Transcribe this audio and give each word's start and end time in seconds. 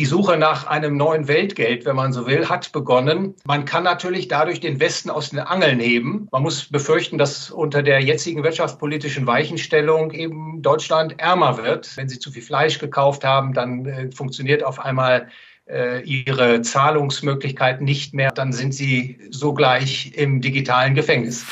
Die 0.00 0.06
Suche 0.06 0.38
nach 0.38 0.66
einem 0.66 0.96
neuen 0.96 1.28
Weltgeld, 1.28 1.84
wenn 1.84 1.94
man 1.94 2.14
so 2.14 2.26
will, 2.26 2.48
hat 2.48 2.72
begonnen. 2.72 3.34
Man 3.44 3.66
kann 3.66 3.84
natürlich 3.84 4.28
dadurch 4.28 4.58
den 4.58 4.80
Westen 4.80 5.10
aus 5.10 5.28
den 5.28 5.40
Angeln 5.40 5.78
heben. 5.78 6.26
Man 6.32 6.42
muss 6.42 6.70
befürchten, 6.70 7.18
dass 7.18 7.50
unter 7.50 7.82
der 7.82 8.00
jetzigen 8.00 8.42
wirtschaftspolitischen 8.42 9.26
Weichenstellung 9.26 10.10
eben 10.12 10.62
Deutschland 10.62 11.20
ärmer 11.20 11.58
wird. 11.58 11.94
Wenn 11.98 12.08
Sie 12.08 12.18
zu 12.18 12.30
viel 12.30 12.40
Fleisch 12.40 12.78
gekauft 12.78 13.24
haben, 13.24 13.52
dann 13.52 13.84
äh, 13.84 14.10
funktioniert 14.10 14.64
auf 14.64 14.78
einmal 14.78 15.28
äh, 15.66 16.00
ihre 16.04 16.62
Zahlungsmöglichkeiten 16.62 17.84
nicht 17.84 18.14
mehr. 18.14 18.30
Dann 18.30 18.54
sind 18.54 18.72
Sie 18.72 19.18
sogleich 19.28 20.12
im 20.14 20.40
digitalen 20.40 20.94
Gefängnis. 20.94 21.44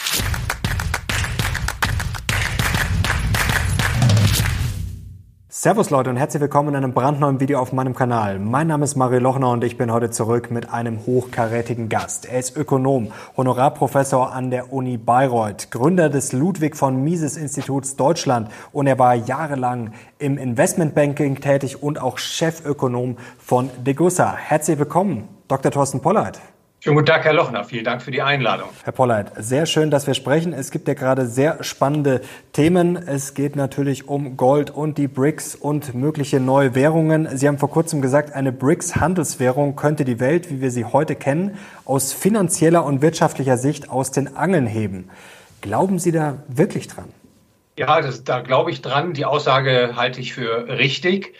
Servus 5.60 5.90
Leute 5.90 6.08
und 6.08 6.16
herzlich 6.16 6.40
willkommen 6.40 6.68
in 6.68 6.76
einem 6.76 6.92
brandneuen 6.92 7.40
Video 7.40 7.58
auf 7.58 7.72
meinem 7.72 7.92
Kanal. 7.92 8.38
Mein 8.38 8.68
Name 8.68 8.84
ist 8.84 8.94
Mario 8.94 9.18
Lochner 9.18 9.50
und 9.50 9.64
ich 9.64 9.76
bin 9.76 9.90
heute 9.90 10.08
zurück 10.08 10.52
mit 10.52 10.72
einem 10.72 11.04
hochkarätigen 11.04 11.88
Gast. 11.88 12.26
Er 12.26 12.38
ist 12.38 12.56
Ökonom, 12.56 13.10
Honorarprofessor 13.36 14.32
an 14.32 14.52
der 14.52 14.72
Uni 14.72 14.98
Bayreuth, 14.98 15.72
Gründer 15.72 16.10
des 16.10 16.32
Ludwig 16.32 16.76
von 16.76 17.02
Mises 17.02 17.36
Instituts 17.36 17.96
Deutschland 17.96 18.52
und 18.70 18.86
er 18.86 19.00
war 19.00 19.16
jahrelang 19.16 19.94
im 20.20 20.38
Investmentbanking 20.38 21.40
tätig 21.40 21.82
und 21.82 22.00
auch 22.00 22.18
Chefökonom 22.18 23.16
von 23.40 23.68
Degussa. 23.84 24.36
Herzlich 24.36 24.78
willkommen, 24.78 25.28
Dr. 25.48 25.72
Thorsten 25.72 25.98
Pollard. 25.98 26.38
Schönen 26.88 26.96
guten 26.96 27.06
Tag, 27.08 27.24
Herr 27.24 27.34
Lochner. 27.34 27.64
Vielen 27.64 27.84
Dank 27.84 28.00
für 28.00 28.10
die 28.10 28.22
Einladung. 28.22 28.70
Herr 28.82 28.94
Pollard, 28.94 29.32
sehr 29.36 29.66
schön, 29.66 29.90
dass 29.90 30.06
wir 30.06 30.14
sprechen. 30.14 30.54
Es 30.54 30.70
gibt 30.70 30.88
ja 30.88 30.94
gerade 30.94 31.26
sehr 31.26 31.62
spannende 31.62 32.22
Themen. 32.54 32.96
Es 32.96 33.34
geht 33.34 33.56
natürlich 33.56 34.08
um 34.08 34.38
Gold 34.38 34.70
und 34.70 34.96
die 34.96 35.06
BRICS 35.06 35.54
und 35.54 35.94
mögliche 35.94 36.40
neue 36.40 36.74
Währungen. 36.74 37.28
Sie 37.36 37.46
haben 37.46 37.58
vor 37.58 37.70
kurzem 37.70 38.00
gesagt, 38.00 38.32
eine 38.32 38.52
BRICS-Handelswährung 38.52 39.76
könnte 39.76 40.06
die 40.06 40.18
Welt, 40.18 40.48
wie 40.50 40.62
wir 40.62 40.70
sie 40.70 40.86
heute 40.86 41.14
kennen, 41.14 41.58
aus 41.84 42.14
finanzieller 42.14 42.86
und 42.86 43.02
wirtschaftlicher 43.02 43.58
Sicht 43.58 43.90
aus 43.90 44.10
den 44.10 44.38
Angeln 44.38 44.66
heben. 44.66 45.10
Glauben 45.60 45.98
Sie 45.98 46.10
da 46.10 46.38
wirklich 46.48 46.88
dran? 46.88 47.12
Ja, 47.76 48.00
das, 48.00 48.24
da 48.24 48.40
glaube 48.40 48.70
ich 48.70 48.80
dran. 48.80 49.12
Die 49.12 49.26
Aussage 49.26 49.92
halte 49.96 50.22
ich 50.22 50.32
für 50.32 50.68
richtig. 50.68 51.34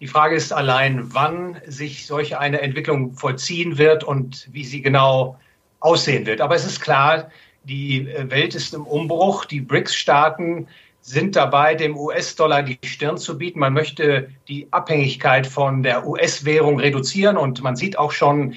Die 0.00 0.06
Frage 0.06 0.36
ist 0.36 0.52
allein, 0.52 1.12
wann 1.12 1.60
sich 1.66 2.06
solch 2.06 2.36
eine 2.36 2.60
Entwicklung 2.60 3.14
vollziehen 3.14 3.78
wird 3.78 4.04
und 4.04 4.48
wie 4.52 4.64
sie 4.64 4.80
genau 4.80 5.38
aussehen 5.80 6.24
wird. 6.26 6.40
Aber 6.40 6.54
es 6.54 6.64
ist 6.64 6.80
klar, 6.80 7.30
die 7.64 8.06
Welt 8.06 8.54
ist 8.54 8.74
im 8.74 8.86
Umbruch. 8.86 9.44
Die 9.44 9.60
BRICS-Staaten 9.60 10.68
sind 11.00 11.36
dabei, 11.36 11.74
dem 11.74 11.96
US-Dollar 11.96 12.62
die 12.62 12.78
Stirn 12.84 13.18
zu 13.18 13.38
bieten. 13.38 13.58
Man 13.58 13.72
möchte 13.72 14.30
die 14.46 14.68
Abhängigkeit 14.70 15.46
von 15.46 15.82
der 15.82 16.06
US-Währung 16.06 16.78
reduzieren 16.78 17.36
und 17.36 17.62
man 17.62 17.76
sieht 17.76 17.98
auch 17.98 18.12
schon, 18.12 18.54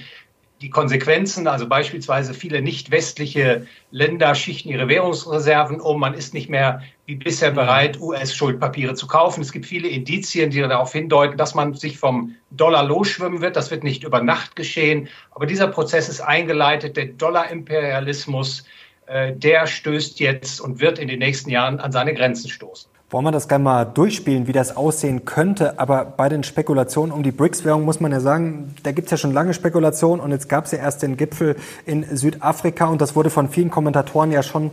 die 0.61 0.69
Konsequenzen, 0.69 1.47
also 1.47 1.67
beispielsweise 1.67 2.35
viele 2.35 2.61
nicht 2.61 2.91
westliche 2.91 3.65
Länder 3.89 4.35
schichten 4.35 4.69
ihre 4.69 4.87
Währungsreserven 4.87 5.81
um. 5.81 5.99
Man 5.99 6.13
ist 6.13 6.35
nicht 6.35 6.49
mehr 6.49 6.83
wie 7.07 7.15
bisher 7.15 7.49
bereit, 7.49 7.99
US-Schuldpapiere 7.99 8.93
zu 8.93 9.07
kaufen. 9.07 9.41
Es 9.41 9.51
gibt 9.51 9.65
viele 9.65 9.87
Indizien, 9.87 10.51
die 10.51 10.59
darauf 10.61 10.93
hindeuten, 10.93 11.35
dass 11.35 11.55
man 11.55 11.73
sich 11.73 11.97
vom 11.97 12.35
Dollar 12.51 12.83
losschwimmen 12.83 13.41
wird. 13.41 13.55
Das 13.55 13.71
wird 13.71 13.83
nicht 13.83 14.03
über 14.03 14.21
Nacht 14.21 14.55
geschehen. 14.55 15.09
Aber 15.31 15.47
dieser 15.47 15.67
Prozess 15.67 16.07
ist 16.09 16.21
eingeleitet. 16.21 16.95
Der 16.95 17.07
Dollar-Imperialismus, 17.07 18.63
äh, 19.07 19.33
der 19.33 19.65
stößt 19.65 20.19
jetzt 20.19 20.61
und 20.61 20.79
wird 20.79 20.99
in 20.99 21.07
den 21.07 21.19
nächsten 21.19 21.49
Jahren 21.49 21.79
an 21.79 21.91
seine 21.91 22.13
Grenzen 22.13 22.49
stoßen. 22.49 22.90
Wollen 23.11 23.25
wir 23.25 23.33
das 23.33 23.49
gerne 23.49 23.65
mal 23.65 23.83
durchspielen, 23.83 24.47
wie 24.47 24.53
das 24.53 24.77
aussehen 24.77 25.25
könnte? 25.25 25.77
Aber 25.79 26.05
bei 26.05 26.29
den 26.29 26.45
Spekulationen 26.45 27.11
um 27.11 27.23
die 27.23 27.33
BRICS-Währung 27.33 27.83
muss 27.83 27.99
man 27.99 28.13
ja 28.13 28.21
sagen, 28.21 28.73
da 28.83 28.93
gibt 28.93 29.07
es 29.07 29.11
ja 29.11 29.17
schon 29.17 29.33
lange 29.33 29.53
Spekulationen 29.53 30.21
und 30.21 30.31
jetzt 30.31 30.47
gab 30.47 30.63
es 30.63 30.71
ja 30.71 30.77
erst 30.77 31.01
den 31.01 31.17
Gipfel 31.17 31.57
in 31.85 32.05
Südafrika 32.15 32.85
und 32.85 33.01
das 33.01 33.13
wurde 33.13 33.29
von 33.29 33.49
vielen 33.49 33.69
Kommentatoren 33.69 34.31
ja 34.31 34.43
schon 34.43 34.71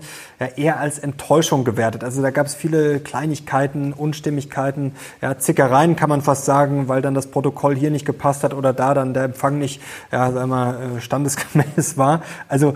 eher 0.54 0.78
als 0.78 1.00
Enttäuschung 1.00 1.64
gewertet. 1.64 2.04
Also 2.04 2.22
da 2.22 2.30
gab 2.30 2.46
es 2.46 2.54
viele 2.54 3.00
Kleinigkeiten, 3.00 3.92
Unstimmigkeiten, 3.92 4.92
ja, 5.20 5.36
Zickereien 5.36 5.96
kann 5.96 6.08
man 6.08 6.22
fast 6.22 6.44
sagen, 6.44 6.86
weil 6.86 7.02
dann 7.02 7.14
das 7.14 7.26
Protokoll 7.26 7.74
hier 7.74 7.90
nicht 7.90 8.06
gepasst 8.06 8.44
hat 8.44 8.54
oder 8.54 8.72
da 8.72 8.94
dann 8.94 9.14
der 9.14 9.24
Empfang 9.24 9.58
nicht, 9.58 9.82
ja, 10.12 10.30
sagen 10.30 10.50
wir, 10.50 10.78
äh, 10.78 11.00
standesgemäß 11.00 11.96
war. 11.96 12.22
Also 12.46 12.74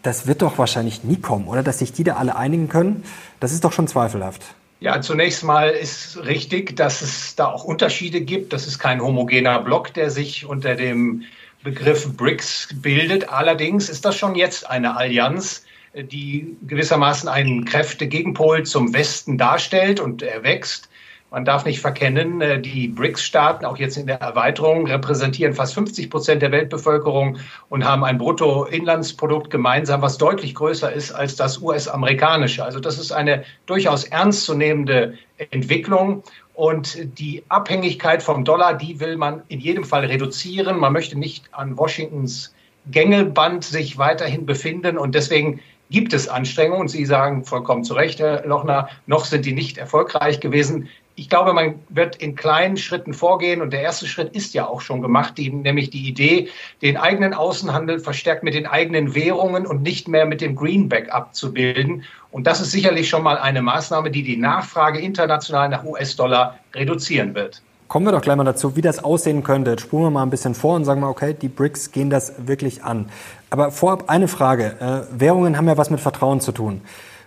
das 0.00 0.26
wird 0.26 0.40
doch 0.40 0.56
wahrscheinlich 0.56 1.04
nie 1.04 1.20
kommen, 1.20 1.48
oder? 1.48 1.62
Dass 1.62 1.80
sich 1.80 1.92
die 1.92 2.04
da 2.04 2.14
alle 2.14 2.34
einigen 2.34 2.70
können, 2.70 3.04
das 3.40 3.52
ist 3.52 3.62
doch 3.64 3.72
schon 3.72 3.86
zweifelhaft. 3.86 4.54
Ja, 4.80 5.02
zunächst 5.02 5.44
mal 5.44 5.68
ist 5.68 6.16
richtig, 6.24 6.74
dass 6.74 7.02
es 7.02 7.36
da 7.36 7.46
auch 7.46 7.64
Unterschiede 7.64 8.22
gibt. 8.22 8.54
Das 8.54 8.66
ist 8.66 8.78
kein 8.78 9.02
homogener 9.02 9.60
Block, 9.60 9.92
der 9.92 10.10
sich 10.10 10.46
unter 10.46 10.74
dem 10.74 11.24
Begriff 11.62 12.16
BRICS 12.16 12.68
bildet. 12.76 13.28
Allerdings 13.28 13.90
ist 13.90 14.06
das 14.06 14.16
schon 14.16 14.34
jetzt 14.34 14.68
eine 14.68 14.96
Allianz, 14.96 15.66
die 15.94 16.56
gewissermaßen 16.66 17.28
einen 17.28 17.66
Kräftegegenpol 17.66 18.64
zum 18.64 18.94
Westen 18.94 19.36
darstellt 19.36 20.00
und 20.00 20.22
er 20.22 20.42
wächst. 20.42 20.88
Man 21.30 21.44
darf 21.44 21.64
nicht 21.64 21.80
verkennen, 21.80 22.40
äh, 22.40 22.60
die 22.60 22.88
BRICS-Staaten, 22.88 23.64
auch 23.64 23.76
jetzt 23.76 23.96
in 23.96 24.08
der 24.08 24.20
Erweiterung, 24.20 24.88
repräsentieren 24.88 25.54
fast 25.54 25.74
50 25.74 26.10
Prozent 26.10 26.42
der 26.42 26.50
Weltbevölkerung 26.50 27.38
und 27.68 27.84
haben 27.84 28.02
ein 28.02 28.18
Bruttoinlandsprodukt 28.18 29.48
gemeinsam, 29.48 30.02
was 30.02 30.18
deutlich 30.18 30.56
größer 30.56 30.92
ist 30.92 31.12
als 31.12 31.36
das 31.36 31.62
US-amerikanische. 31.62 32.64
Also 32.64 32.80
das 32.80 32.98
ist 32.98 33.12
eine 33.12 33.44
durchaus 33.66 34.04
ernstzunehmende 34.04 35.18
Entwicklung. 35.50 36.24
Und 36.54 36.98
die 37.18 37.44
Abhängigkeit 37.48 38.22
vom 38.22 38.44
Dollar, 38.44 38.76
die 38.76 38.98
will 38.98 39.16
man 39.16 39.42
in 39.48 39.60
jedem 39.60 39.84
Fall 39.84 40.04
reduzieren. 40.04 40.78
Man 40.78 40.92
möchte 40.92 41.18
nicht 41.18 41.44
an 41.52 41.78
Washingtons 41.78 42.52
Gängelband 42.90 43.64
sich 43.64 43.98
weiterhin 43.98 44.46
befinden. 44.46 44.98
Und 44.98 45.14
deswegen 45.14 45.60
gibt 45.90 46.12
es 46.12 46.28
Anstrengungen. 46.28 46.88
Sie 46.88 47.04
sagen 47.04 47.44
vollkommen 47.44 47.84
zu 47.84 47.94
Recht, 47.94 48.20
Herr 48.20 48.46
Lochner, 48.46 48.88
noch 49.06 49.24
sind 49.24 49.44
die 49.44 49.52
nicht 49.52 49.78
erfolgreich 49.78 50.40
gewesen 50.40 50.88
ich 51.20 51.28
glaube, 51.28 51.52
man 51.52 51.74
wird 51.90 52.16
in 52.16 52.34
kleinen 52.34 52.78
Schritten 52.78 53.12
vorgehen 53.12 53.60
und 53.60 53.74
der 53.74 53.82
erste 53.82 54.06
Schritt 54.06 54.34
ist 54.34 54.54
ja 54.54 54.66
auch 54.66 54.80
schon 54.80 55.02
gemacht, 55.02 55.36
die, 55.36 55.50
nämlich 55.50 55.90
die 55.90 56.08
Idee, 56.08 56.48
den 56.80 56.96
eigenen 56.96 57.34
Außenhandel 57.34 57.98
verstärkt 57.98 58.42
mit 58.42 58.54
den 58.54 58.66
eigenen 58.66 59.14
Währungen 59.14 59.66
und 59.66 59.82
nicht 59.82 60.08
mehr 60.08 60.24
mit 60.24 60.40
dem 60.40 60.56
Greenback 60.56 61.12
abzubilden. 61.12 62.04
Und 62.30 62.46
das 62.46 62.62
ist 62.62 62.70
sicherlich 62.70 63.10
schon 63.10 63.22
mal 63.22 63.36
eine 63.36 63.60
Maßnahme, 63.60 64.10
die 64.10 64.22
die 64.22 64.38
Nachfrage 64.38 64.98
international 64.98 65.68
nach 65.68 65.84
US-Dollar 65.84 66.58
reduzieren 66.74 67.34
wird. 67.34 67.60
Kommen 67.88 68.06
wir 68.06 68.12
doch 68.12 68.22
gleich 68.22 68.36
mal 68.36 68.44
dazu, 68.44 68.74
wie 68.74 68.80
das 68.80 69.04
aussehen 69.04 69.42
könnte. 69.42 69.72
Jetzt 69.72 69.82
spulen 69.82 70.04
wir 70.04 70.10
mal 70.10 70.22
ein 70.22 70.30
bisschen 70.30 70.54
vor 70.54 70.76
und 70.76 70.86
sagen 70.86 71.02
mal, 71.02 71.10
okay, 71.10 71.34
die 71.34 71.48
BRICS 71.48 71.92
gehen 71.92 72.08
das 72.08 72.32
wirklich 72.46 72.82
an. 72.82 73.10
Aber 73.50 73.72
vorab 73.72 74.08
eine 74.08 74.26
Frage. 74.26 75.06
Äh, 75.12 75.20
Währungen 75.20 75.58
haben 75.58 75.68
ja 75.68 75.76
was 75.76 75.90
mit 75.90 76.00
Vertrauen 76.00 76.40
zu 76.40 76.52
tun. 76.52 76.80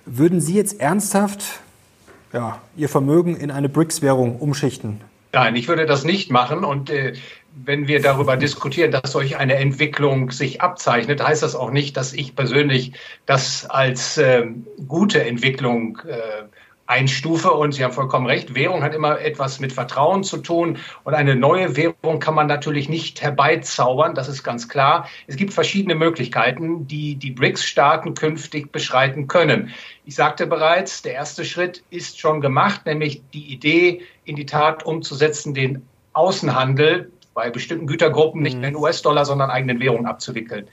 Würden 0.07 0.41
Sie 0.41 0.55
jetzt 0.55 0.81
ernsthaft 0.81 1.61
ja, 2.33 2.59
ihr 2.75 2.89
Vermögen 2.89 3.37
in 3.37 3.51
eine 3.51 3.69
BRICS-Währung 3.69 4.37
umschichten? 4.37 4.99
Nein, 5.31 5.55
ich 5.55 5.67
würde 5.67 5.85
das 5.85 6.03
nicht 6.03 6.29
machen. 6.29 6.63
Und 6.63 6.89
äh, 6.89 7.13
wenn 7.55 7.87
wir 7.87 8.01
darüber 8.01 8.37
diskutieren, 8.37 8.91
dass 8.91 9.11
solch 9.11 9.37
eine 9.37 9.55
Entwicklung 9.55 10.31
sich 10.31 10.61
abzeichnet, 10.61 11.23
heißt 11.23 11.43
das 11.43 11.55
auch 11.55 11.71
nicht, 11.71 11.97
dass 11.97 12.13
ich 12.13 12.35
persönlich 12.35 12.93
das 13.25 13.65
als 13.69 14.17
äh, 14.17 14.45
gute 14.87 15.23
Entwicklung 15.23 15.99
äh, 16.07 16.43
einstufe. 16.93 17.51
Und 17.51 17.73
Sie 17.73 17.83
haben 17.83 17.91
vollkommen 17.91 18.27
recht, 18.27 18.55
Währung 18.55 18.83
hat 18.83 18.93
immer 18.93 19.19
etwas 19.19 19.59
mit 19.59 19.73
Vertrauen 19.73 20.23
zu 20.23 20.37
tun. 20.37 20.77
Und 21.03 21.13
eine 21.13 21.35
neue 21.35 21.75
Währung 21.75 22.19
kann 22.19 22.35
man 22.35 22.47
natürlich 22.47 22.87
nicht 22.87 23.21
herbeizaubern, 23.21 24.13
das 24.15 24.29
ist 24.29 24.43
ganz 24.43 24.69
klar. 24.69 25.07
Es 25.27 25.35
gibt 25.35 25.53
verschiedene 25.53 25.95
Möglichkeiten, 25.95 26.87
die 26.87 27.15
die 27.15 27.31
BRICS-Staaten 27.31 28.13
künftig 28.13 28.71
beschreiten 28.71 29.27
können. 29.27 29.73
Ich 30.05 30.15
sagte 30.15 30.47
bereits, 30.47 31.01
der 31.01 31.13
erste 31.13 31.45
Schritt 31.45 31.83
ist 31.89 32.19
schon 32.19 32.41
gemacht, 32.41 32.85
nämlich 32.85 33.23
die 33.33 33.51
Idee 33.51 34.01
in 34.25 34.35
die 34.35 34.45
Tat 34.45 34.85
umzusetzen, 34.85 35.53
den 35.53 35.87
Außenhandel 36.13 37.11
bei 37.33 37.49
bestimmten 37.49 37.87
Gütergruppen 37.87 38.43
nicht 38.43 38.59
mehr 38.59 38.69
in 38.69 38.75
mhm. 38.75 38.81
US-Dollar, 38.81 39.25
sondern 39.25 39.49
eigenen 39.49 39.79
Währungen 39.79 40.05
abzuwickeln. 40.05 40.67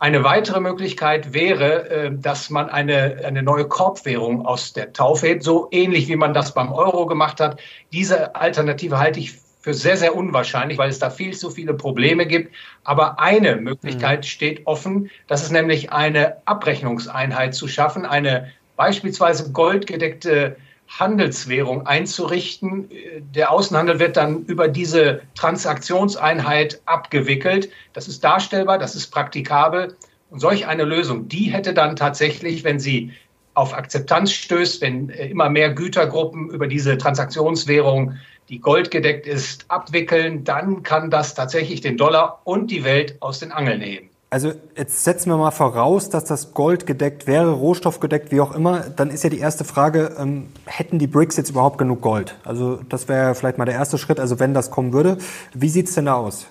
Eine 0.00 0.24
weitere 0.24 0.60
Möglichkeit 0.60 1.34
wäre, 1.34 1.90
äh, 1.90 2.10
dass 2.10 2.48
man 2.48 2.70
eine, 2.70 3.20
eine 3.22 3.42
neue 3.42 3.68
Korbwährung 3.68 4.46
aus 4.46 4.72
der 4.72 4.94
Taufe 4.94 5.26
hebt, 5.26 5.42
so 5.42 5.68
ähnlich 5.70 6.08
wie 6.08 6.16
man 6.16 6.32
das 6.32 6.54
beim 6.54 6.72
Euro 6.72 7.04
gemacht 7.04 7.38
hat. 7.38 7.60
Diese 7.92 8.34
Alternative 8.34 8.98
halte 8.98 9.20
ich 9.20 9.38
für 9.60 9.74
sehr, 9.74 9.98
sehr 9.98 10.16
unwahrscheinlich, 10.16 10.78
weil 10.78 10.88
es 10.88 11.00
da 11.00 11.10
viel 11.10 11.36
zu 11.36 11.50
viele 11.50 11.74
Probleme 11.74 12.26
gibt. 12.26 12.54
Aber 12.82 13.20
eine 13.20 13.56
Möglichkeit 13.56 14.20
mhm. 14.20 14.24
steht 14.24 14.66
offen, 14.66 15.10
das 15.26 15.42
ist 15.42 15.52
nämlich 15.52 15.92
eine 15.92 16.38
Abrechnungseinheit 16.46 17.54
zu 17.54 17.68
schaffen, 17.68 18.06
eine 18.06 18.50
beispielsweise 18.76 19.52
goldgedeckte 19.52 20.56
Handelswährung 20.98 21.86
einzurichten. 21.86 22.90
Der 23.34 23.50
Außenhandel 23.52 24.00
wird 24.00 24.16
dann 24.16 24.44
über 24.44 24.68
diese 24.68 25.22
Transaktionseinheit 25.34 26.82
abgewickelt. 26.84 27.70
Das 27.92 28.08
ist 28.08 28.24
darstellbar, 28.24 28.78
das 28.78 28.96
ist 28.96 29.08
praktikabel. 29.08 29.96
Und 30.30 30.40
solch 30.40 30.66
eine 30.66 30.84
Lösung, 30.84 31.28
die 31.28 31.52
hätte 31.52 31.74
dann 31.74 31.96
tatsächlich, 31.96 32.64
wenn 32.64 32.80
sie 32.80 33.12
auf 33.54 33.74
Akzeptanz 33.74 34.32
stößt, 34.32 34.80
wenn 34.80 35.10
äh, 35.10 35.28
immer 35.28 35.48
mehr 35.48 35.72
Gütergruppen 35.72 36.50
über 36.50 36.66
diese 36.66 36.98
Transaktionswährung 36.98 38.14
die 38.48 38.60
goldgedeckt 38.60 39.26
ist, 39.26 39.66
abwickeln, 39.68 40.44
dann 40.44 40.82
kann 40.82 41.10
das 41.10 41.34
tatsächlich 41.34 41.80
den 41.80 41.96
Dollar 41.96 42.42
und 42.44 42.70
die 42.70 42.84
Welt 42.84 43.16
aus 43.20 43.38
den 43.38 43.52
Angeln 43.52 43.80
heben. 43.80 44.09
Also 44.32 44.52
jetzt 44.76 45.02
setzen 45.02 45.28
wir 45.30 45.36
mal 45.36 45.50
voraus, 45.50 46.08
dass 46.08 46.24
das 46.24 46.54
Gold 46.54 46.86
gedeckt 46.86 47.26
wäre, 47.26 47.50
rohstoffgedeckt, 47.50 48.30
wie 48.30 48.40
auch 48.40 48.54
immer. 48.54 48.80
Dann 48.80 49.10
ist 49.10 49.24
ja 49.24 49.30
die 49.30 49.40
erste 49.40 49.64
Frage, 49.64 50.14
ähm, 50.18 50.50
hätten 50.66 51.00
die 51.00 51.08
BRICS 51.08 51.36
jetzt 51.36 51.50
überhaupt 51.50 51.78
genug 51.78 52.00
Gold? 52.00 52.36
Also 52.44 52.78
das 52.88 53.08
wäre 53.08 53.34
vielleicht 53.34 53.58
mal 53.58 53.64
der 53.64 53.74
erste 53.74 53.98
Schritt, 53.98 54.20
also 54.20 54.38
wenn 54.38 54.54
das 54.54 54.70
kommen 54.70 54.92
würde. 54.92 55.18
Wie 55.52 55.68
sieht 55.68 55.88
es 55.88 55.96
denn 55.96 56.04
da 56.04 56.14
aus? 56.14 56.46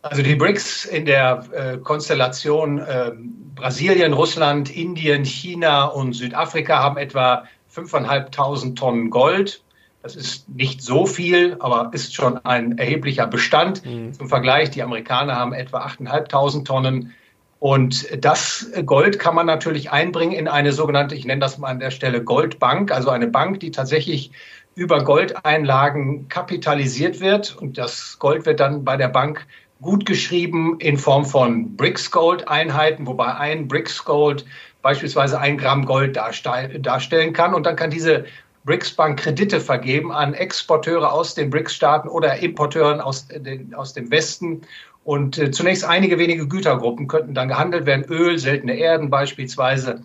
Also 0.00 0.22
die 0.22 0.36
BRICS 0.36 0.86
in 0.86 1.04
der 1.04 1.44
äh, 1.52 1.76
Konstellation 1.76 2.78
äh, 2.78 3.12
Brasilien, 3.54 4.14
Russland, 4.14 4.74
Indien, 4.74 5.26
China 5.26 5.84
und 5.84 6.14
Südafrika 6.14 6.78
haben 6.78 6.96
etwa 6.96 7.44
5.500 7.74 8.74
Tonnen 8.74 9.10
Gold. 9.10 9.60
Das 10.02 10.16
ist 10.16 10.48
nicht 10.48 10.80
so 10.80 11.04
viel, 11.04 11.56
aber 11.60 11.90
ist 11.92 12.14
schon 12.14 12.38
ein 12.46 12.78
erheblicher 12.78 13.26
Bestand. 13.26 13.84
Mhm. 13.84 14.14
Zum 14.14 14.28
Vergleich, 14.30 14.70
die 14.70 14.82
Amerikaner 14.82 15.36
haben 15.36 15.52
etwa 15.52 15.84
8.500 15.84 16.64
Tonnen. 16.64 17.14
Und 17.60 18.24
das 18.24 18.70
Gold 18.86 19.18
kann 19.18 19.34
man 19.34 19.46
natürlich 19.46 19.90
einbringen 19.90 20.32
in 20.32 20.46
eine 20.46 20.72
sogenannte, 20.72 21.14
ich 21.14 21.24
nenne 21.24 21.40
das 21.40 21.58
mal 21.58 21.68
an 21.68 21.80
der 21.80 21.90
Stelle 21.90 22.22
Goldbank, 22.22 22.92
also 22.92 23.10
eine 23.10 23.26
Bank, 23.26 23.60
die 23.60 23.72
tatsächlich 23.72 24.30
über 24.76 25.02
Goldeinlagen 25.02 26.28
kapitalisiert 26.28 27.20
wird. 27.20 27.56
Und 27.56 27.76
das 27.78 28.18
Gold 28.20 28.46
wird 28.46 28.60
dann 28.60 28.84
bei 28.84 28.96
der 28.96 29.08
Bank 29.08 29.44
gut 29.80 30.06
geschrieben 30.06 30.76
in 30.78 30.96
Form 30.96 31.24
von 31.24 31.76
Bricks 31.76 32.10
Gold 32.10 32.46
Einheiten, 32.48 33.06
wobei 33.06 33.34
ein 33.34 33.66
Bricks 33.66 34.04
Gold 34.04 34.44
beispielsweise 34.82 35.40
ein 35.40 35.58
Gramm 35.58 35.84
Gold 35.84 36.16
darstellen 36.16 37.32
kann. 37.32 37.54
Und 37.54 37.66
dann 37.66 37.74
kann 37.74 37.90
diese 37.90 38.24
BRICS 38.64 38.92
Bank 38.92 39.18
Kredite 39.18 39.60
vergeben 39.60 40.12
an 40.12 40.34
Exporteure 40.34 41.10
aus 41.10 41.34
den 41.34 41.48
BRICS-Staaten 41.48 42.08
oder 42.08 42.38
Importeuren 42.38 43.00
aus, 43.00 43.26
den, 43.26 43.74
aus 43.74 43.94
dem 43.94 44.10
Westen. 44.10 44.60
Und 45.08 45.38
äh, 45.38 45.50
zunächst 45.50 45.86
einige 45.86 46.18
wenige 46.18 46.46
Gütergruppen 46.46 47.08
könnten 47.08 47.32
dann 47.32 47.48
gehandelt 47.48 47.86
werden, 47.86 48.04
Öl, 48.10 48.38
seltene 48.38 48.74
Erden 48.74 49.08
beispielsweise. 49.08 50.02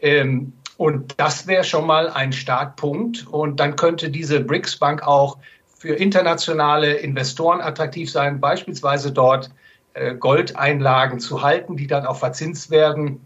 Ähm, 0.00 0.54
und 0.78 1.12
das 1.18 1.46
wäre 1.46 1.62
schon 1.62 1.86
mal 1.86 2.08
ein 2.08 2.32
Startpunkt. 2.32 3.26
Und 3.26 3.60
dann 3.60 3.76
könnte 3.76 4.08
diese 4.08 4.40
BRICS 4.40 4.78
Bank 4.78 5.06
auch 5.06 5.36
für 5.76 5.92
internationale 5.96 6.94
Investoren 6.94 7.60
attraktiv 7.60 8.10
sein, 8.10 8.40
beispielsweise 8.40 9.12
dort 9.12 9.50
äh, 9.92 10.14
Goldeinlagen 10.14 11.20
zu 11.20 11.42
halten, 11.42 11.76
die 11.76 11.86
dann 11.86 12.06
auch 12.06 12.16
verzinst 12.16 12.70
werden. 12.70 13.20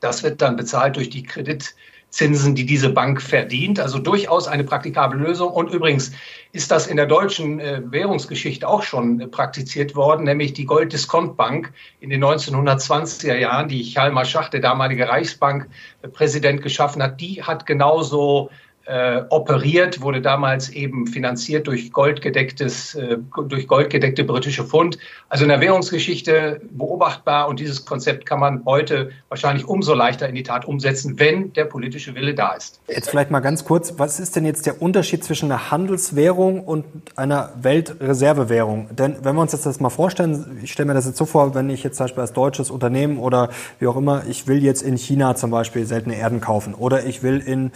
Das 0.00 0.24
wird 0.24 0.42
dann 0.42 0.56
bezahlt 0.56 0.96
durch 0.96 1.08
die 1.08 1.22
Kredit 1.22 1.76
Zinsen, 2.14 2.54
die 2.54 2.64
diese 2.64 2.90
Bank 2.90 3.20
verdient. 3.20 3.80
Also 3.80 3.98
durchaus 3.98 4.46
eine 4.46 4.62
praktikable 4.62 5.18
Lösung. 5.18 5.50
Und 5.50 5.72
übrigens 5.72 6.12
ist 6.52 6.70
das 6.70 6.86
in 6.86 6.96
der 6.96 7.06
deutschen 7.06 7.58
äh, 7.58 7.82
Währungsgeschichte 7.84 8.68
auch 8.68 8.84
schon 8.84 9.20
äh, 9.20 9.26
praktiziert 9.26 9.96
worden, 9.96 10.24
nämlich 10.24 10.52
die 10.52 10.64
Golddiskontbank 10.64 11.72
in 11.98 12.10
den 12.10 12.24
1920er 12.24 13.36
Jahren, 13.36 13.68
die 13.68 13.82
Hjalmar 13.82 14.24
Schacht, 14.24 14.52
der 14.52 14.60
damalige 14.60 15.08
Reichsbankpräsident, 15.08 16.62
geschaffen 16.62 17.02
hat. 17.02 17.20
Die 17.20 17.42
hat 17.42 17.66
genauso 17.66 18.50
äh, 18.86 19.22
operiert, 19.30 20.02
wurde 20.02 20.20
damals 20.20 20.68
eben 20.68 21.06
finanziert 21.06 21.66
durch 21.66 21.92
goldgedecktes, 21.92 22.94
äh, 22.94 23.16
durch 23.48 23.66
goldgedeckte 23.66 24.24
britische 24.24 24.64
Pfund. 24.64 24.98
Also 25.28 25.44
in 25.44 25.48
der 25.48 25.60
Währungsgeschichte 25.60 26.60
beobachtbar 26.70 27.48
und 27.48 27.60
dieses 27.60 27.86
Konzept 27.86 28.26
kann 28.26 28.40
man 28.40 28.64
heute 28.66 29.10
wahrscheinlich 29.28 29.66
umso 29.66 29.94
leichter 29.94 30.28
in 30.28 30.34
die 30.34 30.42
Tat 30.42 30.66
umsetzen, 30.66 31.18
wenn 31.18 31.52
der 31.54 31.64
politische 31.64 32.14
Wille 32.14 32.34
da 32.34 32.52
ist. 32.52 32.80
Jetzt 32.88 33.08
vielleicht 33.08 33.30
mal 33.30 33.40
ganz 33.40 33.64
kurz, 33.64 33.94
was 33.96 34.20
ist 34.20 34.36
denn 34.36 34.44
jetzt 34.44 34.66
der 34.66 34.82
Unterschied 34.82 35.24
zwischen 35.24 35.50
einer 35.50 35.70
Handelswährung 35.70 36.62
und 36.62 36.84
einer 37.16 37.52
Weltreservewährung? 37.60 38.88
Denn 38.94 39.16
wenn 39.22 39.34
wir 39.34 39.42
uns 39.42 39.52
jetzt 39.52 39.64
das 39.64 39.80
mal 39.80 39.90
vorstellen, 39.90 40.60
ich 40.62 40.72
stelle 40.72 40.88
mir 40.88 40.94
das 40.94 41.06
jetzt 41.06 41.16
so 41.16 41.24
vor, 41.24 41.54
wenn 41.54 41.70
ich 41.70 41.82
jetzt 41.82 41.96
zum 41.96 42.04
Beispiel 42.04 42.20
als 42.20 42.32
deutsches 42.32 42.70
Unternehmen 42.70 43.18
oder 43.18 43.48
wie 43.78 43.86
auch 43.86 43.96
immer, 43.96 44.24
ich 44.28 44.46
will 44.46 44.62
jetzt 44.62 44.82
in 44.82 44.96
China 44.96 45.34
zum 45.36 45.50
Beispiel 45.50 45.86
seltene 45.86 46.16
Erden 46.16 46.40
kaufen 46.40 46.74
oder 46.74 47.06
ich 47.06 47.22
will 47.22 47.40
in 47.40 47.72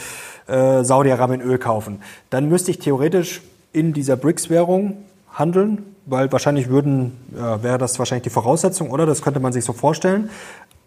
äh, 0.48 0.82
Saudi-Arabien 0.82 1.40
Öl 1.40 1.58
kaufen. 1.58 2.00
Dann 2.30 2.48
müsste 2.48 2.70
ich 2.70 2.78
theoretisch 2.78 3.42
in 3.72 3.92
dieser 3.92 4.16
BRICS-Währung 4.16 4.96
handeln, 5.32 5.84
weil 6.06 6.32
wahrscheinlich 6.32 6.68
würden, 6.68 7.12
ja, 7.36 7.62
wäre 7.62 7.78
das 7.78 7.98
wahrscheinlich 7.98 8.24
die 8.24 8.30
Voraussetzung, 8.30 8.90
oder? 8.90 9.06
Das 9.06 9.22
könnte 9.22 9.40
man 9.40 9.52
sich 9.52 9.64
so 9.64 9.72
vorstellen. 9.72 10.30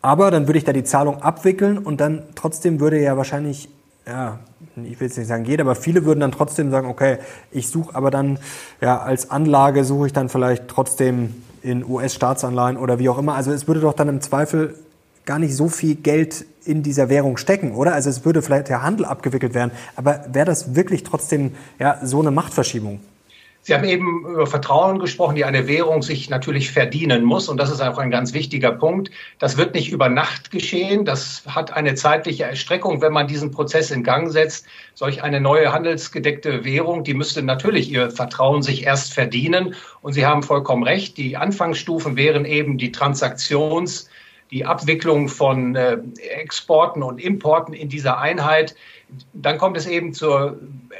Aber 0.01 0.31
dann 0.31 0.47
würde 0.47 0.57
ich 0.57 0.65
da 0.65 0.73
die 0.73 0.83
Zahlung 0.83 1.21
abwickeln 1.21 1.77
und 1.77 2.01
dann 2.01 2.23
trotzdem 2.35 2.79
würde 2.79 2.99
ja 2.99 3.17
wahrscheinlich, 3.17 3.69
ja, 4.07 4.39
ich 4.75 4.99
will 4.99 5.07
jetzt 5.07 5.17
nicht 5.17 5.27
sagen 5.27 5.45
jeder, 5.45 5.61
aber 5.63 5.75
viele 5.75 6.05
würden 6.05 6.21
dann 6.21 6.31
trotzdem 6.31 6.71
sagen, 6.71 6.87
okay, 6.87 7.19
ich 7.51 7.67
suche 7.67 7.93
aber 7.95 8.09
dann, 8.09 8.39
ja, 8.81 8.99
als 8.99 9.29
Anlage 9.29 9.85
suche 9.85 10.07
ich 10.07 10.13
dann 10.13 10.27
vielleicht 10.29 10.67
trotzdem 10.67 11.35
in 11.61 11.85
US-Staatsanleihen 11.85 12.77
oder 12.77 12.97
wie 12.97 13.09
auch 13.09 13.19
immer. 13.19 13.35
Also 13.35 13.51
es 13.51 13.67
würde 13.67 13.81
doch 13.81 13.93
dann 13.93 14.09
im 14.09 14.21
Zweifel 14.21 14.75
gar 15.25 15.39
nicht 15.39 15.55
so 15.55 15.69
viel 15.69 15.95
Geld 15.95 16.45
in 16.65 16.83
dieser 16.83 17.09
Währung 17.09 17.37
stecken, 17.37 17.73
oder? 17.73 17.93
Also 17.93 18.09
es 18.09 18.25
würde 18.25 18.41
vielleicht 18.41 18.69
der 18.69 18.81
Handel 18.81 19.05
abgewickelt 19.05 19.53
werden, 19.53 19.71
aber 19.95 20.25
wäre 20.31 20.45
das 20.45 20.75
wirklich 20.75 21.03
trotzdem 21.03 21.53
ja, 21.79 21.99
so 22.03 22.19
eine 22.19 22.31
Machtverschiebung? 22.31 22.99
Sie 23.63 23.75
haben 23.75 23.83
eben 23.83 24.25
über 24.25 24.47
Vertrauen 24.47 24.97
gesprochen, 24.97 25.35
die 25.35 25.45
eine 25.45 25.67
Währung 25.67 26.01
sich 26.01 26.31
natürlich 26.31 26.71
verdienen 26.71 27.23
muss. 27.23 27.47
Und 27.47 27.57
das 27.57 27.69
ist 27.69 27.79
auch 27.79 27.99
ein 27.99 28.09
ganz 28.09 28.33
wichtiger 28.33 28.71
Punkt. 28.71 29.11
Das 29.37 29.55
wird 29.55 29.75
nicht 29.75 29.91
über 29.91 30.09
Nacht 30.09 30.49
geschehen. 30.49 31.05
Das 31.05 31.43
hat 31.45 31.71
eine 31.71 31.93
zeitliche 31.93 32.45
Erstreckung, 32.45 33.01
wenn 33.01 33.13
man 33.13 33.27
diesen 33.27 33.51
Prozess 33.51 33.91
in 33.91 34.03
Gang 34.03 34.31
setzt. 34.31 34.65
Solch 34.95 35.21
eine 35.21 35.39
neue 35.39 35.71
handelsgedeckte 35.71 36.65
Währung, 36.65 37.03
die 37.03 37.13
müsste 37.13 37.43
natürlich 37.43 37.91
ihr 37.91 38.09
Vertrauen 38.09 38.63
sich 38.63 38.83
erst 38.83 39.13
verdienen. 39.13 39.75
Und 40.01 40.13
Sie 40.13 40.25
haben 40.25 40.41
vollkommen 40.41 40.81
recht. 40.81 41.17
Die 41.17 41.37
Anfangsstufen 41.37 42.17
wären 42.17 42.45
eben 42.45 42.79
die 42.79 42.91
Transaktions- 42.91 44.07
die 44.51 44.65
Abwicklung 44.65 45.29
von 45.29 45.75
äh, 45.75 45.97
Exporten 46.19 47.03
und 47.03 47.21
Importen 47.21 47.73
in 47.73 47.89
dieser 47.89 48.17
Einheit. 48.17 48.75
Dann 49.33 49.57
kommt 49.57 49.77
es 49.77 49.87
eben 49.87 50.13
zur 50.13 50.57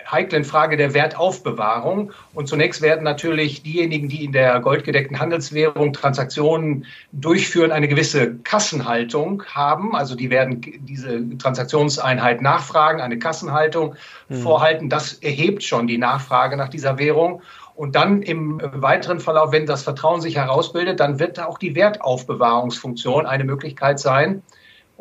heiklen 0.10 0.44
Frage 0.44 0.78
der 0.78 0.94
Wertaufbewahrung. 0.94 2.12
Und 2.34 2.48
zunächst 2.48 2.82
werden 2.82 3.04
natürlich 3.04 3.64
diejenigen, 3.64 4.10
die 4.10 4.24
in 4.24 4.32
der 4.32 4.60
goldgedeckten 4.60 5.20
Handelswährung 5.20 5.94
Transaktionen 5.94 6.86
durchführen, 7.12 7.72
eine 7.72 7.88
gewisse 7.88 8.36
Kassenhaltung 8.38 9.44
haben. 9.46 9.96
Also 9.96 10.16
die 10.16 10.30
werden 10.30 10.62
diese 10.62 11.38
Transaktionseinheit 11.38 12.42
nachfragen, 12.42 13.02
eine 13.02 13.20
Kassenhaltung 13.20 13.96
mhm. 14.30 14.36
vorhalten. 14.36 14.90
Das 14.90 15.14
erhebt 15.14 15.64
schon 15.64 15.88
die 15.88 15.98
Nachfrage 15.98 16.58
nach 16.58 16.70
dieser 16.70 16.98
Währung. 16.98 17.42
Und 17.76 17.96
dann 17.96 18.22
im 18.22 18.62
weiteren 18.62 19.20
Verlauf, 19.20 19.52
wenn 19.52 19.66
das 19.66 19.84
Vertrauen 19.84 20.22
sich 20.22 20.36
herausbildet, 20.36 21.00
dann 21.00 21.20
wird 21.20 21.40
auch 21.40 21.58
die 21.58 21.76
Wertaufbewahrungsfunktion 21.76 23.26
eine 23.26 23.44
Möglichkeit 23.44 24.00
sein. 24.00 24.44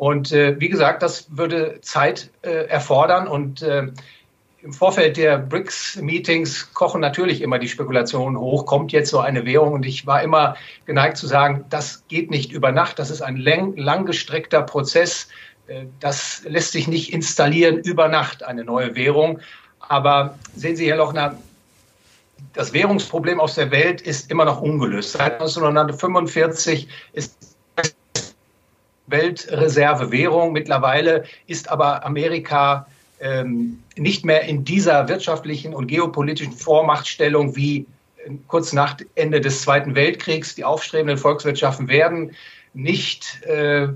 Und 0.01 0.31
äh, 0.31 0.59
wie 0.59 0.69
gesagt, 0.69 1.03
das 1.03 1.27
würde 1.29 1.79
Zeit 1.81 2.31
äh, 2.41 2.65
erfordern. 2.65 3.27
Und 3.27 3.61
äh, 3.61 3.83
im 4.63 4.73
Vorfeld 4.73 5.15
der 5.15 5.37
BRICS-Meetings 5.37 6.73
kochen 6.73 7.01
natürlich 7.01 7.39
immer 7.39 7.59
die 7.59 7.67
Spekulationen 7.67 8.35
hoch. 8.35 8.65
Kommt 8.65 8.91
jetzt 8.93 9.11
so 9.11 9.19
eine 9.19 9.45
Währung? 9.45 9.73
Und 9.73 9.85
ich 9.85 10.07
war 10.07 10.23
immer 10.23 10.55
geneigt 10.87 11.17
zu 11.17 11.27
sagen, 11.27 11.65
das 11.69 12.03
geht 12.07 12.31
nicht 12.31 12.51
über 12.51 12.71
Nacht. 12.71 12.97
Das 12.97 13.11
ist 13.11 13.21
ein 13.21 13.37
lang, 13.37 13.77
langgestreckter 13.77 14.63
Prozess. 14.63 15.27
Äh, 15.67 15.85
das 15.99 16.41
lässt 16.47 16.71
sich 16.71 16.87
nicht 16.87 17.13
installieren 17.13 17.77
über 17.77 18.07
Nacht, 18.07 18.41
eine 18.41 18.63
neue 18.63 18.95
Währung. 18.95 19.39
Aber 19.81 20.35
sehen 20.55 20.77
Sie, 20.77 20.89
Herr 20.89 20.97
Lochner, 20.97 21.37
das 22.53 22.73
Währungsproblem 22.73 23.39
aus 23.39 23.53
der 23.53 23.69
Welt 23.69 24.01
ist 24.01 24.31
immer 24.31 24.45
noch 24.45 24.61
ungelöst. 24.61 25.11
Seit 25.11 25.33
1945 25.33 26.87
ist 27.13 27.50
Weltreservewährung. 29.11 30.53
Mittlerweile 30.53 31.23
ist 31.47 31.69
aber 31.69 32.05
Amerika 32.05 32.87
ähm, 33.19 33.83
nicht 33.95 34.25
mehr 34.25 34.43
in 34.43 34.65
dieser 34.65 35.07
wirtschaftlichen 35.07 35.73
und 35.73 35.87
geopolitischen 35.87 36.53
Vormachtstellung 36.53 37.55
wie 37.55 37.85
äh, 38.25 38.31
kurz 38.47 38.73
nach 38.73 38.97
Ende 39.15 39.41
des 39.41 39.61
Zweiten 39.61 39.93
Weltkriegs. 39.93 40.55
Die 40.55 40.63
aufstrebenden 40.63 41.17
Volkswirtschaften 41.17 41.87
werden 41.87 42.31
nicht 42.73 43.43
äh, 43.43 43.89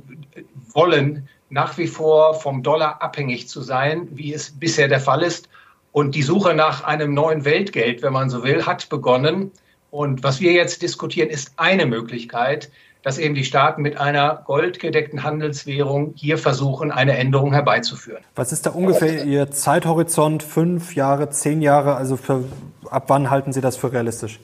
wollen, 0.74 1.28
nach 1.50 1.78
wie 1.78 1.88
vor 1.88 2.34
vom 2.36 2.62
Dollar 2.64 3.02
abhängig 3.02 3.48
zu 3.48 3.62
sein, 3.62 4.08
wie 4.12 4.34
es 4.34 4.52
bisher 4.52 4.88
der 4.88 5.00
Fall 5.00 5.24
ist. 5.24 5.50
Und 5.92 6.14
die 6.14 6.24
Suche 6.24 6.54
nach 6.54 6.84
einem 6.84 7.14
neuen 7.14 7.46
Weltgeld, 7.46 8.02
wenn 8.02 8.14
man 8.14 8.30
so 8.30 8.44
will, 8.44 8.66
hat 8.66 8.90
begonnen. 8.90 9.52
Und 9.92 10.24
was 10.24 10.42
wir 10.42 10.52
jetzt 10.52 10.82
diskutieren, 10.82 11.30
ist 11.30 11.54
eine 11.56 11.86
Möglichkeit, 11.86 12.70
dass 13.06 13.20
eben 13.20 13.36
die 13.36 13.44
Staaten 13.44 13.84
mit 13.84 13.98
einer 13.98 14.42
goldgedeckten 14.46 15.22
Handelswährung 15.22 16.14
hier 16.16 16.40
versuchen, 16.40 16.92
eine 16.92 17.16
Änderung 17.16 17.54
herbeizuführen. 17.54 18.24
Was 18.34 18.52
ist 18.52 18.66
da 18.66 18.72
ungefähr 18.72 19.26
Ihr 19.26 19.52
Zeithorizont? 19.52 20.42
Fünf 20.42 20.96
Jahre, 20.96 21.30
zehn 21.30 21.62
Jahre? 21.62 21.98
Also 21.98 22.18
für, 22.18 22.46
ab 22.90 23.04
wann 23.10 23.30
halten 23.30 23.54
Sie 23.54 23.62
das 23.62 23.78
für 23.78 23.94
realistisch? 23.94 24.40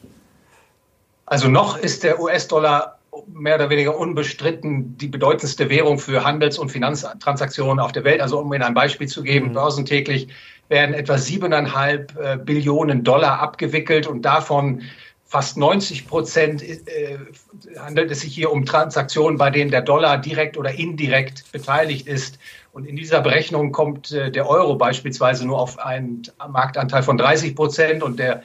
Also 1.25 1.47
noch 1.47 1.75
ist 1.75 2.03
der 2.03 2.21
US-Dollar 2.21 2.99
mehr 3.33 3.55
oder 3.55 3.71
weniger 3.71 3.97
unbestritten 3.97 4.95
die 4.95 5.07
bedeutendste 5.07 5.71
Währung 5.71 5.97
für 5.97 6.23
Handels- 6.23 6.59
und 6.59 6.69
Finanztransaktionen 6.69 7.79
auf 7.79 7.93
der 7.93 8.03
Welt. 8.03 8.21
Also 8.21 8.37
um 8.37 8.53
Ihnen 8.53 8.61
ein 8.61 8.75
Beispiel 8.75 9.07
zu 9.07 9.23
geben, 9.23 9.49
mhm. 9.49 9.53
börsentäglich 9.53 10.27
werden 10.69 10.93
etwa 10.93 11.17
siebeneinhalb 11.17 12.15
äh, 12.15 12.37
Billionen 12.37 13.03
Dollar 13.03 13.39
abgewickelt 13.39 14.05
und 14.05 14.21
davon 14.21 14.83
fast 15.31 15.55
90 15.55 16.07
Prozent 16.09 16.61
äh, 16.61 17.17
handelt 17.79 18.11
es 18.11 18.19
sich 18.19 18.35
hier 18.35 18.51
um 18.51 18.65
Transaktionen, 18.65 19.37
bei 19.37 19.49
denen 19.49 19.71
der 19.71 19.81
Dollar 19.81 20.17
direkt 20.17 20.57
oder 20.57 20.73
indirekt 20.73 21.49
beteiligt 21.53 22.05
ist. 22.05 22.37
Und 22.73 22.85
in 22.85 22.97
dieser 22.97 23.21
Berechnung 23.21 23.71
kommt 23.71 24.11
äh, 24.11 24.29
der 24.29 24.49
Euro 24.49 24.75
beispielsweise 24.75 25.47
nur 25.47 25.57
auf 25.57 25.79
einen 25.79 26.23
Marktanteil 26.49 27.01
von 27.01 27.17
30 27.17 27.55
Prozent 27.55 28.03
und 28.03 28.19
der 28.19 28.43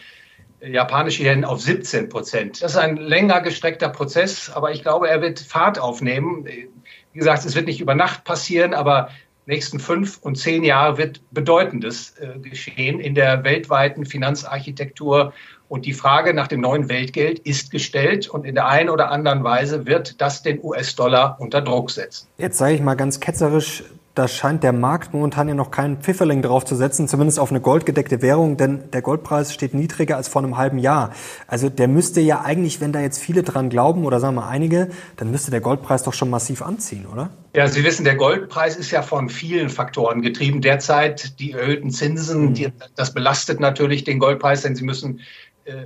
japanische 0.61 1.25
Yen 1.25 1.45
auf 1.45 1.61
17 1.61 2.09
Prozent. 2.09 2.63
Das 2.63 2.73
ist 2.73 2.79
ein 2.79 2.97
länger 2.97 3.41
gestreckter 3.41 3.89
Prozess, 3.89 4.49
aber 4.49 4.71
ich 4.71 4.83
glaube, 4.83 5.09
er 5.09 5.21
wird 5.21 5.41
Fahrt 5.41 5.81
aufnehmen. 5.81 6.47
Wie 6.47 7.19
gesagt, 7.19 7.45
es 7.45 7.57
wird 7.57 7.67
nicht 7.67 7.81
über 7.81 7.97
Nacht 7.97 8.23
passieren, 8.23 8.75
aber 8.75 9.11
nächsten 9.47 9.81
fünf 9.81 10.19
und 10.19 10.37
zehn 10.37 10.63
Jahre 10.63 10.99
wird 10.99 11.21
Bedeutendes 11.33 12.15
äh, 12.19 12.39
geschehen 12.39 13.01
in 13.01 13.17
der 13.17 13.43
weltweiten 13.43 14.07
Finanzarchitektur. 14.07 15.33
Und 15.69 15.87
die 15.87 15.93
Frage 15.93 16.33
nach 16.33 16.47
dem 16.47 16.61
neuen 16.61 16.89
Weltgeld 16.89 17.41
ist 17.41 17.71
gestellt 17.71 18.29
und 18.29 18.45
in 18.45 18.55
der 18.55 18.69
einen 18.69 18.89
oder 18.89 19.11
anderen 19.11 19.43
Weise 19.43 19.87
wird 19.87 20.21
das 20.21 20.43
den 20.43 20.63
US-Dollar 20.63 21.37
unter 21.41 21.61
Druck 21.61 21.91
setzen. 21.91 22.29
Jetzt 22.39 22.59
sage 22.59 22.75
ich 22.75 22.81
mal 22.81 22.95
ganz 22.95 23.21
ketzerisch, 23.21 23.83
da 24.17 24.29
scheint 24.29 24.63
der 24.63 24.73
Markt 24.73 25.13
momentan 25.13 25.47
ja 25.47 25.55
noch 25.55 25.71
keinen 25.71 25.99
Pfifferling 25.99 26.41
drauf 26.41 26.65
zu 26.65 26.75
setzen, 26.75 27.07
zumindest 27.07 27.39
auf 27.39 27.51
eine 27.51 27.61
goldgedeckte 27.61 28.23
Währung, 28.23 28.57
denn 28.57 28.91
der 28.93 29.03
Goldpreis 29.03 29.53
steht 29.53 29.75
niedriger 29.75 30.17
als 30.17 30.27
vor 30.27 30.43
einem 30.43 30.57
halben 30.57 30.79
Jahr. 30.79 31.13
Also 31.47 31.69
der 31.69 31.87
müsste 31.87 32.23
ja 32.23 32.41
eigentlich, 32.41 32.81
wenn 32.81 32.93
da 32.93 33.01
jetzt 33.01 33.19
viele 33.19 33.43
dran 33.43 33.69
glauben 33.69 34.07
oder 34.07 34.19
sagen 34.19 34.37
wir 34.37 34.47
einige, 34.47 34.89
dann 35.19 35.31
müsste 35.31 35.51
der 35.51 35.61
Goldpreis 35.61 36.03
doch 36.03 36.15
schon 36.15 36.31
massiv 36.31 36.63
anziehen, 36.63 37.05
oder? 37.13 37.29
Ja, 37.55 37.69
Sie 37.69 37.85
wissen, 37.85 38.05
der 38.05 38.17
Goldpreis 38.17 38.77
ist 38.77 38.91
ja 38.91 39.03
von 39.03 39.29
vielen 39.29 39.69
Faktoren 39.69 40.23
getrieben. 40.23 40.63
Derzeit 40.63 41.39
die 41.39 41.53
erhöhten 41.53 41.91
Zinsen, 41.91 42.47
mhm. 42.47 42.55
die, 42.55 42.69
das 42.97 43.13
belastet 43.13 43.61
natürlich 43.61 44.05
den 44.05 44.19
Goldpreis, 44.19 44.63
denn 44.63 44.77
Sie 44.77 44.85
müssen 44.85 45.21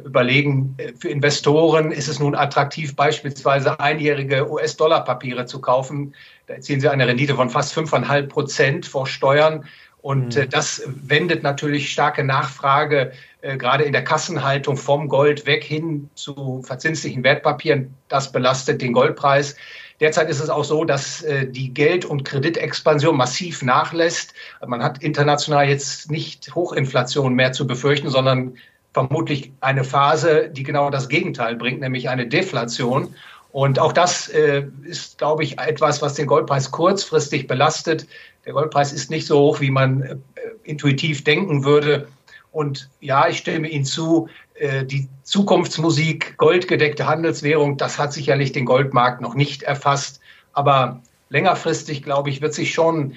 überlegen, 0.05 0.75
äh, 0.79 0.93
für 0.99 1.09
Investoren 1.09 1.93
ist 1.93 2.09
es 2.09 2.19
nun 2.19 2.35
attraktiv, 2.35 2.97
beispielsweise 2.97 3.81
einjährige 3.81 4.51
US-Dollar-Papiere 4.51 5.47
zu 5.47 5.61
kaufen. 5.61 6.15
Da 6.47 6.55
erzielen 6.55 6.81
sie 6.81 6.89
eine 6.89 7.07
Rendite 7.07 7.35
von 7.35 7.51
fast 7.51 7.77
5,5 7.77 8.27
Prozent 8.29 8.87
vor 8.87 9.07
Steuern. 9.07 9.65
Und 10.03 10.37
mhm. 10.37 10.49
das 10.49 10.83
wendet 10.87 11.43
natürlich 11.43 11.93
starke 11.93 12.25
Nachfrage 12.25 13.13
äh, 13.43 13.57
gerade 13.57 13.85
in 13.85 13.93
der 13.93 14.05
Kassenhaltung 14.05 14.77
vom 14.77 15.09
Gold 15.09 15.47
weg 15.47 15.65
hin 15.65 16.11
zu 16.15 16.63
verzinslichen 16.63 17.25
Wertpapieren. 17.25 17.95
Das 18.09 18.33
belastet 18.33 18.83
den 18.83 18.93
Goldpreis. 18.93 19.57
Derzeit 20.01 20.31
ist 20.31 20.41
es 20.41 20.49
auch 20.49 20.65
so, 20.65 20.85
dass 20.85 21.23
äh, 21.23 21.47
die 21.47 21.73
Geld- 21.73 22.05
und 22.05 22.25
Kreditexpansion 22.25 23.17
massiv 23.17 23.63
nachlässt. 23.63 24.35
Man 24.67 24.83
hat 24.83 25.03
international 25.03 25.69
jetzt 25.69 26.11
nicht 26.11 26.55
Hochinflation 26.55 27.35
mehr 27.35 27.53
zu 27.53 27.67
befürchten, 27.67 28.09
sondern 28.09 28.57
vermutlich 28.93 29.53
eine 29.61 29.85
Phase, 29.85 30.51
die 30.51 30.63
genau 30.63 30.91
das 30.91 31.09
Gegenteil 31.09 31.57
bringt, 31.57 31.81
nämlich 31.81 32.09
eine 32.09 32.27
Deflation. 32.27 33.15
Und 33.53 33.79
auch 33.79 33.93
das 33.93 34.29
äh, 34.29 34.65
ist, 34.83 35.19
glaube 35.19 35.43
ich, 35.43 35.59
etwas, 35.59 36.03
was 36.03 36.15
den 36.15 36.27
Goldpreis 36.27 36.71
kurzfristig 36.71 37.47
belastet. 37.47 38.07
Der 38.47 38.53
Goldpreis 38.53 38.93
ist 38.93 39.11
nicht 39.11 39.27
so 39.27 39.41
hoch, 39.41 39.61
wie 39.61 39.71
man 39.71 40.03
äh, 40.03 40.17
intuitiv 40.63 41.25
denken 41.25 41.65
würde. 41.65 42.09
Und 42.53 42.91
ja, 43.01 43.29
ich 43.29 43.39
stimme 43.39 43.69
Ihnen 43.69 43.85
zu, 43.85 44.29
äh, 44.55 44.85
die 44.85 45.09
Zukunftsmusik, 45.23 46.37
goldgedeckte 46.37 47.07
Handelswährung, 47.07 47.77
das 47.77 47.99
hat 47.99 48.13
sicherlich 48.13 48.53
den 48.53 48.67
Goldmarkt 48.67 49.21
noch 49.21 49.35
nicht 49.35 49.63
erfasst. 49.63 50.21
Aber 50.53 51.01
längerfristig, 51.29 52.03
glaube 52.03 52.31
ich, 52.31 52.41
wird 52.43 52.55
sich 52.55 52.73
schon 52.73 53.15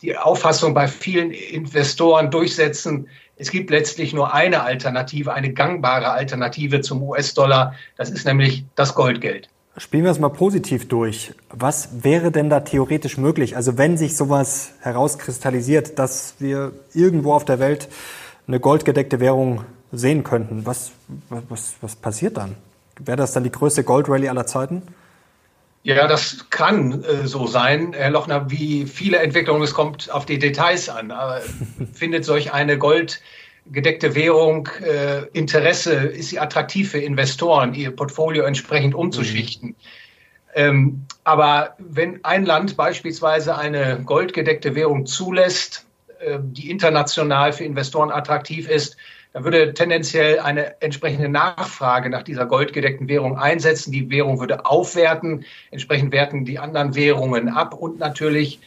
die 0.00 0.16
Auffassung 0.16 0.74
bei 0.74 0.88
vielen 0.88 1.30
Investoren 1.30 2.30
durchsetzen, 2.30 3.08
es 3.36 3.50
gibt 3.50 3.70
letztlich 3.70 4.12
nur 4.12 4.32
eine 4.32 4.62
Alternative, 4.62 5.32
eine 5.32 5.52
gangbare 5.52 6.10
Alternative 6.10 6.80
zum 6.80 7.02
US-Dollar. 7.02 7.74
Das 7.96 8.10
ist 8.10 8.24
nämlich 8.24 8.64
das 8.76 8.94
Goldgeld. 8.94 9.48
Spielen 9.78 10.04
wir 10.04 10.10
es 10.10 10.18
mal 10.18 10.28
positiv 10.28 10.86
durch. 10.86 11.32
Was 11.48 12.04
wäre 12.04 12.30
denn 12.30 12.50
da 12.50 12.60
theoretisch 12.60 13.16
möglich? 13.16 13.56
Also 13.56 13.78
wenn 13.78 13.96
sich 13.96 14.16
sowas 14.16 14.74
herauskristallisiert, 14.80 15.98
dass 15.98 16.34
wir 16.38 16.72
irgendwo 16.94 17.32
auf 17.32 17.44
der 17.44 17.58
Welt 17.58 17.88
eine 18.46 18.60
goldgedeckte 18.60 19.18
Währung 19.18 19.64
sehen 19.90 20.24
könnten, 20.24 20.66
was, 20.66 20.92
was, 21.48 21.74
was 21.80 21.96
passiert 21.96 22.36
dann? 22.36 22.54
Wäre 22.98 23.16
das 23.16 23.32
dann 23.32 23.44
die 23.44 23.50
größte 23.50 23.82
Goldrallye 23.82 24.28
aller 24.28 24.46
Zeiten? 24.46 24.82
Ja, 25.84 26.06
das 26.06 26.46
kann 26.50 27.02
äh, 27.02 27.26
so 27.26 27.46
sein, 27.46 27.92
Herr 27.92 28.10
Lochner, 28.10 28.50
wie 28.50 28.86
viele 28.86 29.18
Entwicklungen, 29.18 29.62
es 29.62 29.74
kommt 29.74 30.10
auf 30.12 30.26
die 30.26 30.38
Details 30.38 30.88
an. 30.88 31.10
Aber 31.10 31.42
findet 31.92 32.24
solch 32.24 32.52
eine 32.52 32.78
goldgedeckte 32.78 34.14
Währung 34.14 34.68
äh, 34.80 35.26
Interesse, 35.32 35.94
ist 35.94 36.28
sie 36.28 36.38
attraktiv 36.38 36.92
für 36.92 36.98
Investoren, 36.98 37.74
ihr 37.74 37.90
Portfolio 37.90 38.44
entsprechend 38.44 38.94
umzuschichten? 38.94 39.70
Mhm. 39.70 39.76
Ähm, 40.54 41.06
aber 41.24 41.74
wenn 41.78 42.24
ein 42.24 42.44
Land 42.44 42.76
beispielsweise 42.76 43.56
eine 43.56 44.02
goldgedeckte 44.04 44.74
Währung 44.74 45.06
zulässt, 45.06 45.86
äh, 46.20 46.38
die 46.40 46.70
international 46.70 47.52
für 47.52 47.64
Investoren 47.64 48.10
attraktiv 48.10 48.68
ist, 48.68 48.96
da 49.32 49.44
würde 49.44 49.72
tendenziell 49.72 50.40
eine 50.40 50.80
entsprechende 50.82 51.28
Nachfrage 51.28 52.10
nach 52.10 52.22
dieser 52.22 52.46
goldgedeckten 52.46 53.08
Währung 53.08 53.38
einsetzen. 53.38 53.90
Die 53.90 54.10
Währung 54.10 54.40
würde 54.40 54.66
aufwerten, 54.66 55.44
entsprechend 55.70 56.12
werten 56.12 56.44
die 56.44 56.58
anderen 56.58 56.94
Währungen 56.94 57.48
ab 57.48 57.74
und 57.74 57.98
natürlich 57.98 58.60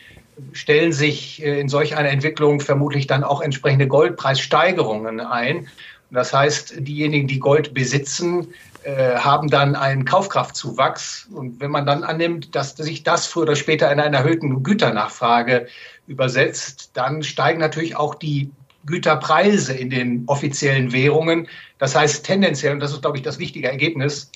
stellen 0.52 0.92
sich 0.92 1.44
äh, 1.44 1.60
in 1.60 1.70
solch 1.70 1.96
einer 1.96 2.10
Entwicklung 2.10 2.60
vermutlich 2.60 3.08
dann 3.08 3.24
auch 3.24 3.42
entsprechende 3.42 3.88
Goldpreissteigerungen 3.88 5.20
ein. 5.20 5.68
Das 6.12 6.34
heißt, 6.34 6.76
diejenigen, 6.80 7.28
die 7.28 7.40
Gold 7.40 7.74
besitzen, 7.74 8.54
äh, 8.84 9.16
haben 9.16 9.50
dann 9.50 9.76
einen 9.76 10.06
Kaufkraftzuwachs. 10.06 11.28
Und 11.34 11.60
wenn 11.60 11.72
man 11.72 11.86
dann 11.86 12.04
annimmt, 12.04 12.56
dass 12.56 12.76
sich 12.76 13.04
das 13.04 13.28
früher 13.28 13.44
oder 13.44 13.56
später 13.56 13.92
in 13.92 14.00
einer 14.00 14.18
erhöhten 14.18 14.62
Güternachfrage 14.62 15.68
übersetzt, 16.08 16.92
dann 16.94 17.24
steigen 17.24 17.60
natürlich 17.60 17.96
auch 17.96 18.16
die 18.16 18.52
Güterpreise 18.86 19.74
in 19.74 19.90
den 19.90 20.24
offiziellen 20.28 20.92
Währungen. 20.94 21.48
Das 21.78 21.96
heißt, 21.96 22.26
tendenziell, 22.26 22.74
und 22.74 22.80
das 22.80 22.92
ist, 22.92 23.02
glaube 23.02 23.18
ich, 23.18 23.24
das 23.24 23.40
wichtige 23.40 23.70
Ergebnis, 23.70 24.32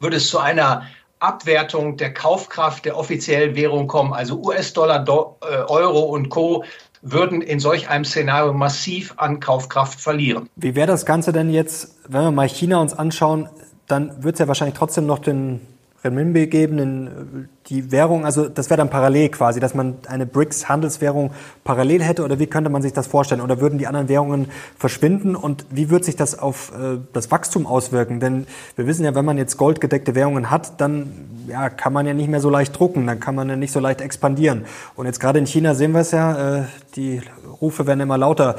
würde 0.00 0.16
es 0.16 0.28
zu 0.28 0.38
einer 0.38 0.82
Abwertung 1.18 1.96
der 1.96 2.12
Kaufkraft 2.12 2.84
der 2.84 2.96
offiziellen 2.96 3.56
Währung 3.56 3.86
kommen. 3.86 4.12
Also 4.12 4.40
US-Dollar, 4.40 5.04
äh, 5.40 5.56
Euro 5.68 6.00
und 6.00 6.28
Co. 6.28 6.64
würden 7.00 7.40
in 7.40 7.58
solch 7.58 7.88
einem 7.88 8.04
Szenario 8.04 8.52
massiv 8.52 9.14
an 9.16 9.40
Kaufkraft 9.40 10.00
verlieren. 10.00 10.48
Wie 10.56 10.74
wäre 10.74 10.86
das 10.86 11.06
Ganze 11.06 11.32
denn 11.32 11.50
jetzt, 11.50 11.96
wenn 12.08 12.22
wir 12.22 12.30
mal 12.32 12.48
China 12.48 12.80
uns 12.80 12.92
anschauen, 12.92 13.48
dann 13.86 14.22
wird 14.22 14.34
es 14.34 14.40
ja 14.40 14.48
wahrscheinlich 14.48 14.76
trotzdem 14.76 15.06
noch 15.06 15.20
den 15.20 15.60
Renminbi 16.06 16.46
geben, 16.46 16.78
in 16.78 17.06
äh, 17.06 17.10
die 17.68 17.90
Währung, 17.90 18.24
also 18.24 18.48
das 18.48 18.70
wäre 18.70 18.78
dann 18.78 18.90
parallel 18.90 19.28
quasi, 19.28 19.60
dass 19.60 19.74
man 19.74 19.96
eine 20.06 20.24
BRICS-Handelswährung 20.24 21.32
parallel 21.64 22.02
hätte 22.02 22.24
oder 22.24 22.38
wie 22.38 22.46
könnte 22.46 22.70
man 22.70 22.82
sich 22.82 22.92
das 22.92 23.06
vorstellen? 23.06 23.40
Oder 23.40 23.60
würden 23.60 23.78
die 23.78 23.86
anderen 23.86 24.08
Währungen 24.08 24.48
verschwinden 24.78 25.34
und 25.34 25.66
wie 25.70 25.90
wird 25.90 26.04
sich 26.04 26.16
das 26.16 26.38
auf 26.38 26.72
äh, 26.72 26.98
das 27.12 27.30
Wachstum 27.30 27.66
auswirken? 27.66 28.20
Denn 28.20 28.46
wir 28.76 28.86
wissen 28.86 29.04
ja, 29.04 29.14
wenn 29.14 29.24
man 29.24 29.36
jetzt 29.36 29.56
goldgedeckte 29.56 30.14
Währungen 30.14 30.50
hat, 30.50 30.80
dann 30.80 31.12
ja, 31.48 31.68
kann 31.68 31.92
man 31.92 32.06
ja 32.06 32.14
nicht 32.14 32.28
mehr 32.28 32.40
so 32.40 32.50
leicht 32.50 32.78
drucken, 32.78 33.06
dann 33.06 33.20
kann 33.20 33.34
man 33.34 33.48
ja 33.48 33.56
nicht 33.56 33.72
so 33.72 33.80
leicht 33.80 34.00
expandieren. 34.00 34.64
Und 34.94 35.06
jetzt 35.06 35.20
gerade 35.20 35.38
in 35.38 35.46
China 35.46 35.74
sehen 35.74 35.92
wir 35.92 36.00
es 36.00 36.12
ja, 36.12 36.60
äh, 36.60 36.64
die 36.94 37.20
Rufe 37.60 37.86
werden 37.86 38.00
immer 38.00 38.18
lauter 38.18 38.56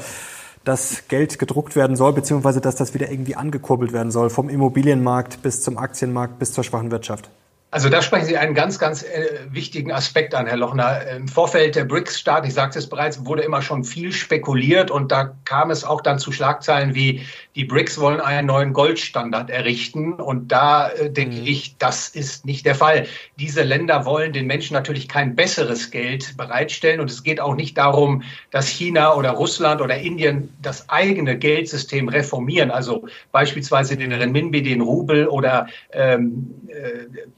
dass 0.68 1.08
Geld 1.08 1.38
gedruckt 1.38 1.76
werden 1.76 1.96
soll, 1.96 2.12
beziehungsweise 2.12 2.60
dass 2.60 2.76
das 2.76 2.92
wieder 2.92 3.10
irgendwie 3.10 3.34
angekurbelt 3.36 3.94
werden 3.94 4.10
soll, 4.10 4.28
vom 4.28 4.50
Immobilienmarkt 4.50 5.40
bis 5.40 5.62
zum 5.62 5.78
Aktienmarkt 5.78 6.38
bis 6.38 6.52
zur 6.52 6.62
schwachen 6.62 6.90
Wirtschaft. 6.90 7.30
Also 7.70 7.90
da 7.90 8.00
sprechen 8.00 8.24
Sie 8.24 8.38
einen 8.38 8.54
ganz, 8.54 8.78
ganz 8.78 9.02
äh, 9.02 9.40
wichtigen 9.50 9.92
Aspekt 9.92 10.34
an, 10.34 10.46
Herr 10.46 10.56
Lochner. 10.56 11.06
Im 11.14 11.28
Vorfeld 11.28 11.76
der 11.76 11.84
BRICS-Staaten, 11.84 12.46
ich 12.46 12.54
sagte 12.54 12.78
es 12.78 12.88
bereits, 12.88 13.26
wurde 13.26 13.42
immer 13.42 13.60
schon 13.60 13.84
viel 13.84 14.10
spekuliert 14.10 14.90
und 14.90 15.12
da 15.12 15.34
kam 15.44 15.70
es 15.70 15.84
auch 15.84 16.00
dann 16.00 16.18
zu 16.18 16.32
Schlagzeilen 16.32 16.94
wie, 16.94 17.26
die 17.56 17.66
BRICS 17.66 18.00
wollen 18.00 18.20
einen 18.20 18.46
neuen 18.46 18.72
Goldstandard 18.72 19.50
errichten 19.50 20.14
und 20.14 20.50
da 20.50 20.88
äh, 20.88 21.10
denke 21.10 21.40
mhm. 21.40 21.46
ich, 21.46 21.76
das 21.76 22.08
ist 22.08 22.46
nicht 22.46 22.64
der 22.64 22.74
Fall. 22.74 23.06
Diese 23.38 23.64
Länder 23.64 24.06
wollen 24.06 24.32
den 24.32 24.46
Menschen 24.46 24.72
natürlich 24.72 25.06
kein 25.06 25.36
besseres 25.36 25.90
Geld 25.90 26.38
bereitstellen 26.38 27.00
und 27.00 27.10
es 27.10 27.22
geht 27.22 27.38
auch 27.38 27.54
nicht 27.54 27.76
darum, 27.76 28.22
dass 28.50 28.66
China 28.66 29.12
oder 29.12 29.32
Russland 29.32 29.82
oder 29.82 29.98
Indien 29.98 30.54
das 30.62 30.88
eigene 30.88 31.36
Geldsystem 31.36 32.08
reformieren, 32.08 32.70
also 32.70 33.06
beispielsweise 33.30 33.94
den 33.98 34.12
Renminbi, 34.12 34.62
den 34.62 34.80
Rubel 34.80 35.28
oder 35.28 35.66
ähm, 35.92 36.54
äh, 36.68 37.28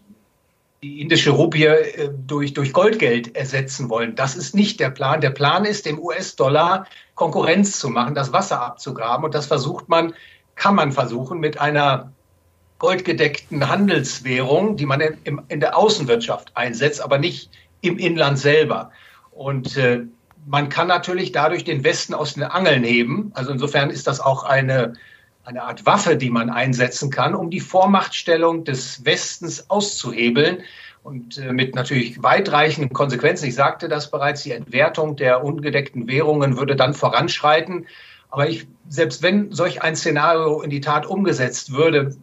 die 0.83 1.01
indische 1.01 1.31
Rupie 1.31 1.67
äh, 1.67 2.11
durch, 2.27 2.55
durch 2.55 2.73
Goldgeld 2.73 3.37
ersetzen 3.37 3.91
wollen. 3.91 4.15
Das 4.15 4.35
ist 4.35 4.55
nicht 4.55 4.81
der 4.81 4.91
Plan. 4.91 5.21
Der 5.21 5.31
Plan 5.31 5.65
ist, 5.65 5.87
dem 5.87 5.99
US-Dollar 5.99 6.87
Konkurrenz 7.15 7.79
zu 7.79 7.91
machen, 7.91 8.15
das 8.15 8.33
Wasser 8.33 8.63
abzugraben. 8.63 9.25
Und 9.25 9.35
das 9.35 9.47
versucht 9.47 9.89
man, 9.89 10.15
kann 10.55 10.75
man 10.75 10.93
versuchen, 10.93 11.39
mit 11.39 11.61
einer 11.61 12.13
goldgedeckten 12.79 13.69
Handelswährung, 13.69 14.77
die 14.77 14.87
man 14.87 15.03
in, 15.03 15.43
in, 15.49 15.61
der 15.61 15.77
Außenwirtschaft 15.77 16.57
einsetzt, 16.57 17.03
aber 17.03 17.19
nicht 17.19 17.51
im 17.83 17.99
Inland 17.99 18.39
selber. 18.39 18.91
Und 19.33 19.77
äh, 19.77 20.01
man 20.47 20.71
kann 20.71 20.89
natürlich 20.89 21.33
dadurch 21.33 21.65
den 21.65 21.85
Westen 21.85 22.15
aus 22.15 22.35
den 22.35 22.45
Angeln 22.45 22.83
heben. 22.85 23.33
Also 23.35 23.53
insofern 23.53 23.91
ist 23.91 24.07
das 24.07 24.19
auch 24.19 24.45
eine, 24.45 24.95
eine 25.45 25.63
Art 25.63 25.87
Waffe, 25.87 26.17
die 26.17 26.31
man 26.31 26.51
einsetzen 26.51 27.11
kann, 27.11 27.35
um 27.35 27.51
die 27.51 27.61
Vormachtstellung 27.61 28.65
des 28.65 29.05
Westens 29.05 29.71
auszuhebeln 29.71 30.63
und 31.03 31.39
äh, 31.39 31.53
mit 31.53 31.75
natürlich 31.75 32.23
weitreichenden 32.23 32.93
Konsequenzen. 32.93 33.47
Ich 33.47 33.55
sagte 33.55 33.89
das 33.89 34.11
bereits, 34.11 34.43
die 34.43 34.53
Entwertung 34.53 35.17
der 35.17 35.43
ungedeckten 35.45 36.09
Währungen 36.09 36.59
würde 36.59 36.77
dann 36.77 36.95
voranschreiten. 36.95 37.87
Aber 38.29 38.49
ich, 38.49 38.69
selbst 38.89 39.23
wenn 39.23 39.51
solch 39.51 39.83
ein 39.83 39.97
Szenario 39.97 40.61
in 40.63 40.71
die 40.71 40.81
Tat 40.81 41.07
umgesetzt 41.07 41.73
würde, 41.73 42.15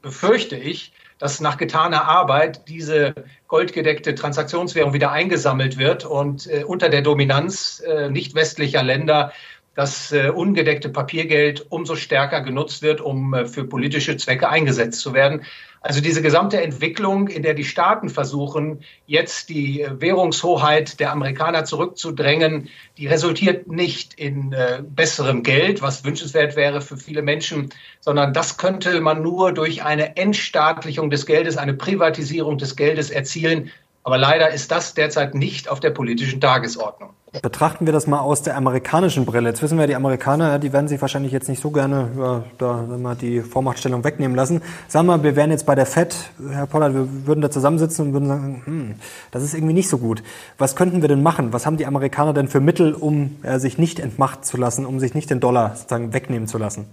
befürchte 0.00 0.56
ich, 0.56 0.92
dass 1.18 1.40
nach 1.40 1.56
getaner 1.56 2.06
Arbeit 2.06 2.68
diese 2.68 3.14
goldgedeckte 3.48 4.14
Transaktionswährung 4.14 4.92
wieder 4.92 5.10
eingesammelt 5.10 5.76
wird 5.76 6.04
und 6.04 6.46
äh, 6.46 6.62
unter 6.64 6.88
der 6.88 7.02
Dominanz 7.02 7.82
äh, 7.84 8.08
nicht 8.08 8.34
westlicher 8.34 8.84
Länder 8.84 9.32
das 9.78 10.10
äh, 10.10 10.30
ungedeckte 10.30 10.88
Papiergeld 10.88 11.66
umso 11.68 11.94
stärker 11.94 12.40
genutzt 12.40 12.82
wird, 12.82 13.00
um 13.00 13.32
äh, 13.32 13.46
für 13.46 13.62
politische 13.62 14.16
Zwecke 14.16 14.48
eingesetzt 14.48 15.00
zu 15.00 15.14
werden. 15.14 15.42
Also 15.80 16.00
diese 16.00 16.20
gesamte 16.20 16.60
Entwicklung, 16.60 17.28
in 17.28 17.44
der 17.44 17.54
die 17.54 17.62
Staaten 17.62 18.08
versuchen, 18.08 18.80
jetzt 19.06 19.50
die 19.50 19.82
äh, 19.82 20.00
Währungshoheit 20.00 20.98
der 20.98 21.12
Amerikaner 21.12 21.64
zurückzudrängen, 21.64 22.70
die 22.96 23.06
resultiert 23.06 23.68
nicht 23.68 24.14
in 24.14 24.52
äh, 24.52 24.82
besserem 24.82 25.44
Geld, 25.44 25.80
was 25.80 26.04
wünschenswert 26.04 26.56
wäre 26.56 26.80
für 26.80 26.96
viele 26.96 27.22
Menschen, 27.22 27.68
sondern 28.00 28.32
das 28.32 28.58
könnte 28.58 29.00
man 29.00 29.22
nur 29.22 29.52
durch 29.52 29.84
eine 29.84 30.16
Entstaatlichung 30.16 31.08
des 31.08 31.24
Geldes, 31.24 31.56
eine 31.56 31.74
Privatisierung 31.74 32.58
des 32.58 32.74
Geldes 32.74 33.10
erzielen. 33.10 33.70
Aber 34.08 34.16
leider 34.16 34.50
ist 34.50 34.70
das 34.70 34.94
derzeit 34.94 35.34
nicht 35.34 35.68
auf 35.68 35.80
der 35.80 35.90
politischen 35.90 36.40
Tagesordnung. 36.40 37.10
Betrachten 37.42 37.84
wir 37.84 37.92
das 37.92 38.06
mal 38.06 38.20
aus 38.20 38.40
der 38.40 38.56
amerikanischen 38.56 39.26
Brille. 39.26 39.50
Jetzt 39.50 39.60
wissen 39.60 39.78
wir, 39.78 39.86
die 39.86 39.96
Amerikaner, 39.96 40.58
die 40.58 40.72
werden 40.72 40.88
sich 40.88 40.98
wahrscheinlich 41.02 41.30
jetzt 41.30 41.46
nicht 41.50 41.60
so 41.60 41.70
gerne 41.70 42.08
ja, 42.18 42.42
da 42.56 42.86
mal 42.98 43.16
die 43.16 43.42
Vormachtstellung 43.42 44.04
wegnehmen 44.04 44.34
lassen. 44.34 44.62
Sagen 44.88 45.08
wir 45.08 45.22
wir 45.22 45.36
wären 45.36 45.50
jetzt 45.50 45.66
bei 45.66 45.74
der 45.74 45.84
FED, 45.84 46.16
Herr 46.52 46.66
Pollard, 46.66 46.94
wir 46.94 47.26
würden 47.26 47.42
da 47.42 47.50
zusammensitzen 47.50 48.06
und 48.06 48.12
würden 48.14 48.28
sagen, 48.28 48.62
hm, 48.64 48.94
das 49.30 49.42
ist 49.42 49.52
irgendwie 49.52 49.74
nicht 49.74 49.90
so 49.90 49.98
gut. 49.98 50.22
Was 50.56 50.74
könnten 50.74 51.02
wir 51.02 51.08
denn 51.10 51.22
machen? 51.22 51.52
Was 51.52 51.66
haben 51.66 51.76
die 51.76 51.84
Amerikaner 51.84 52.32
denn 52.32 52.48
für 52.48 52.60
Mittel, 52.60 52.94
um 52.94 53.36
äh, 53.42 53.58
sich 53.58 53.76
nicht 53.76 54.00
entmachten 54.00 54.42
zu 54.42 54.56
lassen, 54.56 54.86
um 54.86 55.00
sich 55.00 55.12
nicht 55.12 55.28
den 55.28 55.40
Dollar 55.40 55.76
sozusagen 55.76 56.14
wegnehmen 56.14 56.48
zu 56.48 56.56
lassen? 56.56 56.86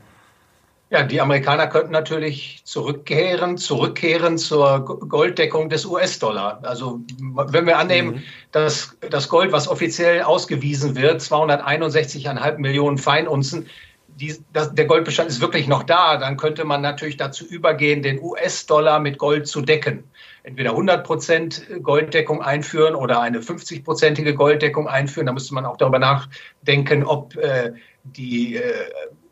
Ja, 0.96 1.04
die 1.04 1.20
Amerikaner 1.20 1.68
könnten 1.68 1.92
natürlich 1.92 2.62
zurückkehren, 2.64 3.58
zurückkehren 3.58 4.38
zur 4.38 4.86
Golddeckung 4.86 5.68
des 5.68 5.86
US-Dollar. 5.86 6.62
Also 6.64 7.02
wenn 7.20 7.66
wir 7.66 7.78
annehmen, 7.78 8.12
mhm. 8.12 8.24
dass 8.54 8.96
das 9.02 9.28
Gold, 9.28 9.52
was 9.52 9.68
offiziell 9.68 10.22
ausgewiesen 10.22 10.96
wird, 10.96 11.20
261,5 11.20 12.60
Millionen 12.60 12.98
Feinunzen, 12.98 13.68
die, 14.08 14.38
das, 14.54 14.74
der 14.74 14.86
Goldbestand 14.86 15.30
ist 15.30 15.42
wirklich 15.42 15.68
noch 15.68 15.84
da, 15.84 16.16
dann 16.16 16.38
könnte 16.38 16.64
man 16.64 16.82
natürlich 16.82 17.18
dazu 17.18 17.46
übergehen, 17.46 18.02
den 18.02 18.22
US-Dollar 18.22 19.02
mit 19.02 19.18
Gold 19.18 19.50
zu 19.50 19.60
decken. 19.60 20.06
Entweder 20.44 20.70
100 20.70 21.06
Prozent 21.06 21.68
Golddeckung 21.84 22.42
einführen 22.42 22.96
oder 22.96 23.20
eine 23.20 23.40
50-prozentige 23.40 24.32
Golddeckung 24.32 24.88
einführen. 24.88 25.26
Da 25.26 25.34
müsste 25.34 25.56
man 25.56 25.66
auch 25.66 25.76
darüber 25.76 26.00
nachdenken, 26.00 27.04
ob 27.04 27.36
äh, 27.36 27.74
die 28.06 28.56
äh, 28.56 28.62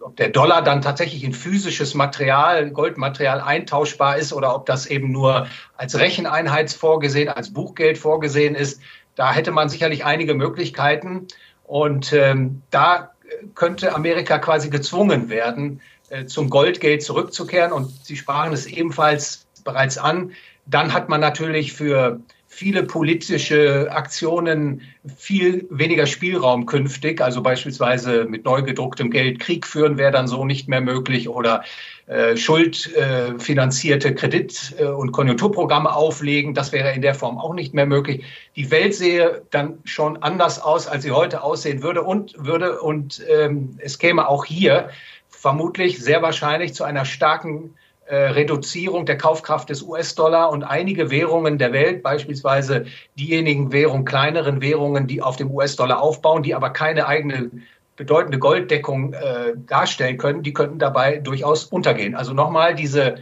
ob 0.03 0.17
der 0.17 0.29
Dollar 0.29 0.62
dann 0.62 0.81
tatsächlich 0.81 1.24
in 1.24 1.33
physisches 1.33 1.93
Material, 1.93 2.69
Goldmaterial 2.72 3.41
eintauschbar 3.41 4.17
ist 4.17 4.33
oder 4.33 4.53
ob 4.55 4.65
das 4.65 4.86
eben 4.86 5.12
nur 5.12 5.48
als 5.77 5.98
Recheneinheit 5.98 6.72
vorgesehen, 6.72 7.29
als 7.29 7.53
Buchgeld 7.53 7.98
vorgesehen 7.98 8.55
ist. 8.55 8.81
Da 9.15 9.33
hätte 9.33 9.51
man 9.51 9.69
sicherlich 9.69 10.05
einige 10.05 10.33
Möglichkeiten. 10.33 11.27
Und 11.63 12.13
ähm, 12.13 12.62
da 12.69 13.12
könnte 13.55 13.95
Amerika 13.95 14.38
quasi 14.39 14.69
gezwungen 14.69 15.29
werden, 15.29 15.81
äh, 16.10 16.25
zum 16.25 16.50
Goldgeld 16.50 17.03
zurückzukehren. 17.03 17.72
Und 17.72 18.05
Sie 18.05 18.17
sprachen 18.17 18.53
es 18.53 18.65
ebenfalls 18.65 19.48
bereits 19.63 19.98
an. 19.98 20.31
Dann 20.65 20.93
hat 20.93 21.10
man 21.10 21.22
natürlich 21.22 21.74
für 21.74 22.19
viele 22.53 22.83
politische 22.83 23.91
Aktionen 23.91 24.82
viel 25.17 25.65
weniger 25.71 26.06
Spielraum 26.06 26.67
künftig. 26.67 27.19
Also 27.19 27.41
beispielsweise 27.41 28.25
mit 28.25 28.45
neu 28.45 28.62
gedrucktem 28.62 29.10
Geld 29.10 29.39
Krieg 29.39 29.65
führen 29.65 29.97
wäre 29.97 30.12
dann 30.12 30.27
so 30.27 30.45
nicht 30.45 30.67
mehr 30.67 30.82
möglich 30.82 31.30
oder 31.30 31.63
äh, 32.06 32.38
schuldfinanzierte 32.38 34.10
äh, 34.10 34.13
Kredit- 34.13 34.75
äh, 34.77 34.86
und 34.86 35.12
Konjunkturprogramme 35.12 35.93
auflegen. 35.95 36.54
Das 36.54 36.71
wäre 36.71 36.93
in 36.93 37.01
der 37.01 37.15
Form 37.15 37.39
auch 37.39 37.56
nicht 37.56 37.73
mehr 37.73 37.88
möglich. 37.88 38.23
Die 38.56 38.69
Welt 38.69 38.93
sehe 38.93 39.41
dann 39.49 39.80
schon 39.84 40.21
anders 40.21 40.62
aus, 40.62 40.88
als 40.88 41.04
sie 41.04 41.12
heute 41.12 41.41
aussehen 41.41 41.82
würde 41.82 42.04
und 42.04 42.36
würde 42.38 42.82
und 42.82 43.23
ähm, 43.27 43.80
es 43.80 43.97
käme 43.97 44.27
auch 44.27 44.45
hier 44.45 44.89
vermutlich 45.27 45.99
sehr 45.99 46.21
wahrscheinlich 46.21 46.75
zu 46.75 46.84
einer 46.84 47.06
starken 47.06 47.73
Reduzierung 48.11 49.05
der 49.05 49.17
Kaufkraft 49.17 49.69
des 49.69 49.81
US-Dollar 49.81 50.51
und 50.51 50.63
einige 50.63 51.09
Währungen 51.09 51.57
der 51.57 51.71
Welt, 51.71 52.03
beispielsweise 52.03 52.85
diejenigen 53.17 53.71
Währungen, 53.71 54.05
kleineren 54.05 54.61
Währungen, 54.61 55.07
die 55.07 55.21
auf 55.21 55.37
dem 55.37 55.51
US-Dollar 55.51 56.01
aufbauen, 56.01 56.43
die 56.43 56.53
aber 56.53 56.71
keine 56.71 57.07
eigene 57.07 57.51
bedeutende 57.95 58.39
Golddeckung 58.39 59.13
äh, 59.13 59.53
darstellen 59.67 60.17
können, 60.17 60.43
die 60.43 60.53
könnten 60.53 60.79
dabei 60.79 61.17
durchaus 61.17 61.65
untergehen. 61.65 62.15
Also 62.15 62.33
nochmal 62.33 62.75
diese 62.75 63.15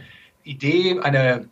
Idee, 0.44 0.98
eine 1.00 1.48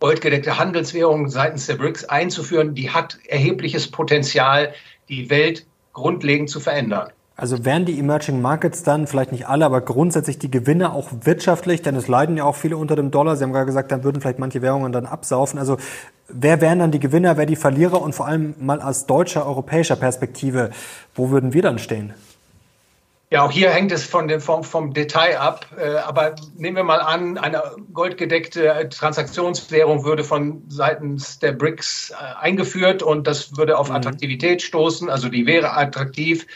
goldgedeckte 0.00 0.58
Handelswährung 0.58 1.28
seitens 1.28 1.66
der 1.66 1.76
BRICS 1.76 2.06
einzuführen, 2.06 2.74
die 2.74 2.90
hat 2.90 3.18
erhebliches 3.28 3.90
Potenzial, 3.90 4.74
die 5.08 5.30
Welt 5.30 5.66
grundlegend 5.92 6.50
zu 6.50 6.60
verändern. 6.60 7.10
Also 7.40 7.64
wären 7.64 7.86
die 7.86 7.98
Emerging 7.98 8.42
Markets 8.42 8.82
dann, 8.82 9.06
vielleicht 9.06 9.32
nicht 9.32 9.48
alle, 9.48 9.64
aber 9.64 9.80
grundsätzlich 9.80 10.38
die 10.38 10.50
Gewinner 10.50 10.92
auch 10.92 11.08
wirtschaftlich, 11.22 11.80
denn 11.80 11.96
es 11.96 12.06
leiden 12.06 12.36
ja 12.36 12.44
auch 12.44 12.54
viele 12.54 12.76
unter 12.76 12.96
dem 12.96 13.10
Dollar. 13.10 13.34
Sie 13.34 13.44
haben 13.44 13.54
gerade 13.54 13.64
gesagt, 13.64 13.90
dann 13.90 14.04
würden 14.04 14.20
vielleicht 14.20 14.38
manche 14.38 14.60
Währungen 14.60 14.92
dann 14.92 15.06
absaufen. 15.06 15.58
Also 15.58 15.78
wer 16.28 16.60
wären 16.60 16.80
dann 16.80 16.90
die 16.90 17.00
Gewinner, 17.00 17.38
wer 17.38 17.46
die 17.46 17.56
Verlierer 17.56 18.02
und 18.02 18.14
vor 18.14 18.26
allem 18.26 18.54
mal 18.58 18.82
aus 18.82 19.06
deutscher, 19.06 19.46
europäischer 19.46 19.96
Perspektive, 19.96 20.68
wo 21.14 21.30
würden 21.30 21.54
wir 21.54 21.62
dann 21.62 21.78
stehen? 21.78 22.12
Ja, 23.30 23.42
auch 23.42 23.50
hier 23.50 23.70
hängt 23.70 23.90
es 23.90 24.04
von 24.04 24.28
dem, 24.28 24.42
vom, 24.42 24.62
vom 24.62 24.92
Detail 24.92 25.38
ab. 25.38 25.64
Äh, 25.78 25.94
aber 25.96 26.34
nehmen 26.58 26.76
wir 26.76 26.84
mal 26.84 27.00
an, 27.00 27.38
eine 27.38 27.62
goldgedeckte 27.94 28.90
Transaktionswährung 28.90 30.04
würde 30.04 30.24
von 30.24 30.64
seitens 30.68 31.38
der 31.38 31.52
BRICS 31.52 32.10
äh, 32.10 32.38
eingeführt 32.38 33.02
und 33.02 33.26
das 33.26 33.56
würde 33.56 33.78
auf 33.78 33.88
mhm. 33.88 33.96
Attraktivität 33.96 34.60
stoßen. 34.60 35.08
Also 35.08 35.30
die 35.30 35.46
wäre 35.46 35.74
attraktiv. 35.74 36.46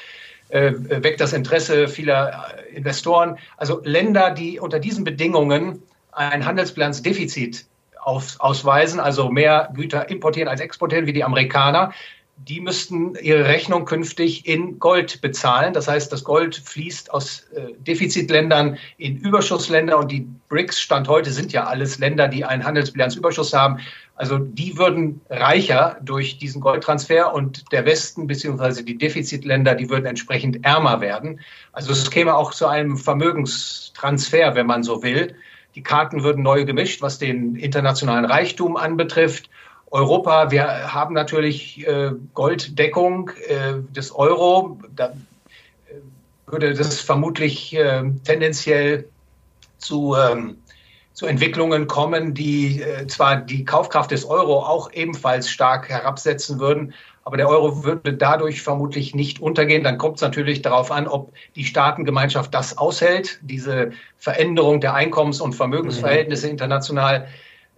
Äh, 0.48 0.72
weckt 1.02 1.20
das 1.20 1.32
Interesse 1.32 1.88
vieler 1.88 2.52
äh, 2.70 2.76
Investoren. 2.76 3.38
Also 3.56 3.80
Länder, 3.82 4.30
die 4.30 4.60
unter 4.60 4.78
diesen 4.78 5.02
Bedingungen 5.02 5.82
ein 6.12 6.44
Handelsbilanzdefizit 6.44 7.66
auf, 8.00 8.36
ausweisen, 8.38 9.00
also 9.00 9.30
mehr 9.30 9.70
Güter 9.74 10.10
importieren 10.10 10.48
als 10.48 10.60
exportieren 10.60 11.06
wie 11.06 11.12
die 11.12 11.24
Amerikaner, 11.24 11.92
die 12.36 12.60
müssten 12.60 13.14
ihre 13.14 13.46
Rechnung 13.46 13.84
künftig 13.84 14.46
in 14.46 14.78
Gold 14.78 15.20
bezahlen. 15.20 15.72
Das 15.72 15.88
heißt, 15.88 16.12
das 16.12 16.24
Gold 16.24 16.56
fließt 16.56 17.12
aus 17.12 17.46
äh, 17.54 17.72
Defizitländern 17.78 18.76
in 18.98 19.16
Überschussländer 19.16 19.96
und 19.98 20.10
die 20.10 20.28
BRICS 20.48 20.80
Stand 20.80 21.08
heute 21.08 21.30
sind 21.30 21.52
ja 21.52 21.64
alles 21.64 21.98
Länder, 21.98 22.28
die 22.28 22.44
einen 22.44 22.64
Handelsbilanzüberschuss 22.64 23.52
haben. 23.54 23.78
Also 24.16 24.38
die 24.38 24.78
würden 24.78 25.20
reicher 25.28 25.96
durch 26.00 26.38
diesen 26.38 26.60
Goldtransfer 26.60 27.34
und 27.34 27.72
der 27.72 27.84
Westen 27.84 28.28
beziehungsweise 28.28 28.84
die 28.84 28.96
Defizitländer, 28.96 29.74
die 29.74 29.90
würden 29.90 30.06
entsprechend 30.06 30.64
ärmer 30.64 31.00
werden. 31.00 31.40
Also 31.72 31.92
es 31.92 32.10
käme 32.10 32.34
auch 32.34 32.52
zu 32.54 32.68
einem 32.68 32.96
Vermögenstransfer, 32.96 34.54
wenn 34.54 34.66
man 34.66 34.84
so 34.84 35.02
will. 35.02 35.34
Die 35.74 35.82
Karten 35.82 36.22
würden 36.22 36.44
neu 36.44 36.64
gemischt, 36.64 37.02
was 37.02 37.18
den 37.18 37.56
internationalen 37.56 38.24
Reichtum 38.24 38.76
anbetrifft. 38.76 39.50
Europa, 39.90 40.50
wir 40.52 40.94
haben 40.94 41.14
natürlich 41.14 41.86
äh, 41.86 42.12
Golddeckung 42.34 43.30
äh, 43.48 43.74
des 43.90 44.14
Euro. 44.14 44.80
Da 44.94 45.08
äh, 45.08 45.12
würde 46.46 46.74
das 46.74 47.00
vermutlich 47.00 47.74
äh, 47.76 48.02
tendenziell 48.24 49.08
zu, 49.78 50.14
ähm, 50.16 50.58
zu 51.14 51.26
Entwicklungen 51.26 51.86
kommen, 51.86 52.34
die 52.34 52.82
äh, 52.82 53.06
zwar 53.06 53.36
die 53.36 53.64
Kaufkraft 53.64 54.10
des 54.10 54.24
Euro 54.24 54.58
auch 54.58 54.92
ebenfalls 54.92 55.48
stark 55.48 55.88
herabsetzen 55.88 56.60
würden, 56.60 56.92
aber 57.22 57.38
der 57.38 57.48
Euro 57.48 57.84
würde 57.84 58.12
dadurch 58.12 58.60
vermutlich 58.60 59.14
nicht 59.14 59.40
untergehen. 59.40 59.82
Dann 59.82 59.96
kommt 59.96 60.16
es 60.16 60.22
natürlich 60.22 60.60
darauf 60.60 60.90
an, 60.90 61.08
ob 61.08 61.32
die 61.56 61.64
Staatengemeinschaft 61.64 62.52
das 62.52 62.76
aushält, 62.76 63.38
diese 63.42 63.92
Veränderung 64.18 64.80
der 64.80 64.94
Einkommens- 64.94 65.40
und 65.40 65.54
Vermögensverhältnisse 65.54 66.46
mhm. 66.46 66.52
international 66.52 67.28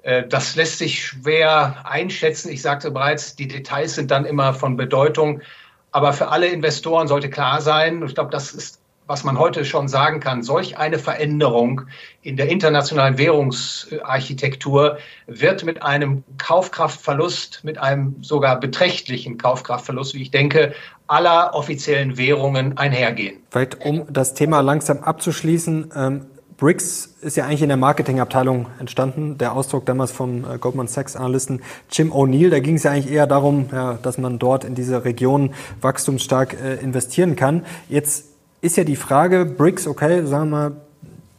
äh, 0.03 0.27
das 0.27 0.57
lässt 0.57 0.79
sich 0.79 1.05
schwer 1.05 1.85
einschätzen. 1.85 2.51
Ich 2.51 2.63
sagte 2.63 2.91
bereits, 2.91 3.37
die 3.37 3.49
Details 3.49 3.97
sind 3.97 4.11
dann 4.11 4.25
immer 4.25 4.55
von 4.55 4.77
Bedeutung. 4.77 5.43
Aber 5.91 6.13
für 6.13 6.29
alle 6.29 6.47
Investoren 6.47 7.09
sollte 7.09 7.29
klar 7.29 7.61
sein, 7.61 8.03
ich 8.05 8.15
glaube, 8.15 8.31
das 8.31 8.53
ist 8.53 8.81
was 9.07 9.25
man 9.25 9.39
heute 9.39 9.65
schon 9.65 9.89
sagen 9.89 10.21
kann, 10.21 10.43
solch 10.43 10.79
eine 10.79 10.99
Veränderung 10.99 11.83
in 12.23 12.37
der 12.37 12.49
internationalen 12.49 13.19
Währungsarchitektur 13.19 14.99
wird 15.27 15.65
mit 15.65 15.83
einem 15.83 16.25
Kaufkraftverlust, 16.39 17.61
mit 17.63 17.79
einem 17.79 18.17
sogar 18.23 18.59
beträchtlichen 18.59 19.39
Kaufkraftverlust, 19.39 20.15
wie 20.15 20.23
ich 20.23 20.31
denke, 20.31 20.75
aller 21.07 21.55
offiziellen 21.55 22.19
Währungen 22.19 22.77
einhergehen. 22.77 23.37
Vielleicht 23.51 23.85
um 23.85 24.05
das 24.11 24.35
Thema 24.35 24.61
langsam 24.61 24.99
abzuschließen. 24.99 25.93
Ähm 25.95 26.27
BRICS 26.57 27.17
ist 27.21 27.37
ja 27.37 27.45
eigentlich 27.45 27.63
in 27.63 27.69
der 27.69 27.77
Marketingabteilung 27.77 28.69
entstanden. 28.79 29.37
Der 29.37 29.53
Ausdruck 29.53 29.85
damals 29.85 30.11
vom 30.11 30.45
äh, 30.45 30.57
Goldman 30.59 30.87
Sachs 30.87 31.15
Analysten 31.15 31.61
Jim 31.91 32.11
O'Neill. 32.13 32.49
Da 32.49 32.61
ging 32.61 32.77
es 32.77 32.83
ja 32.83 32.93
eigentlich 32.93 33.13
eher 33.13 33.27
darum, 33.27 33.69
ja, 33.71 33.99
dass 34.01 34.17
man 34.17 34.39
dort 34.39 34.65
in 34.65 34.75
diese 34.75 35.05
Region 35.05 35.53
wachstumsstark 35.83 36.57
äh, 36.59 36.77
investieren 36.77 37.37
kann. 37.37 37.67
Jetzt 37.91 38.36
ist 38.67 38.77
ja 38.77 38.85
die 38.85 38.97
Frage, 38.97 39.45
BRICS, 39.45 39.87
okay, 39.87 40.27
sagen 40.27 40.51
wir 40.51 40.57
mal, 40.57 40.73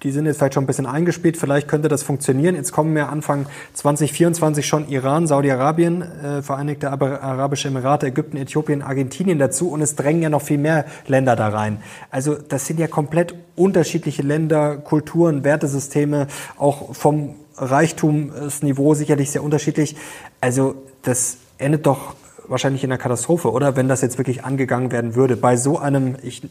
die 0.03 0.11
sind 0.11 0.27
jetzt 0.27 0.37
vielleicht 0.37 0.53
schon 0.53 0.63
ein 0.63 0.67
bisschen 0.67 0.85
eingespielt, 0.85 1.37
vielleicht 1.37 1.67
könnte 1.67 1.87
das 1.87 2.03
funktionieren. 2.03 2.55
Jetzt 2.55 2.71
kommen 2.71 2.95
ja 2.95 3.09
Anfang 3.09 3.47
2024 3.73 4.65
schon 4.65 4.87
Iran, 4.89 5.25
Saudi-Arabien, 5.27 6.01
äh, 6.01 6.41
Vereinigte 6.41 6.91
Arabische 6.91 7.67
Emirate, 7.69 8.07
Ägypten, 8.07 8.37
Äthiopien, 8.37 8.83
Argentinien 8.83 9.39
dazu 9.39 9.69
und 9.69 9.81
es 9.81 9.95
drängen 9.95 10.21
ja 10.21 10.29
noch 10.29 10.43
viel 10.43 10.59
mehr 10.59 10.85
Länder 11.07 11.35
da 11.35 11.49
rein. 11.49 11.81
Also 12.11 12.35
das 12.35 12.67
sind 12.67 12.79
ja 12.79 12.87
komplett 12.87 13.33
unterschiedliche 13.55 14.21
Länder, 14.21 14.77
Kulturen, 14.77 15.43
Wertesysteme, 15.43 16.27
auch 16.57 16.93
vom 16.93 17.35
Reichtumsniveau 17.57 18.93
sicherlich 18.93 19.31
sehr 19.31 19.43
unterschiedlich. 19.43 19.95
Also 20.41 20.75
das 21.01 21.37
endet 21.57 21.87
doch 21.87 22.15
wahrscheinlich 22.47 22.83
in 22.83 22.91
einer 22.91 22.99
Katastrophe, 22.99 23.51
oder? 23.51 23.75
Wenn 23.75 23.87
das 23.87 24.01
jetzt 24.01 24.17
wirklich 24.19 24.45
angegangen 24.45 24.91
werden 24.91 25.15
würde. 25.15 25.35
Bei 25.35 25.57
so 25.57 25.79
einem, 25.79 26.15
ich 26.21 26.43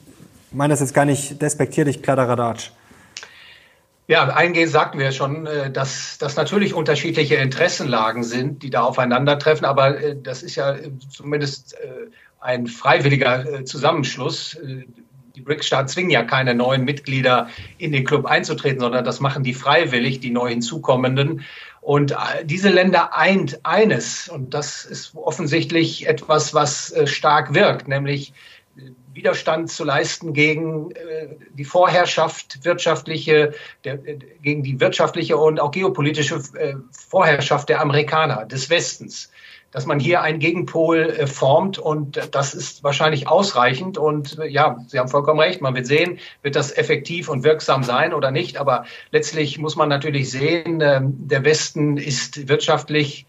meine 0.57 0.73
das 0.73 0.81
jetzt 0.81 0.95
gar 0.95 1.05
nicht 1.05 1.41
despektierlich, 1.41 2.03
Kladderadatsch. 2.03 2.71
Ja, 4.09 4.25
eingehend 4.29 4.71
sagten 4.71 4.99
wir 4.99 5.11
schon, 5.13 5.47
äh, 5.47 5.71
dass 5.71 6.17
das 6.19 6.37
natürlich 6.37 6.75
unterschiedliche 6.75 7.35
Interessenlagen 7.37 8.23
sind, 8.23 8.63
die 8.63 8.71
da 8.71 8.83
aufeinandertreffen, 8.83 9.67
aber 9.67 10.01
äh, 10.01 10.17
das 10.21 10.43
ist 10.43 10.55
ja 10.55 10.75
äh, 10.75 10.91
zumindest 11.11 11.77
ein 12.41 12.69
freiwilliger 12.69 13.65
Zusammenschluss. 13.65 14.57
Die 15.35 15.41
BRICS-Staaten 15.41 15.89
zwingen 15.89 16.11
ja 16.11 16.23
keine 16.23 16.55
neuen 16.55 16.85
Mitglieder 16.85 17.49
in 17.79 17.91
den 17.91 18.05
Club 18.05 18.25
einzutreten, 18.25 18.79
sondern 18.79 19.05
das 19.05 19.19
machen 19.19 19.43
die 19.43 19.55
freiwillig, 19.55 20.21
die 20.21 20.31
neu 20.31 20.51
hinzukommenden. 20.51 21.43
Und 21.81 22.15
diese 22.45 22.69
Länder 22.69 23.17
eint 23.17 23.59
eines, 23.65 24.29
und 24.29 24.55
das 24.55 24.85
ist 24.85 25.17
offensichtlich 25.17 26.07
etwas, 26.07 26.55
was 26.55 26.95
stark 27.07 27.55
wirkt, 27.55 27.89
nämlich 27.89 28.33
Widerstand 29.17 29.71
zu 29.71 29.83
leisten 29.83 30.35
gegen 30.35 30.91
äh, 30.91 31.29
die 31.55 31.65
Vorherrschaft 31.65 32.65
wirtschaftliche, 32.65 33.55
der, 33.85 33.95
äh, 34.07 34.19
gegen 34.43 34.63
die 34.63 34.79
wirtschaftliche 34.79 35.39
und 35.39 35.59
auch 35.59 35.71
geopolitische 35.71 36.37
äh, 36.55 36.75
Vorherrschaft 36.93 37.69
der 37.69 37.81
Amerikaner, 37.81 38.45
des 38.45 38.71
Westens. 38.71 39.33
Dass 39.73 39.85
man 39.85 39.99
hier 39.99 40.23
einen 40.23 40.39
Gegenpol 40.39 41.11
äh, 41.11 41.27
formt 41.27 41.79
und 41.79 42.29
das 42.31 42.55
ist 42.55 42.85
wahrscheinlich 42.85 43.27
ausreichend. 43.27 43.99
Und 43.99 44.39
äh, 44.39 44.47
ja, 44.47 44.79
Sie 44.87 44.99
haben 44.99 45.09
vollkommen 45.09 45.41
recht. 45.41 45.61
Man 45.61 45.75
wird 45.75 45.87
sehen, 45.87 46.19
wird 46.43 46.55
das 46.55 46.77
effektiv 46.77 47.29
und 47.29 47.43
wirksam 47.43 47.83
sein 47.83 48.15
oder 48.15 48.31
nicht. 48.31 48.59
Aber 48.59 48.85
letztlich 49.11 49.59
muss 49.59 49.77
man 49.77 49.89
natürlich 49.89 50.31
sehen, 50.31 50.81
ähm, 50.83 51.15
der 51.27 51.45
Westen 51.45 51.97
ist 51.97 52.49
wirtschaftlich 52.49 53.27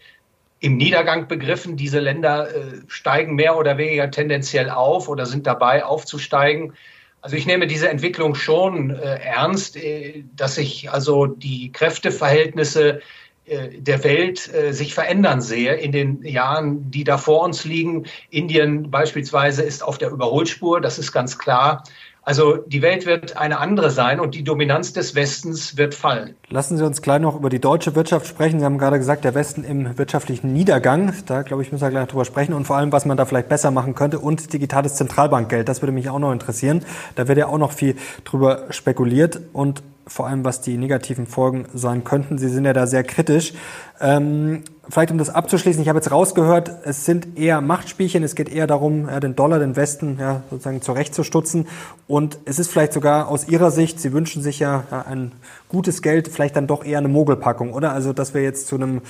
im 0.60 0.76
Niedergang 0.76 1.28
begriffen. 1.28 1.76
Diese 1.76 2.00
Länder 2.00 2.48
äh, 2.48 2.80
steigen 2.88 3.34
mehr 3.34 3.56
oder 3.56 3.78
weniger 3.78 4.10
tendenziell 4.10 4.70
auf 4.70 5.08
oder 5.08 5.26
sind 5.26 5.46
dabei 5.46 5.84
aufzusteigen. 5.84 6.74
Also 7.20 7.36
ich 7.36 7.46
nehme 7.46 7.66
diese 7.66 7.88
Entwicklung 7.88 8.34
schon 8.34 8.90
äh, 8.90 9.16
ernst, 9.20 9.76
äh, 9.76 10.24
dass 10.36 10.56
sich 10.56 10.90
also 10.90 11.26
die 11.26 11.72
Kräfteverhältnisse 11.72 13.00
äh, 13.48 13.80
der 13.80 14.04
Welt 14.04 14.52
äh, 14.52 14.72
sich 14.72 14.94
verändern 14.94 15.40
sehe 15.40 15.74
in 15.74 15.90
den 15.90 16.22
Jahren, 16.22 16.90
die 16.90 17.04
da 17.04 17.18
vor 17.18 17.42
uns 17.42 17.64
liegen. 17.64 18.06
Indien 18.30 18.90
beispielsweise 18.90 19.62
ist 19.62 19.82
auf 19.82 19.98
der 19.98 20.10
Überholspur, 20.10 20.80
das 20.80 20.98
ist 20.98 21.12
ganz 21.12 21.38
klar. 21.38 21.82
Also 22.28 22.58
die 22.58 22.82
Welt 22.82 23.06
wird 23.06 23.38
eine 23.38 23.58
andere 23.58 23.90
sein 23.90 24.20
und 24.20 24.34
die 24.34 24.44
Dominanz 24.44 24.92
des 24.92 25.14
Westens 25.14 25.78
wird 25.78 25.94
fallen. 25.94 26.34
Lassen 26.50 26.76
Sie 26.76 26.84
uns 26.84 27.00
gleich 27.00 27.22
noch 27.22 27.34
über 27.34 27.48
die 27.48 27.58
deutsche 27.58 27.94
Wirtschaft 27.94 28.26
sprechen. 28.26 28.58
Sie 28.58 28.66
haben 28.66 28.76
gerade 28.76 28.98
gesagt, 28.98 29.24
der 29.24 29.34
Westen 29.34 29.64
im 29.64 29.96
wirtschaftlichen 29.96 30.52
Niedergang. 30.52 31.14
Da, 31.24 31.40
glaube 31.40 31.62
ich, 31.62 31.72
müssen 31.72 31.86
wir 31.86 31.88
gleich 31.88 32.06
drüber 32.06 32.26
sprechen 32.26 32.52
und 32.52 32.66
vor 32.66 32.76
allem, 32.76 32.92
was 32.92 33.06
man 33.06 33.16
da 33.16 33.24
vielleicht 33.24 33.48
besser 33.48 33.70
machen 33.70 33.94
könnte 33.94 34.18
und 34.18 34.52
digitales 34.52 34.96
Zentralbankgeld. 34.96 35.70
Das 35.70 35.80
würde 35.80 35.92
mich 35.92 36.10
auch 36.10 36.18
noch 36.18 36.30
interessieren. 36.30 36.84
Da 37.14 37.28
wird 37.28 37.38
ja 37.38 37.46
auch 37.46 37.56
noch 37.56 37.72
viel 37.72 37.96
drüber 38.24 38.66
spekuliert 38.68 39.40
und 39.54 39.82
vor 40.06 40.26
allem 40.26 40.44
was 40.44 40.60
die 40.60 40.76
negativen 40.76 41.26
Folgen 41.26 41.64
sein 41.72 42.04
könnten. 42.04 42.36
Sie 42.36 42.48
sind 42.50 42.66
ja 42.66 42.74
da 42.74 42.86
sehr 42.86 43.04
kritisch. 43.04 43.54
Ähm, 44.02 44.64
vielleicht 44.90 45.10
um 45.10 45.18
das 45.18 45.30
abzuschließen, 45.30 45.82
ich 45.82 45.88
habe 45.88 45.98
jetzt 45.98 46.10
rausgehört, 46.10 46.70
es 46.84 47.04
sind 47.04 47.38
eher 47.38 47.60
Machtspielchen, 47.60 48.22
es 48.22 48.34
geht 48.34 48.48
eher 48.48 48.66
darum, 48.66 49.08
den 49.20 49.36
Dollar, 49.36 49.58
den 49.58 49.76
Westen 49.76 50.18
ja, 50.20 50.42
sozusagen 50.50 50.82
zurechtzustutzen. 50.82 51.66
Und 52.06 52.38
es 52.44 52.58
ist 52.58 52.70
vielleicht 52.70 52.92
sogar 52.92 53.28
aus 53.28 53.48
Ihrer 53.48 53.70
Sicht, 53.70 54.00
Sie 54.00 54.12
wünschen 54.12 54.42
sich 54.42 54.58
ja, 54.58 54.84
ja 54.90 55.02
ein 55.02 55.32
gutes 55.68 56.02
Geld, 56.02 56.28
vielleicht 56.28 56.56
dann 56.56 56.66
doch 56.66 56.84
eher 56.84 56.98
eine 56.98 57.08
Mogelpackung, 57.08 57.72
oder? 57.72 57.92
Also 57.92 58.12
dass 58.12 58.34
wir 58.34 58.42
jetzt 58.42 58.66
zu 58.68 58.76
einem 58.76 59.02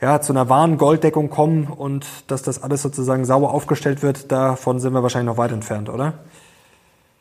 ja, 0.00 0.20
zu 0.20 0.32
einer 0.32 0.48
wahren 0.48 0.78
Golddeckung 0.78 1.30
kommen 1.30 1.68
und 1.68 2.04
dass 2.26 2.42
das 2.42 2.60
alles 2.60 2.82
sozusagen 2.82 3.24
sauber 3.24 3.54
aufgestellt 3.54 4.02
wird, 4.02 4.32
davon 4.32 4.80
sind 4.80 4.92
wir 4.92 5.04
wahrscheinlich 5.04 5.32
noch 5.32 5.38
weit 5.38 5.52
entfernt, 5.52 5.88
oder? 5.88 6.14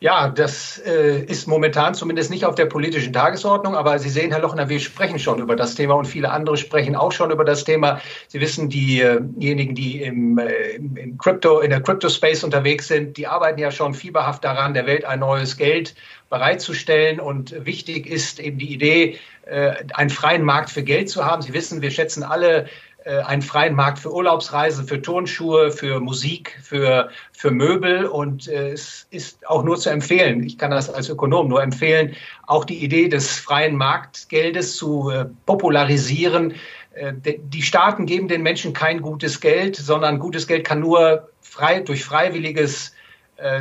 Ja, 0.03 0.29
das 0.29 0.79
äh, 0.79 1.23
ist 1.25 1.47
momentan 1.47 1.93
zumindest 1.93 2.31
nicht 2.31 2.43
auf 2.43 2.55
der 2.55 2.65
politischen 2.65 3.13
Tagesordnung, 3.13 3.75
aber 3.75 3.99
Sie 3.99 4.09
sehen, 4.09 4.31
Herr 4.31 4.41
Lochner, 4.41 4.67
wir 4.67 4.79
sprechen 4.79 5.19
schon 5.19 5.39
über 5.39 5.55
das 5.55 5.75
Thema 5.75 5.93
und 5.93 6.05
viele 6.05 6.31
andere 6.31 6.57
sprechen 6.57 6.95
auch 6.95 7.11
schon 7.11 7.29
über 7.29 7.45
das 7.45 7.65
Thema. 7.65 8.01
Sie 8.27 8.41
wissen, 8.41 8.67
diejenigen, 8.67 9.75
die 9.75 10.01
im, 10.01 10.39
äh, 10.39 10.77
im 10.77 11.19
Crypto, 11.19 11.59
in 11.59 11.69
der 11.69 11.81
Crypto-Space 11.81 12.43
unterwegs 12.43 12.87
sind, 12.87 13.15
die 13.15 13.27
arbeiten 13.27 13.59
ja 13.59 13.69
schon 13.69 13.93
fieberhaft 13.93 14.43
daran, 14.43 14.73
der 14.73 14.87
Welt 14.87 15.05
ein 15.05 15.19
neues 15.19 15.55
Geld 15.55 15.93
bereitzustellen. 16.31 17.19
Und 17.19 17.53
wichtig 17.63 18.07
ist 18.07 18.39
eben 18.39 18.57
die 18.57 18.73
Idee, 18.73 19.19
äh, 19.45 19.83
einen 19.93 20.09
freien 20.09 20.43
Markt 20.43 20.71
für 20.71 20.81
Geld 20.81 21.11
zu 21.11 21.25
haben. 21.25 21.43
Sie 21.43 21.53
wissen, 21.53 21.83
wir 21.83 21.91
schätzen 21.91 22.23
alle 22.23 22.65
einen 23.09 23.41
freien 23.41 23.75
Markt 23.75 23.99
für 23.99 24.13
Urlaubsreisen, 24.13 24.85
für 24.85 25.01
Turnschuhe, 25.01 25.71
für 25.71 25.99
Musik, 25.99 26.59
für, 26.61 27.09
für 27.31 27.51
Möbel. 27.51 28.05
Und 28.05 28.47
äh, 28.47 28.71
es 28.71 29.07
ist 29.09 29.47
auch 29.47 29.63
nur 29.63 29.77
zu 29.77 29.89
empfehlen, 29.89 30.43
ich 30.43 30.57
kann 30.57 30.71
das 30.71 30.89
als 30.89 31.09
Ökonom 31.09 31.47
nur 31.47 31.63
empfehlen, 31.63 32.15
auch 32.45 32.65
die 32.65 32.83
Idee 32.83 33.07
des 33.07 33.39
freien 33.39 33.75
Marktgeldes 33.75 34.75
zu 34.75 35.09
äh, 35.09 35.25
popularisieren. 35.45 36.53
Äh, 36.93 37.13
die 37.23 37.61
Staaten 37.63 38.05
geben 38.05 38.27
den 38.27 38.43
Menschen 38.43 38.73
kein 38.73 39.01
gutes 39.01 39.39
Geld, 39.39 39.75
sondern 39.75 40.19
gutes 40.19 40.45
Geld 40.45 40.63
kann 40.65 40.79
nur 40.79 41.29
frei, 41.41 41.79
durch 41.79 42.03
freiwilliges 42.03 42.89
äh, 42.89 43.00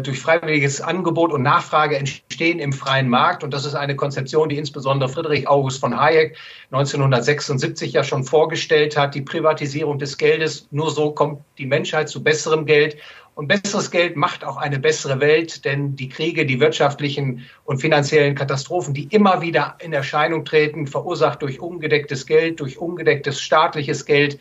durch 0.02 0.20
freiwilliges 0.20 0.80
Angebot 0.80 1.32
und 1.32 1.42
Nachfrage 1.42 1.96
entstehen 1.96 2.58
im 2.58 2.72
freien 2.72 3.08
Markt. 3.08 3.42
Und 3.42 3.54
das 3.54 3.64
ist 3.64 3.74
eine 3.74 3.96
Konzeption, 3.96 4.48
die 4.48 4.58
insbesondere 4.58 5.08
Friedrich 5.08 5.48
August 5.48 5.80
von 5.80 5.98
Hayek 5.98 6.36
1976 6.70 7.92
ja 7.92 8.04
schon 8.04 8.24
vorgestellt 8.24 8.96
hat. 8.96 9.14
Die 9.14 9.22
Privatisierung 9.22 9.98
des 9.98 10.18
Geldes. 10.18 10.68
Nur 10.70 10.90
so 10.90 11.12
kommt 11.12 11.40
die 11.58 11.66
Menschheit 11.66 12.08
zu 12.08 12.22
besserem 12.22 12.66
Geld. 12.66 12.96
Und 13.34 13.46
besseres 13.46 13.90
Geld 13.90 14.16
macht 14.16 14.44
auch 14.44 14.58
eine 14.58 14.78
bessere 14.78 15.20
Welt, 15.20 15.64
denn 15.64 15.96
die 15.96 16.10
Kriege, 16.10 16.44
die 16.44 16.60
wirtschaftlichen 16.60 17.46
und 17.64 17.80
finanziellen 17.80 18.34
Katastrophen, 18.34 18.92
die 18.92 19.04
immer 19.04 19.40
wieder 19.40 19.76
in 19.78 19.94
Erscheinung 19.94 20.44
treten, 20.44 20.86
verursacht 20.86 21.40
durch 21.40 21.58
ungedecktes 21.58 22.26
Geld, 22.26 22.60
durch 22.60 22.76
ungedecktes 22.76 23.40
staatliches 23.40 24.04
Geld, 24.04 24.38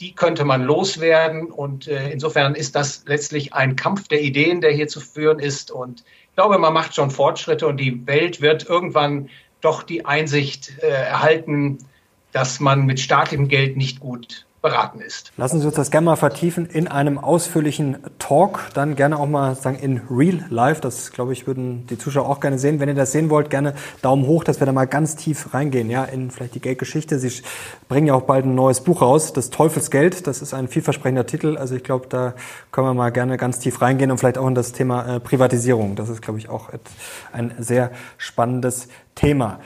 die 0.00 0.14
könnte 0.14 0.44
man 0.44 0.62
loswerden. 0.62 1.50
Und 1.50 1.88
äh, 1.88 2.10
insofern 2.10 2.54
ist 2.54 2.74
das 2.74 3.04
letztlich 3.06 3.54
ein 3.54 3.76
Kampf 3.76 4.08
der 4.08 4.22
Ideen, 4.22 4.60
der 4.60 4.72
hier 4.72 4.88
zu 4.88 5.00
führen 5.00 5.38
ist. 5.38 5.70
Und 5.70 6.04
ich 6.28 6.34
glaube, 6.34 6.58
man 6.58 6.72
macht 6.72 6.94
schon 6.94 7.10
Fortschritte 7.10 7.66
und 7.66 7.78
die 7.78 8.06
Welt 8.06 8.40
wird 8.40 8.68
irgendwann 8.68 9.28
doch 9.60 9.82
die 9.82 10.04
Einsicht 10.04 10.78
äh, 10.82 10.88
erhalten, 10.88 11.78
dass 12.32 12.60
man 12.60 12.86
mit 12.86 13.00
staatlichem 13.00 13.48
Geld 13.48 13.76
nicht 13.76 14.00
gut 14.00 14.45
beraten 14.66 15.00
ist. 15.00 15.32
Lassen 15.36 15.60
Sie 15.60 15.66
uns 15.66 15.76
das 15.76 15.90
gerne 15.90 16.06
mal 16.06 16.16
vertiefen 16.16 16.66
in 16.66 16.88
einem 16.88 17.18
ausführlichen 17.18 17.98
Talk, 18.18 18.68
dann 18.74 18.96
gerne 18.96 19.18
auch 19.18 19.28
mal 19.28 19.54
sagen 19.54 19.78
in 19.78 20.00
Real 20.10 20.44
Life. 20.50 20.80
Das 20.80 21.12
glaube 21.12 21.32
ich 21.32 21.46
würden 21.46 21.86
die 21.86 21.98
Zuschauer 21.98 22.28
auch 22.28 22.40
gerne 22.40 22.58
sehen. 22.58 22.80
Wenn 22.80 22.88
ihr 22.88 22.94
das 22.94 23.12
sehen 23.12 23.30
wollt, 23.30 23.48
gerne 23.48 23.74
Daumen 24.02 24.26
hoch, 24.26 24.42
dass 24.42 24.60
wir 24.60 24.66
da 24.66 24.72
mal 24.72 24.86
ganz 24.86 25.14
tief 25.14 25.54
reingehen, 25.54 25.88
ja, 25.88 26.04
in 26.04 26.30
vielleicht 26.30 26.56
die 26.56 26.60
Geldgeschichte. 26.60 27.18
Sie 27.18 27.42
bringen 27.88 28.08
ja 28.08 28.14
auch 28.14 28.22
bald 28.22 28.44
ein 28.44 28.54
neues 28.54 28.80
Buch 28.80 29.02
raus, 29.02 29.32
das 29.32 29.50
Teufelsgeld. 29.50 30.26
Das 30.26 30.42
ist 30.42 30.52
ein 30.52 30.66
vielversprechender 30.66 31.26
Titel. 31.26 31.56
Also 31.56 31.76
ich 31.76 31.84
glaube, 31.84 32.06
da 32.08 32.34
können 32.72 32.88
wir 32.88 32.94
mal 32.94 33.10
gerne 33.10 33.36
ganz 33.36 33.60
tief 33.60 33.80
reingehen 33.80 34.10
und 34.10 34.18
vielleicht 34.18 34.38
auch 34.38 34.48
in 34.48 34.56
das 34.56 34.72
Thema 34.72 35.16
äh, 35.16 35.20
Privatisierung. 35.20 35.94
Das 35.94 36.08
ist 36.08 36.22
glaube 36.22 36.38
ich 36.40 36.48
auch 36.48 36.70
ein 37.32 37.54
sehr 37.58 37.92
spannendes 38.18 38.88
Thema. 39.14 39.60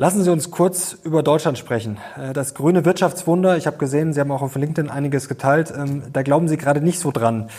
Lassen 0.00 0.22
Sie 0.22 0.30
uns 0.30 0.52
kurz 0.52 0.96
über 1.02 1.24
Deutschland 1.24 1.58
sprechen. 1.58 1.98
Äh, 2.16 2.32
das 2.32 2.54
grüne 2.54 2.84
Wirtschaftswunder, 2.84 3.56
ich 3.56 3.66
habe 3.66 3.78
gesehen, 3.78 4.12
Sie 4.12 4.20
haben 4.20 4.30
auch 4.30 4.42
auf 4.42 4.54
LinkedIn 4.54 4.90
einiges 4.90 5.28
geteilt, 5.28 5.72
ähm, 5.76 6.04
da 6.12 6.22
glauben 6.22 6.46
Sie 6.46 6.56
gerade 6.56 6.80
nicht 6.80 7.00
so 7.00 7.10
dran. 7.10 7.50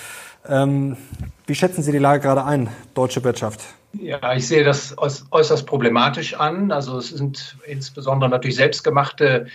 Ähm, 0.47 0.95
wie 1.47 1.56
schätzen 1.56 1.84
Sie 1.84 1.91
die 1.91 1.97
Lage 1.97 2.21
gerade 2.21 2.45
ein, 2.45 2.69
deutsche 2.93 3.25
Wirtschaft? 3.25 3.60
Ja, 3.91 4.34
ich 4.34 4.47
sehe 4.47 4.63
das 4.63 4.95
äußerst 4.97 5.65
problematisch 5.65 6.34
an. 6.34 6.71
Also 6.71 6.97
es 6.97 7.10
sind 7.10 7.58
insbesondere 7.67 8.30
natürlich 8.30 8.56
selbstgemachte 8.56 9.47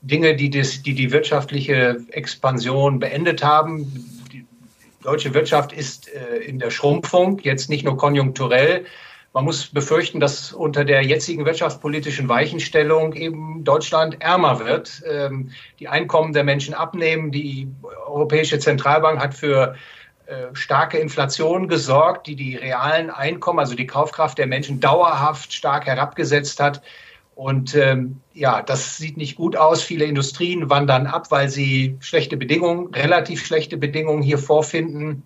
Dinge, 0.00 0.34
die 0.34 0.50
das, 0.50 0.82
die, 0.82 0.94
die 0.94 1.12
wirtschaftliche 1.12 2.00
Expansion 2.10 2.98
beendet 2.98 3.44
haben. 3.44 3.84
Die 4.32 4.44
deutsche 5.04 5.32
Wirtschaft 5.32 5.72
ist 5.72 6.12
äh, 6.12 6.38
in 6.38 6.58
der 6.58 6.72
Schrumpfung, 6.72 7.38
jetzt 7.38 7.70
nicht 7.70 7.84
nur 7.84 7.96
konjunkturell. 7.96 8.84
Man 9.34 9.44
muss 9.46 9.66
befürchten, 9.68 10.20
dass 10.20 10.52
unter 10.52 10.84
der 10.84 11.02
jetzigen 11.02 11.46
wirtschaftspolitischen 11.46 12.28
Weichenstellung 12.28 13.14
eben 13.14 13.64
Deutschland 13.64 14.20
ärmer 14.20 14.60
wird. 14.60 15.02
Ähm, 15.10 15.50
die 15.80 15.88
Einkommen 15.88 16.34
der 16.34 16.44
Menschen 16.44 16.74
abnehmen. 16.74 17.32
Die 17.32 17.68
Europäische 18.06 18.58
Zentralbank 18.58 19.20
hat 19.20 19.32
für 19.32 19.74
äh, 20.26 20.54
starke 20.54 20.98
Inflation 20.98 21.66
gesorgt, 21.66 22.26
die 22.26 22.36
die 22.36 22.56
realen 22.56 23.08
Einkommen, 23.08 23.58
also 23.58 23.74
die 23.74 23.86
Kaufkraft 23.86 24.36
der 24.36 24.46
Menschen 24.46 24.80
dauerhaft 24.80 25.52
stark 25.52 25.86
herabgesetzt 25.86 26.60
hat. 26.60 26.82
Und 27.34 27.74
ähm, 27.74 28.20
ja, 28.34 28.60
das 28.60 28.98
sieht 28.98 29.16
nicht 29.16 29.36
gut 29.36 29.56
aus. 29.56 29.82
Viele 29.82 30.04
Industrien 30.04 30.68
wandern 30.68 31.06
ab, 31.06 31.30
weil 31.30 31.48
sie 31.48 31.96
schlechte 32.00 32.36
Bedingungen, 32.36 32.94
relativ 32.94 33.46
schlechte 33.46 33.78
Bedingungen 33.78 34.22
hier 34.22 34.38
vorfinden. 34.38 35.22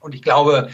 Und 0.00 0.14
ich 0.14 0.22
glaube, 0.22 0.70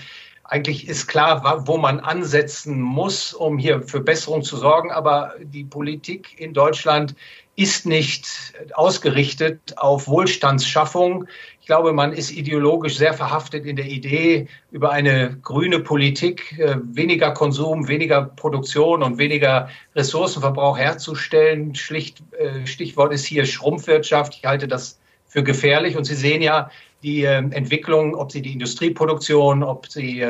eigentlich 0.50 0.88
ist 0.88 1.06
klar, 1.06 1.64
wo 1.68 1.76
man 1.78 2.00
ansetzen 2.00 2.80
muss, 2.80 3.32
um 3.32 3.56
hier 3.56 3.82
für 3.82 4.00
Besserung 4.00 4.42
zu 4.42 4.56
sorgen. 4.56 4.90
Aber 4.90 5.34
die 5.40 5.62
Politik 5.62 6.40
in 6.40 6.52
Deutschland 6.52 7.14
ist 7.54 7.86
nicht 7.86 8.26
ausgerichtet 8.72 9.74
auf 9.76 10.08
Wohlstandsschaffung. 10.08 11.28
Ich 11.60 11.66
glaube, 11.66 11.92
man 11.92 12.12
ist 12.12 12.32
ideologisch 12.32 12.96
sehr 12.96 13.14
verhaftet 13.14 13.64
in 13.64 13.76
der 13.76 13.86
Idee, 13.86 14.48
über 14.72 14.90
eine 14.90 15.38
grüne 15.40 15.78
Politik 15.78 16.58
äh, 16.58 16.78
weniger 16.82 17.30
Konsum, 17.30 17.86
weniger 17.86 18.22
Produktion 18.24 19.04
und 19.04 19.18
weniger 19.18 19.68
Ressourcenverbrauch 19.94 20.76
herzustellen. 20.76 21.76
Schlicht, 21.76 22.24
äh, 22.36 22.66
Stichwort 22.66 23.12
ist 23.12 23.24
hier 23.24 23.46
Schrumpfwirtschaft. 23.46 24.34
Ich 24.34 24.44
halte 24.44 24.66
das 24.66 24.98
für 25.28 25.44
gefährlich. 25.44 25.96
Und 25.96 26.04
Sie 26.04 26.16
sehen 26.16 26.42
ja 26.42 26.70
die 27.02 27.24
äh, 27.24 27.36
Entwicklung, 27.36 28.14
ob 28.14 28.32
Sie 28.32 28.42
die 28.42 28.52
Industrieproduktion, 28.52 29.62
ob 29.62 29.88
Sie 29.88 30.24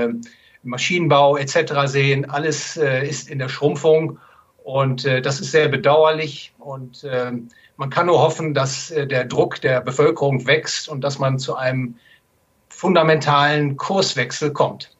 Maschinenbau 0.63 1.37
etc. 1.37 1.73
sehen, 1.87 2.29
alles 2.29 2.77
ist 2.77 3.31
in 3.31 3.39
der 3.39 3.49
Schrumpfung. 3.49 4.19
Und 4.65 5.05
äh, 5.05 5.23
das 5.23 5.41
ist 5.41 5.53
sehr 5.53 5.69
bedauerlich. 5.69 6.53
Und 6.59 7.05
äh, 7.05 7.33
man 7.77 7.91
kann 7.91 8.07
nur 8.07 8.21
hoffen, 8.21 8.55
dass 8.55 8.91
äh, 8.91 9.07
der 9.07 9.25
Druck 9.25 9.61
der 9.61 9.81
Bevölkerung 9.81 10.47
wächst 10.47 10.89
und 10.89 11.01
dass 11.03 11.19
man 11.19 11.39
zu 11.39 11.57
einem 11.57 11.97
fundamentalen 12.69 13.77
Kurswechsel 13.77 14.53
kommt. 14.53 14.95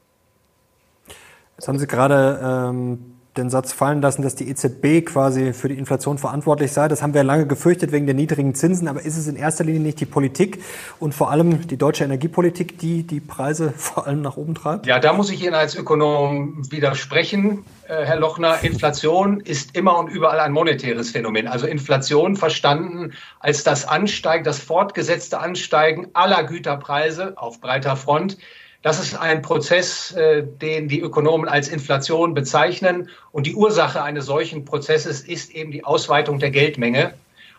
Jetzt 1.57 1.69
haben 1.69 1.79
Sie 1.79 1.87
gerade 1.87 2.41
ähm, 2.43 3.20
den 3.37 3.49
Satz 3.49 3.73
fallen 3.73 4.03
lassen, 4.03 4.23
dass 4.23 4.35
die 4.35 4.49
EZB 4.49 5.07
quasi 5.07 5.53
für 5.53 5.69
die 5.69 5.79
Inflation 5.79 6.19
verantwortlich 6.19 6.73
sei. 6.73 6.89
Das 6.89 7.01
haben 7.01 7.15
wir 7.15 7.23
lange 7.23 7.47
gefürchtet 7.47 7.93
wegen 7.93 8.07
der 8.07 8.15
niedrigen 8.15 8.55
Zinsen. 8.57 8.89
Aber 8.89 9.03
ist 9.03 9.17
es 9.17 9.29
in 9.29 9.37
erster 9.37 9.63
Linie 9.63 9.81
nicht 9.81 10.01
die 10.01 10.07
Politik 10.07 10.63
und 10.99 11.15
vor 11.15 11.31
allem 11.31 11.69
die 11.69 11.77
deutsche 11.77 12.03
Energiepolitik, 12.03 12.79
die 12.79 13.05
die 13.05 13.21
Preise 13.21 13.73
vor 13.77 14.07
allem 14.07 14.21
nach 14.21 14.37
oben 14.37 14.55
treibt? 14.55 14.87
Ja, 14.87 14.99
da 14.99 15.13
muss 15.13 15.31
ich 15.31 15.45
Ihnen 15.45 15.55
als 15.55 15.77
Ökonom 15.77 16.71
widersprechen, 16.71 17.65
äh, 17.87 18.05
Herr 18.05 18.19
Lochner. 18.19 18.65
Inflation 18.65 19.39
ist 19.39 19.77
immer 19.77 19.97
und 19.99 20.09
überall 20.09 20.41
ein 20.41 20.53
monetäres 20.53 21.11
Phänomen. 21.11 21.47
Also 21.47 21.67
Inflation 21.69 22.35
verstanden 22.35 23.13
als 23.39 23.63
das 23.63 23.87
Ansteigen, 23.87 24.43
das 24.43 24.59
fortgesetzte 24.59 25.39
Ansteigen 25.39 26.09
aller 26.15 26.43
Güterpreise 26.43 27.35
auf 27.37 27.61
breiter 27.61 27.95
Front 27.95 28.39
das 28.83 28.99
ist 28.99 29.15
ein 29.15 29.43
Prozess, 29.43 30.13
äh, 30.13 30.43
den 30.43 30.89
die 30.89 31.01
Ökonomen 31.01 31.49
als 31.49 31.69
Inflation 31.69 32.33
bezeichnen. 32.33 33.11
Und 33.31 33.47
die 33.47 33.55
Ursache 33.55 34.03
eines 34.03 34.27
solchen 34.27 34.65
Prozesses 34.65 35.21
ist 35.21 35.51
eben 35.51 35.71
die 35.71 35.85
Ausweitung 35.85 36.39
der 36.39 36.51
Geldmenge. 36.51 37.15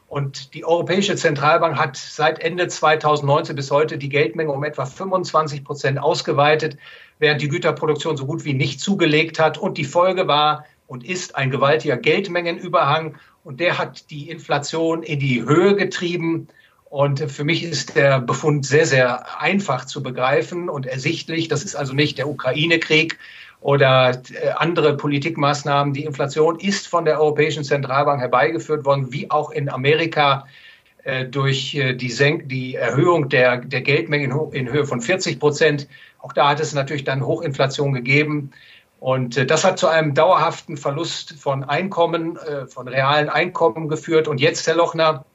Und 0.07 0.55
die 0.55 0.65
Europäische 0.65 1.15
Zentralbank 1.15 1.77
hat 1.77 1.95
seit 1.95 2.39
Ende 2.39 2.67
2019 2.67 3.55
bis 3.55 3.71
heute 3.71 3.97
die 3.97 4.09
Geldmenge 4.09 4.51
um 4.51 4.63
etwa 4.63 4.85
25 4.85 5.63
Prozent 5.63 5.99
ausgeweitet, 5.99 6.75
während 7.19 7.41
die 7.41 7.47
Güterproduktion 7.47 8.17
so 8.17 8.25
gut 8.25 8.43
wie 8.43 8.53
nicht 8.53 8.81
zugelegt 8.81 9.39
hat. 9.39 9.57
Und 9.57 9.77
die 9.77 9.85
Folge 9.85 10.27
war 10.27 10.65
und 10.87 11.05
ist 11.05 11.35
ein 11.35 11.51
gewaltiger 11.51 11.97
Geldmengenüberhang. 11.97 13.15
Und 13.43 13.59
der 13.59 13.77
hat 13.77 14.09
die 14.09 14.29
Inflation 14.29 15.03
in 15.03 15.19
die 15.19 15.43
Höhe 15.43 15.75
getrieben. 15.75 16.47
Und 16.91 17.31
für 17.31 17.45
mich 17.45 17.63
ist 17.63 17.95
der 17.95 18.19
Befund 18.19 18.65
sehr, 18.65 18.85
sehr 18.85 19.39
einfach 19.39 19.85
zu 19.85 20.03
begreifen 20.03 20.67
und 20.67 20.85
ersichtlich. 20.85 21.47
Das 21.47 21.63
ist 21.63 21.73
also 21.73 21.93
nicht 21.93 22.17
der 22.17 22.27
Ukraine-Krieg 22.27 23.17
oder 23.61 24.21
äh, 24.33 24.49
andere 24.57 24.97
Politikmaßnahmen. 24.97 25.93
Die 25.93 26.03
Inflation 26.03 26.59
ist 26.59 26.89
von 26.89 27.05
der 27.05 27.21
Europäischen 27.21 27.63
Zentralbank 27.63 28.19
herbeigeführt 28.19 28.83
worden, 28.83 29.13
wie 29.13 29.31
auch 29.31 29.51
in 29.51 29.69
Amerika 29.69 30.45
äh, 31.05 31.23
durch 31.23 31.75
äh, 31.75 31.93
die, 31.93 32.09
Senk 32.09 32.49
die 32.49 32.75
Erhöhung 32.75 33.29
der, 33.29 33.59
der 33.59 33.79
Geldmenge 33.79 34.25
in 34.51 34.69
Höhe 34.69 34.85
von 34.85 34.99
40 34.99 35.39
Prozent. 35.39 35.87
Auch 36.19 36.33
da 36.33 36.49
hat 36.49 36.59
es 36.59 36.73
natürlich 36.73 37.05
dann 37.05 37.25
Hochinflation 37.25 37.93
gegeben. 37.93 38.51
Und 38.99 39.49
das 39.49 39.63
hat 39.63 39.79
zu 39.79 39.87
einem 39.87 40.13
dauerhaften 40.13 40.75
Verlust 40.75 41.35
von 41.39 41.63
Einkommen, 41.63 42.37
von 42.67 42.87
realen 42.87 43.29
Einkommen 43.29 43.87
geführt. 43.87 44.27
Und 44.27 44.39
jetzt, 44.39 44.67
Herr 44.67 44.75
Lochner, 44.75 45.25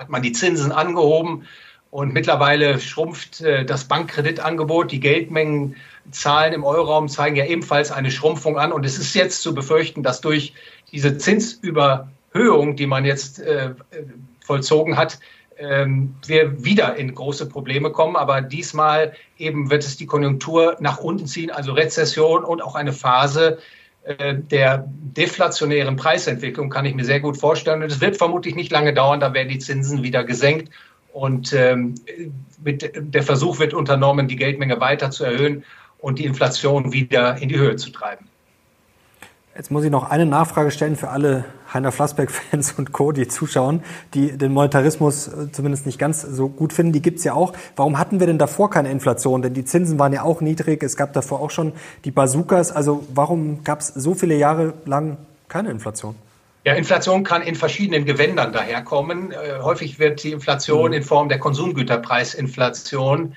hat 0.00 0.08
man 0.08 0.22
die 0.22 0.32
Zinsen 0.32 0.72
angehoben 0.72 1.46
und 1.90 2.14
mittlerweile 2.14 2.80
schrumpft 2.80 3.42
äh, 3.42 3.66
das 3.66 3.84
Bankkreditangebot. 3.84 4.90
Die 4.92 5.00
Geldmengenzahlen 5.00 6.54
im 6.54 6.64
Euroraum 6.64 7.08
zeigen 7.08 7.36
ja 7.36 7.44
ebenfalls 7.44 7.92
eine 7.92 8.10
Schrumpfung 8.10 8.58
an. 8.58 8.72
Und 8.72 8.86
es 8.86 8.98
ist 8.98 9.14
jetzt 9.14 9.42
zu 9.42 9.54
befürchten, 9.54 10.02
dass 10.02 10.22
durch 10.22 10.54
diese 10.90 11.18
Zinsüberhöhung, 11.18 12.76
die 12.76 12.86
man 12.86 13.04
jetzt 13.04 13.40
äh, 13.40 13.74
vollzogen 14.40 14.96
hat, 14.96 15.18
ähm, 15.58 16.14
wir 16.26 16.64
wieder 16.64 16.96
in 16.96 17.14
große 17.14 17.46
Probleme 17.46 17.90
kommen. 17.90 18.16
Aber 18.16 18.40
diesmal 18.40 19.12
eben 19.36 19.68
wird 19.68 19.84
es 19.84 19.98
die 19.98 20.06
Konjunktur 20.06 20.78
nach 20.80 20.98
unten 20.98 21.26
ziehen, 21.26 21.50
also 21.50 21.72
Rezession 21.72 22.42
und 22.42 22.62
auch 22.62 22.74
eine 22.74 22.94
Phase, 22.94 23.58
der 24.06 24.84
deflationären 24.88 25.96
Preisentwicklung 25.96 26.70
kann 26.70 26.86
ich 26.86 26.94
mir 26.94 27.04
sehr 27.04 27.20
gut 27.20 27.36
vorstellen. 27.36 27.82
Und 27.82 27.92
es 27.92 28.00
wird 28.00 28.16
vermutlich 28.16 28.54
nicht 28.54 28.72
lange 28.72 28.94
dauern, 28.94 29.20
da 29.20 29.34
werden 29.34 29.48
die 29.48 29.58
Zinsen 29.58 30.02
wieder 30.02 30.24
gesenkt. 30.24 30.72
Und 31.12 31.52
ähm, 31.52 31.96
mit, 32.62 32.92
der 32.94 33.22
Versuch 33.22 33.58
wird 33.58 33.74
unternommen, 33.74 34.28
die 34.28 34.36
Geldmenge 34.36 34.80
weiter 34.80 35.10
zu 35.10 35.24
erhöhen 35.24 35.64
und 35.98 36.18
die 36.18 36.24
Inflation 36.24 36.92
wieder 36.92 37.36
in 37.38 37.48
die 37.48 37.58
Höhe 37.58 37.76
zu 37.76 37.90
treiben. 37.90 38.29
Jetzt 39.60 39.70
muss 39.70 39.84
ich 39.84 39.90
noch 39.90 40.08
eine 40.08 40.24
Nachfrage 40.24 40.70
stellen 40.70 40.96
für 40.96 41.10
alle 41.10 41.44
Heiner 41.70 41.92
Flassbeck-Fans 41.92 42.72
und 42.78 42.92
Co., 42.92 43.12
die 43.12 43.28
zuschauen, 43.28 43.82
die 44.14 44.38
den 44.38 44.54
Monetarismus 44.54 45.28
äh, 45.28 45.52
zumindest 45.52 45.84
nicht 45.84 45.98
ganz 45.98 46.22
so 46.22 46.48
gut 46.48 46.72
finden. 46.72 46.94
Die 46.94 47.02
gibt's 47.02 47.24
ja 47.24 47.34
auch. 47.34 47.52
Warum 47.76 47.98
hatten 47.98 48.20
wir 48.20 48.26
denn 48.26 48.38
davor 48.38 48.70
keine 48.70 48.90
Inflation? 48.90 49.42
Denn 49.42 49.52
die 49.52 49.66
Zinsen 49.66 49.98
waren 49.98 50.14
ja 50.14 50.22
auch 50.22 50.40
niedrig. 50.40 50.82
Es 50.82 50.96
gab 50.96 51.12
davor 51.12 51.42
auch 51.42 51.50
schon 51.50 51.74
die 52.06 52.10
Bazookas. 52.10 52.72
Also 52.72 53.04
warum 53.14 53.62
gab's 53.62 53.88
so 53.88 54.14
viele 54.14 54.34
Jahre 54.34 54.72
lang 54.86 55.18
keine 55.48 55.70
Inflation? 55.70 56.14
Ja, 56.64 56.72
Inflation 56.72 57.22
kann 57.22 57.42
in 57.42 57.54
verschiedenen 57.54 58.06
Gewändern 58.06 58.54
daherkommen. 58.54 59.32
Äh, 59.32 59.60
häufig 59.60 59.98
wird 59.98 60.22
die 60.22 60.32
Inflation 60.32 60.92
mhm. 60.92 60.96
in 60.96 61.02
Form 61.02 61.28
der 61.28 61.38
Konsumgüterpreisinflation 61.38 63.32
äh, 63.32 63.34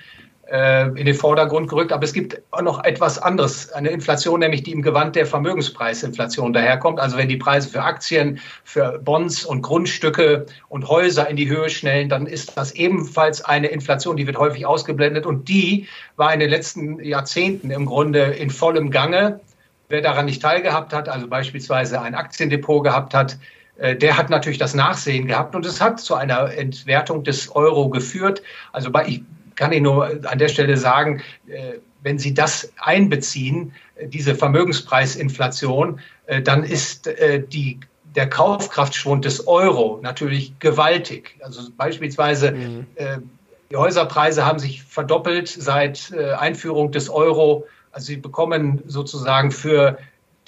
in 0.50 1.06
den 1.06 1.14
Vordergrund 1.14 1.68
gerückt. 1.68 1.92
Aber 1.92 2.04
es 2.04 2.12
gibt 2.12 2.40
auch 2.50 2.60
noch 2.60 2.84
etwas 2.84 3.18
anderes, 3.18 3.72
eine 3.72 3.88
Inflation, 3.88 4.40
nämlich 4.40 4.62
die 4.62 4.72
im 4.72 4.82
Gewand 4.82 5.16
der 5.16 5.26
Vermögenspreisinflation 5.26 6.52
daherkommt. 6.52 7.00
Also 7.00 7.16
wenn 7.16 7.28
die 7.28 7.38
Preise 7.38 7.70
für 7.70 7.82
Aktien, 7.82 8.38
für 8.62 8.98
Bonds 8.98 9.44
und 9.44 9.62
Grundstücke 9.62 10.46
und 10.68 10.88
Häuser 10.88 11.28
in 11.28 11.36
die 11.36 11.48
Höhe 11.48 11.70
schnellen, 11.70 12.08
dann 12.08 12.26
ist 12.26 12.56
das 12.56 12.72
ebenfalls 12.72 13.42
eine 13.42 13.68
Inflation, 13.68 14.16
die 14.16 14.26
wird 14.26 14.38
häufig 14.38 14.66
ausgeblendet. 14.66 15.24
Und 15.24 15.48
die 15.48 15.88
war 16.16 16.32
in 16.34 16.40
den 16.40 16.50
letzten 16.50 17.02
Jahrzehnten 17.02 17.70
im 17.70 17.86
Grunde 17.86 18.20
in 18.20 18.50
vollem 18.50 18.90
Gange. 18.90 19.40
Wer 19.88 20.02
daran 20.02 20.26
nicht 20.26 20.42
teilgehabt 20.42 20.92
hat, 20.92 21.08
also 21.08 21.26
beispielsweise 21.26 22.00
ein 22.00 22.14
Aktiendepot 22.14 22.84
gehabt 22.84 23.14
hat, 23.14 23.38
äh, 23.76 23.96
der 23.96 24.16
hat 24.16 24.30
natürlich 24.30 24.58
das 24.58 24.74
Nachsehen 24.74 25.26
gehabt 25.26 25.54
und 25.54 25.66
es 25.66 25.80
hat 25.80 26.00
zu 26.00 26.14
einer 26.14 26.52
Entwertung 26.52 27.24
des 27.24 27.54
Euro 27.54 27.88
geführt. 27.88 28.42
Also 28.72 28.90
bei, 28.90 29.22
kann 29.56 29.72
ich 29.72 29.80
nur 29.80 30.06
an 30.24 30.38
der 30.38 30.48
Stelle 30.48 30.76
sagen, 30.76 31.22
äh, 31.46 31.74
wenn 32.02 32.18
Sie 32.18 32.34
das 32.34 32.72
einbeziehen, 32.78 33.72
äh, 33.96 34.08
diese 34.08 34.34
Vermögenspreisinflation, 34.34 36.00
äh, 36.26 36.42
dann 36.42 36.64
ist 36.64 37.10
die, 37.52 37.80
der 38.14 38.28
Kaufkraftschwund 38.28 39.24
des 39.24 39.46
Euro 39.46 39.98
natürlich 40.02 40.58
gewaltig. 40.58 41.36
Also 41.40 41.70
beispielsweise 41.76 42.52
mhm. 42.52 42.86
die 43.70 43.76
Häuserpreise 43.76 44.46
haben 44.46 44.58
sich 44.58 44.82
verdoppelt 44.82 45.48
seit 45.48 46.12
Einführung 46.38 46.92
des 46.92 47.10
Euro. 47.10 47.66
Also 47.90 48.06
Sie 48.06 48.16
bekommen 48.16 48.82
sozusagen 48.86 49.50
für 49.50 49.98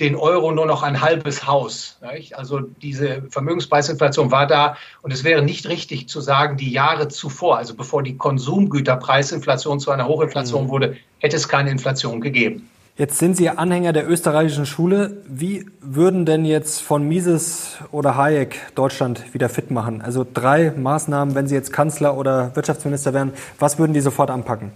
den 0.00 0.14
Euro 0.14 0.52
nur 0.52 0.66
noch 0.66 0.82
ein 0.82 1.00
halbes 1.00 1.46
Haus. 1.46 1.98
Also 2.32 2.60
diese 2.60 3.22
Vermögenspreisinflation 3.30 4.30
war 4.30 4.46
da 4.46 4.76
und 5.02 5.12
es 5.12 5.24
wäre 5.24 5.42
nicht 5.42 5.68
richtig 5.68 6.08
zu 6.08 6.20
sagen, 6.20 6.56
die 6.56 6.70
Jahre 6.70 7.08
zuvor, 7.08 7.58
also 7.58 7.74
bevor 7.74 8.02
die 8.02 8.16
Konsumgüterpreisinflation 8.16 9.80
zu 9.80 9.90
einer 9.90 10.06
Hochinflation 10.06 10.64
mhm. 10.64 10.68
wurde, 10.68 10.96
hätte 11.18 11.36
es 11.36 11.48
keine 11.48 11.70
Inflation 11.70 12.20
gegeben. 12.20 12.68
Jetzt 12.98 13.18
sind 13.18 13.36
Sie 13.36 13.50
Anhänger 13.50 13.92
der 13.92 14.08
österreichischen 14.08 14.64
Schule. 14.64 15.18
Wie 15.28 15.66
würden 15.82 16.24
denn 16.24 16.46
jetzt 16.46 16.80
von 16.80 17.06
Mises 17.06 17.76
oder 17.92 18.16
Hayek 18.16 18.56
Deutschland 18.74 19.34
wieder 19.34 19.50
fit 19.50 19.70
machen? 19.70 20.00
Also 20.00 20.26
drei 20.32 20.72
Maßnahmen, 20.74 21.34
wenn 21.34 21.46
Sie 21.46 21.54
jetzt 21.54 21.74
Kanzler 21.74 22.16
oder 22.16 22.56
Wirtschaftsminister 22.56 23.12
wären, 23.12 23.34
was 23.58 23.78
würden 23.78 23.92
die 23.92 24.00
sofort 24.00 24.30
anpacken? 24.30 24.72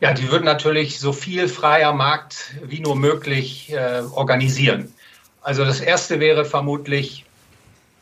Ja, 0.00 0.14
die 0.14 0.30
würden 0.30 0.44
natürlich 0.44 0.98
so 0.98 1.12
viel 1.12 1.46
freier 1.46 1.92
Markt 1.92 2.54
wie 2.64 2.80
nur 2.80 2.96
möglich 2.96 3.70
äh, 3.72 4.02
organisieren. 4.14 4.92
Also 5.42 5.64
das 5.64 5.80
Erste 5.80 6.20
wäre 6.20 6.44
vermutlich, 6.44 7.26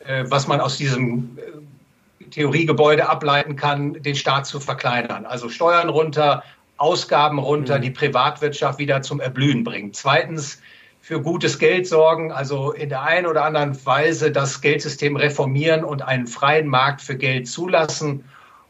äh, 0.04 0.24
was 0.28 0.46
man 0.46 0.60
aus 0.60 0.76
diesem 0.76 1.36
äh, 1.38 2.24
Theoriegebäude 2.30 3.08
ableiten 3.08 3.56
kann, 3.56 3.94
den 3.94 4.14
Staat 4.14 4.46
zu 4.46 4.60
verkleinern. 4.60 5.26
Also 5.26 5.48
Steuern 5.48 5.88
runter, 5.88 6.44
Ausgaben 6.76 7.40
runter, 7.40 7.78
mhm. 7.78 7.82
die 7.82 7.90
Privatwirtschaft 7.90 8.78
wieder 8.78 9.02
zum 9.02 9.20
Erblühen 9.20 9.64
bringen. 9.64 9.92
Zweitens, 9.92 10.60
für 11.00 11.22
gutes 11.22 11.58
Geld 11.58 11.86
sorgen, 11.86 12.32
also 12.32 12.72
in 12.72 12.90
der 12.90 13.02
einen 13.02 13.26
oder 13.26 13.44
anderen 13.44 13.84
Weise 13.86 14.30
das 14.30 14.60
Geldsystem 14.60 15.16
reformieren 15.16 15.82
und 15.82 16.02
einen 16.02 16.26
freien 16.26 16.68
Markt 16.68 17.00
für 17.00 17.16
Geld 17.16 17.48
zulassen. 17.48 18.24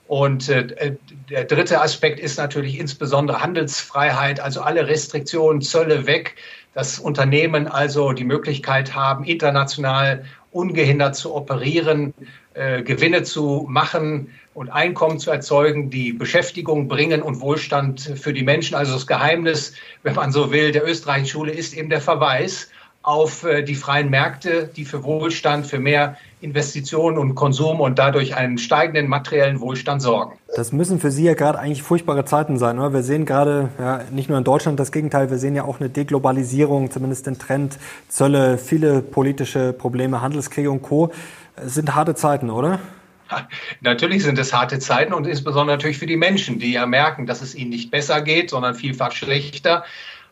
Und 0.08 0.48
äh, 0.48 0.96
der 1.30 1.44
dritte 1.44 1.80
Aspekt 1.80 2.18
ist 2.18 2.38
natürlich 2.38 2.80
insbesondere 2.80 3.42
Handelsfreiheit, 3.42 4.40
also 4.40 4.62
alle 4.62 4.88
Restriktionen, 4.88 5.62
Zölle 5.62 6.06
weg, 6.06 6.34
dass 6.74 6.98
Unternehmen 6.98 7.68
also 7.68 8.12
die 8.12 8.24
Möglichkeit 8.24 8.94
haben, 8.94 9.24
international 9.24 10.24
ungehindert 10.50 11.14
zu 11.14 11.34
operieren, 11.34 12.14
äh, 12.54 12.82
Gewinne 12.82 13.22
zu 13.22 13.66
machen, 13.68 14.30
und 14.58 14.70
Einkommen 14.70 15.20
zu 15.20 15.30
erzeugen, 15.30 15.88
die 15.88 16.12
Beschäftigung 16.12 16.88
bringen 16.88 17.22
und 17.22 17.40
Wohlstand 17.40 18.00
für 18.00 18.32
die 18.32 18.42
Menschen. 18.42 18.74
Also 18.74 18.94
das 18.94 19.06
Geheimnis, 19.06 19.74
wenn 20.02 20.16
man 20.16 20.32
so 20.32 20.50
will, 20.50 20.72
der 20.72 20.84
österreichischen 20.84 21.30
Schule 21.30 21.52
ist 21.52 21.76
eben 21.76 21.90
der 21.90 22.00
Verweis 22.00 22.68
auf 23.02 23.44
äh, 23.44 23.62
die 23.62 23.76
freien 23.76 24.10
Märkte, 24.10 24.68
die 24.74 24.84
für 24.84 25.04
Wohlstand, 25.04 25.68
für 25.68 25.78
mehr 25.78 26.16
Investitionen 26.40 27.18
und 27.18 27.34
Konsum 27.34 27.80
und 27.80 27.98
dadurch 27.98 28.36
einen 28.36 28.58
steigenden 28.58 29.08
materiellen 29.08 29.60
Wohlstand 29.60 30.02
sorgen. 30.02 30.38
Das 30.54 30.72
müssen 30.72 31.00
für 31.00 31.10
Sie 31.10 31.24
ja 31.24 31.34
gerade 31.34 31.58
eigentlich 31.58 31.82
furchtbare 31.82 32.24
Zeiten 32.24 32.58
sein. 32.58 32.78
Oder? 32.78 32.92
Wir 32.92 33.02
sehen 33.02 33.26
gerade, 33.26 33.70
ja, 33.78 34.02
nicht 34.10 34.28
nur 34.28 34.38
in 34.38 34.44
Deutschland 34.44 34.78
das 34.78 34.92
Gegenteil, 34.92 35.30
wir 35.30 35.38
sehen 35.38 35.54
ja 35.56 35.64
auch 35.64 35.80
eine 35.80 35.88
Deglobalisierung, 35.88 36.90
zumindest 36.90 37.26
den 37.26 37.38
Trend, 37.38 37.78
Zölle, 38.08 38.58
viele 38.58 39.02
politische 39.02 39.72
Probleme, 39.72 40.22
Handelskriege 40.22 40.70
und 40.70 40.82
Co. 40.82 41.12
Es 41.56 41.74
sind 41.74 41.94
harte 41.94 42.14
Zeiten, 42.14 42.50
oder? 42.50 42.78
Natürlich 43.80 44.22
sind 44.22 44.38
es 44.38 44.52
harte 44.52 44.78
Zeiten 44.78 45.12
und 45.12 45.26
insbesondere 45.26 45.76
natürlich 45.76 45.98
für 45.98 46.06
die 46.06 46.16
Menschen, 46.16 46.58
die 46.58 46.72
ja 46.72 46.86
merken, 46.86 47.26
dass 47.26 47.42
es 47.42 47.54
ihnen 47.54 47.70
nicht 47.70 47.90
besser 47.90 48.22
geht, 48.22 48.50
sondern 48.50 48.74
vielfach 48.74 49.12
schlechter. 49.12 49.84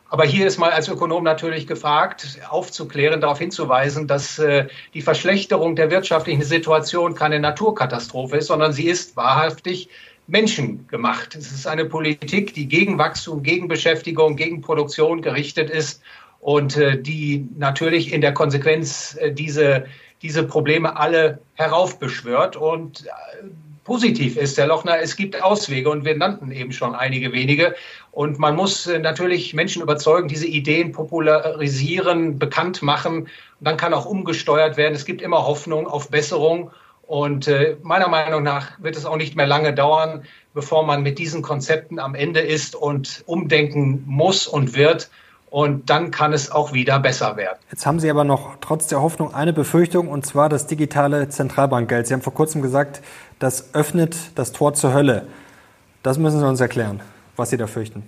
Aber 0.09 0.25
hier 0.25 0.47
ist 0.47 0.57
mal 0.57 0.71
als 0.71 0.87
Ökonom 0.87 1.23
natürlich 1.23 1.67
gefragt, 1.67 2.39
aufzuklären, 2.49 3.19
darauf 3.19 3.39
hinzuweisen, 3.39 4.07
dass 4.07 4.39
äh, 4.39 4.67
die 4.93 5.01
Verschlechterung 5.01 5.75
der 5.75 5.91
wirtschaftlichen 5.91 6.43
Situation 6.43 7.13
keine 7.13 7.39
Naturkatastrophe 7.39 8.37
ist, 8.37 8.47
sondern 8.47 8.71
sie 8.71 8.87
ist 8.87 9.17
wahrhaftig 9.17 9.89
menschengemacht. 10.27 11.35
Es 11.35 11.51
ist 11.51 11.67
eine 11.67 11.85
Politik, 11.85 12.53
die 12.53 12.67
gegen 12.67 12.97
Wachstum, 12.97 13.43
gegen 13.43 13.67
Beschäftigung, 13.67 14.35
gegen 14.35 14.61
Produktion 14.61 15.21
gerichtet 15.21 15.69
ist 15.69 16.01
und 16.39 16.77
äh, 16.77 17.01
die 17.01 17.47
natürlich 17.57 18.13
in 18.13 18.21
der 18.21 18.33
Konsequenz 18.33 19.17
äh, 19.19 19.31
diese 19.33 19.85
diese 20.21 20.43
Probleme 20.43 20.97
alle 20.97 21.39
heraufbeschwört. 21.55 22.55
Und 22.55 23.05
positiv 23.87 24.35
ist, 24.35 24.57
Herr 24.57 24.67
Lochner, 24.67 24.99
es 24.99 25.15
gibt 25.15 25.41
Auswege 25.41 25.89
und 25.89 26.03
wir 26.03 26.17
nannten 26.17 26.51
eben 26.51 26.73
schon 26.73 26.93
einige 26.93 27.31
wenige. 27.31 27.73
Und 28.11 28.37
man 28.37 28.53
muss 28.53 28.85
äh, 28.85 28.99
natürlich 28.99 29.53
Menschen 29.53 29.81
überzeugen, 29.81 30.27
diese 30.27 30.45
Ideen 30.45 30.91
popularisieren, 30.91 32.37
bekannt 32.37 32.81
machen. 32.81 33.21
Und 33.21 33.29
dann 33.61 33.77
kann 33.77 33.93
auch 33.93 34.05
umgesteuert 34.05 34.75
werden. 34.75 34.93
Es 34.93 35.05
gibt 35.05 35.21
immer 35.21 35.47
Hoffnung 35.47 35.87
auf 35.87 36.09
Besserung. 36.09 36.71
Und 37.03 37.47
äh, 37.47 37.77
meiner 37.81 38.09
Meinung 38.09 38.43
nach 38.43 38.71
wird 38.81 38.97
es 38.97 39.05
auch 39.05 39.15
nicht 39.15 39.37
mehr 39.37 39.47
lange 39.47 39.73
dauern, 39.73 40.25
bevor 40.53 40.85
man 40.85 41.01
mit 41.01 41.17
diesen 41.17 41.41
Konzepten 41.41 41.97
am 41.97 42.13
Ende 42.13 42.41
ist 42.41 42.75
und 42.75 43.23
umdenken 43.25 44.03
muss 44.05 44.47
und 44.47 44.75
wird. 44.75 45.09
Und 45.49 45.89
dann 45.89 46.11
kann 46.11 46.33
es 46.33 46.51
auch 46.51 46.73
wieder 46.73 46.99
besser 46.99 47.37
werden. 47.37 47.57
Jetzt 47.71 47.85
haben 47.85 47.99
Sie 47.99 48.09
aber 48.09 48.25
noch 48.25 48.57
trotz 48.59 48.87
der 48.87 49.01
Hoffnung 49.01 49.33
eine 49.33 49.53
Befürchtung, 49.53 50.09
und 50.09 50.25
zwar 50.25 50.49
das 50.49 50.67
digitale 50.67 51.29
Zentralbankgeld. 51.29 52.07
Sie 52.07 52.13
haben 52.13 52.21
vor 52.21 52.33
kurzem 52.33 52.61
gesagt, 52.61 53.01
das 53.39 53.73
öffnet 53.73 54.17
das 54.35 54.51
Tor 54.51 54.73
zur 54.73 54.93
Hölle. 54.93 55.27
Das 56.03 56.17
müssen 56.17 56.39
Sie 56.39 56.47
uns 56.47 56.59
erklären, 56.59 57.01
was 57.37 57.49
Sie 57.49 57.57
da 57.57 57.67
fürchten. 57.67 58.03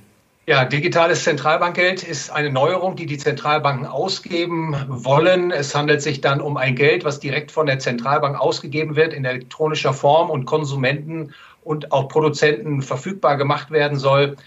Ja, 0.50 0.66
digitales 0.66 1.24
Zentralbankgeld 1.26 2.02
ist 2.02 2.32
eine 2.32 2.50
Neuerung, 2.50 2.96
die 2.96 3.06
die 3.06 3.20
Zentralbanken 3.20 3.86
ausgeben 3.86 4.76
wollen. 4.88 5.52
Es 5.52 5.76
handelt 5.76 6.02
sich 6.02 6.22
dann 6.22 6.42
um 6.42 6.58
ein 6.58 6.76
Geld, 6.76 7.06
was 7.06 7.20
direkt 7.20 7.52
von 7.52 7.68
der 7.68 7.78
Zentralbank 7.78 8.40
ausgegeben 8.40 8.96
wird 8.96 9.14
in 9.14 9.26
elektronischer 9.26 9.94
Form 9.94 10.32
und 10.32 10.46
Konsumenten 10.46 11.36
und 11.64 11.92
auch 11.92 12.08
Produzenten 12.08 12.82
verfügbar 12.82 13.38
gemacht 13.38 13.70
werden 13.70 14.00
soll. 14.00 14.38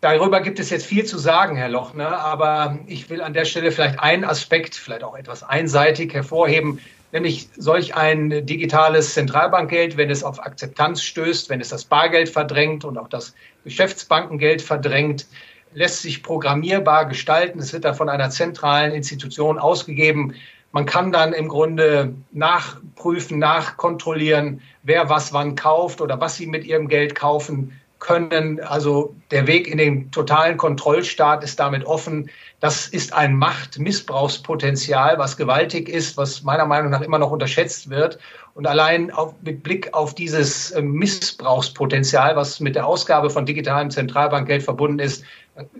Darüber 0.00 0.40
gibt 0.40 0.58
es 0.58 0.70
jetzt 0.70 0.86
viel 0.86 1.04
zu 1.04 1.18
sagen, 1.18 1.56
Herr 1.56 1.70
Lochner, 1.70 2.18
aber 2.18 2.78
ich 2.86 3.08
will 3.08 3.22
an 3.22 3.32
der 3.32 3.46
Stelle 3.46 3.72
vielleicht 3.72 3.98
einen 3.98 4.24
Aspekt, 4.24 4.74
vielleicht 4.74 5.02
auch 5.02 5.16
etwas 5.16 5.42
einseitig 5.42 6.12
hervorheben, 6.12 6.80
nämlich 7.12 7.48
solch 7.56 7.94
ein 7.94 8.44
digitales 8.44 9.14
Zentralbankgeld, 9.14 9.96
wenn 9.96 10.10
es 10.10 10.22
auf 10.22 10.44
Akzeptanz 10.44 11.02
stößt, 11.02 11.48
wenn 11.48 11.62
es 11.62 11.70
das 11.70 11.84
Bargeld 11.84 12.28
verdrängt 12.28 12.84
und 12.84 12.98
auch 12.98 13.08
das 13.08 13.34
Geschäftsbankengeld 13.64 14.60
verdrängt, 14.60 15.26
lässt 15.72 16.02
sich 16.02 16.22
programmierbar 16.22 17.06
gestalten. 17.06 17.58
Es 17.58 17.72
wird 17.72 17.84
dann 17.84 17.94
von 17.94 18.10
einer 18.10 18.28
zentralen 18.30 18.92
Institution 18.92 19.58
ausgegeben. 19.58 20.34
Man 20.72 20.84
kann 20.84 21.10
dann 21.10 21.32
im 21.32 21.48
Grunde 21.48 22.14
nachprüfen, 22.32 23.38
nachkontrollieren, 23.38 24.60
wer 24.82 25.08
was 25.08 25.32
wann 25.32 25.54
kauft 25.54 26.02
oder 26.02 26.20
was 26.20 26.36
sie 26.36 26.46
mit 26.46 26.64
ihrem 26.64 26.88
Geld 26.88 27.14
kaufen 27.14 27.80
können. 27.98 28.60
Also 28.60 29.14
der 29.30 29.46
Weg 29.46 29.68
in 29.68 29.78
den 29.78 30.10
totalen 30.10 30.56
Kontrollstaat 30.56 31.42
ist 31.42 31.58
damit 31.58 31.84
offen. 31.84 32.30
Das 32.60 32.88
ist 32.88 33.12
ein 33.12 33.36
Machtmissbrauchspotenzial, 33.36 35.18
was 35.18 35.36
gewaltig 35.36 35.88
ist, 35.88 36.16
was 36.16 36.42
meiner 36.42 36.66
Meinung 36.66 36.90
nach 36.90 37.02
immer 37.02 37.18
noch 37.18 37.30
unterschätzt 37.30 37.90
wird. 37.90 38.18
Und 38.54 38.66
allein 38.66 39.10
auf, 39.10 39.34
mit 39.42 39.62
Blick 39.62 39.92
auf 39.92 40.14
dieses 40.14 40.70
äh, 40.70 40.80
Missbrauchspotenzial, 40.80 42.36
was 42.36 42.60
mit 42.60 42.74
der 42.74 42.86
Ausgabe 42.86 43.28
von 43.28 43.44
digitalem 43.44 43.90
Zentralbankgeld 43.90 44.62
verbunden 44.62 44.98
ist, 44.98 45.24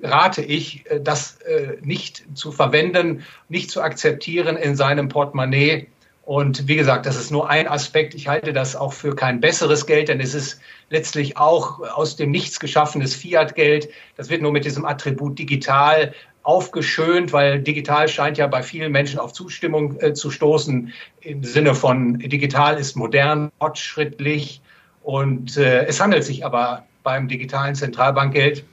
rate 0.03 0.43
ich, 0.43 0.85
äh, 0.91 1.01
das 1.01 1.41
äh, 1.43 1.77
nicht 1.81 2.25
zu 2.35 2.53
verwenden, 2.53 3.25
nicht 3.49 3.71
zu 3.71 3.81
akzeptieren 3.81 4.57
in 4.57 4.77
seinem 4.77 5.09
Portemonnaie 5.09 5.89
und 6.27 6.67
wie 6.67 6.75
gesagt, 6.75 7.07
das 7.07 7.15
ist 7.15 7.31
nur 7.31 7.49
ein 7.49 7.69
Aspekt. 7.69 8.13
Ich 8.13 8.27
halte 8.27 8.53
das 8.53 8.75
auch 8.75 8.93
für 8.93 9.15
kein 9.15 9.41
besseres 9.41 9.87
Geld, 9.87 10.09
denn 10.09 10.19
es 10.19 10.35
ist 10.35 10.61
letztlich 10.91 11.37
auch 11.37 11.79
aus 11.79 12.17
dem 12.17 12.33
Nichts 12.33 12.59
geschaffenes 12.59 13.15
Fiat-Geld. 13.15 13.89
Das 14.17 14.29
wird 14.29 14.43
nur 14.43 14.51
mit 14.51 14.65
diesem 14.65 14.85
Attribut 14.85 15.39
digital 15.39 16.13
aufgeschönt, 16.43 17.33
weil 17.33 17.61
digital 17.61 18.09
scheint 18.09 18.39
ja 18.39 18.49
bei 18.49 18.65
vielen 18.65 18.91
Menschen 18.91 19.21
auf 19.21 19.33
Zustimmung 19.35 20.01
äh, 20.01 20.15
zu 20.15 20.33
stoßen 20.33 20.93
im 21.21 21.45
Sinne 21.45 21.77
von 21.77 22.19
digital 22.19 22.77
ist 22.77 22.97
modern, 22.97 23.53
fortschrittlich. 23.61 24.61
Und 25.05 25.57
äh, 25.57 25.87
es 25.87 26.01
handelt 26.01 26.25
sich 26.25 26.45
aber 26.45 26.85
beim 27.05 27.29
digitalen 27.29 27.77
Zentralbankgeld 27.77 28.65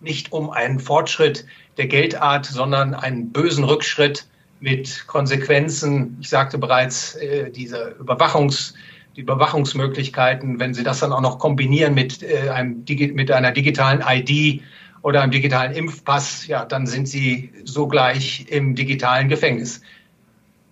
nicht 0.00 0.32
um 0.32 0.48
einen 0.48 0.80
Fortschritt 0.80 1.44
der 1.76 1.88
Geldart, 1.88 2.46
sondern 2.46 2.94
einen 2.94 3.32
bösen 3.32 3.64
Rückschritt 3.64 4.29
mit 4.60 5.06
Konsequenzen. 5.06 6.18
Ich 6.20 6.28
sagte 6.28 6.58
bereits, 6.58 7.14
äh, 7.16 7.50
diese 7.50 7.96
Überwachungs, 7.98 8.74
die 9.16 9.22
Überwachungsmöglichkeiten, 9.22 10.60
wenn 10.60 10.74
Sie 10.74 10.84
das 10.84 11.00
dann 11.00 11.12
auch 11.12 11.20
noch 11.20 11.38
kombinieren 11.38 11.94
mit, 11.94 12.22
äh, 12.22 12.50
einem, 12.50 12.84
mit 13.14 13.30
einer 13.30 13.50
digitalen 13.50 14.04
ID 14.06 14.62
oder 15.02 15.22
einem 15.22 15.32
digitalen 15.32 15.72
Impfpass, 15.72 16.46
ja, 16.46 16.64
dann 16.64 16.86
sind 16.86 17.08
Sie 17.08 17.52
sogleich 17.64 18.46
im 18.48 18.74
digitalen 18.74 19.28
Gefängnis. 19.28 19.80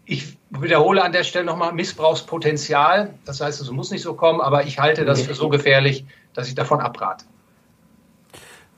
Ich 0.04 0.36
wiederhole 0.50 1.02
an 1.02 1.12
der 1.12 1.24
Stelle 1.24 1.44
nochmal 1.44 1.72
Missbrauchspotenzial. 1.72 3.14
Das 3.24 3.40
heißt, 3.40 3.60
es 3.60 3.70
muss 3.70 3.90
nicht 3.90 4.02
so 4.02 4.14
kommen, 4.14 4.40
aber 4.40 4.64
ich 4.64 4.78
halte 4.78 5.04
das 5.04 5.22
für 5.22 5.34
so 5.34 5.48
gefährlich, 5.48 6.04
dass 6.34 6.48
ich 6.48 6.54
davon 6.54 6.80
abrate. 6.80 7.24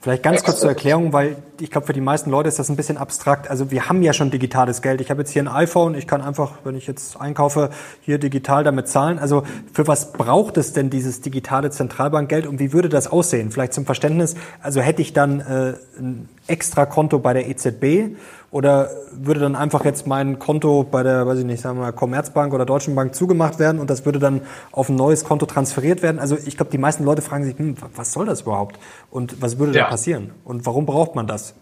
Vielleicht 0.02 0.22
ganz 0.22 0.42
kurz 0.42 0.60
zur 0.60 0.70
Erklärung, 0.70 1.12
weil 1.12 1.36
ich 1.60 1.70
glaube, 1.70 1.86
für 1.86 1.92
die 1.92 2.00
meisten 2.00 2.30
Leute 2.30 2.48
ist 2.48 2.58
das 2.58 2.70
ein 2.70 2.76
bisschen 2.76 2.96
abstrakt. 2.96 3.50
Also 3.50 3.70
wir 3.70 3.90
haben 3.90 4.02
ja 4.02 4.14
schon 4.14 4.30
digitales 4.30 4.80
Geld. 4.80 5.02
Ich 5.02 5.10
habe 5.10 5.20
jetzt 5.20 5.30
hier 5.30 5.42
ein 5.42 5.48
iPhone, 5.48 5.94
ich 5.94 6.06
kann 6.06 6.22
einfach, 6.22 6.52
wenn 6.64 6.74
ich 6.74 6.86
jetzt 6.86 7.20
einkaufe, 7.20 7.68
hier 8.00 8.16
digital 8.16 8.64
damit 8.64 8.88
zahlen. 8.88 9.18
Also 9.18 9.42
für 9.74 9.86
was 9.86 10.12
braucht 10.12 10.56
es 10.56 10.72
denn 10.72 10.88
dieses 10.88 11.20
digitale 11.20 11.70
Zentralbankgeld 11.70 12.46
und 12.46 12.60
wie 12.60 12.72
würde 12.72 12.88
das 12.88 13.08
aussehen? 13.08 13.50
Vielleicht 13.50 13.74
zum 13.74 13.84
Verständnis, 13.84 14.36
also 14.62 14.80
hätte 14.80 15.02
ich 15.02 15.12
dann 15.12 15.40
äh, 15.40 15.74
ein 15.98 16.30
extra 16.50 16.86
Konto 16.86 17.18
bei 17.18 17.32
der 17.32 17.48
EZB 17.48 18.16
oder 18.50 18.90
würde 19.12 19.40
dann 19.40 19.54
einfach 19.54 19.84
jetzt 19.84 20.06
mein 20.06 20.38
Konto 20.38 20.82
bei 20.82 21.02
der, 21.02 21.26
weiß 21.26 21.38
ich 21.38 21.44
nicht, 21.44 21.60
sagen 21.60 21.78
wir 21.78 21.82
mal, 21.82 21.92
Commerzbank 21.92 22.52
oder 22.52 22.66
Deutschen 22.66 22.94
Bank 22.94 23.14
zugemacht 23.14 23.58
werden 23.58 23.80
und 23.80 23.88
das 23.88 24.04
würde 24.04 24.18
dann 24.18 24.42
auf 24.72 24.88
ein 24.88 24.96
neues 24.96 25.24
Konto 25.24 25.46
transferiert 25.46 26.02
werden? 26.02 26.18
Also 26.18 26.36
ich 26.36 26.56
glaube, 26.56 26.72
die 26.72 26.78
meisten 26.78 27.04
Leute 27.04 27.22
fragen 27.22 27.44
sich, 27.44 27.56
hm, 27.56 27.76
was 27.94 28.12
soll 28.12 28.26
das 28.26 28.42
überhaupt? 28.42 28.78
Und 29.10 29.40
was 29.40 29.58
würde 29.58 29.72
ja. 29.72 29.84
da 29.84 29.90
passieren? 29.90 30.32
Und 30.44 30.66
warum 30.66 30.84
braucht 30.84 31.14
man 31.14 31.26
das? 31.26 31.54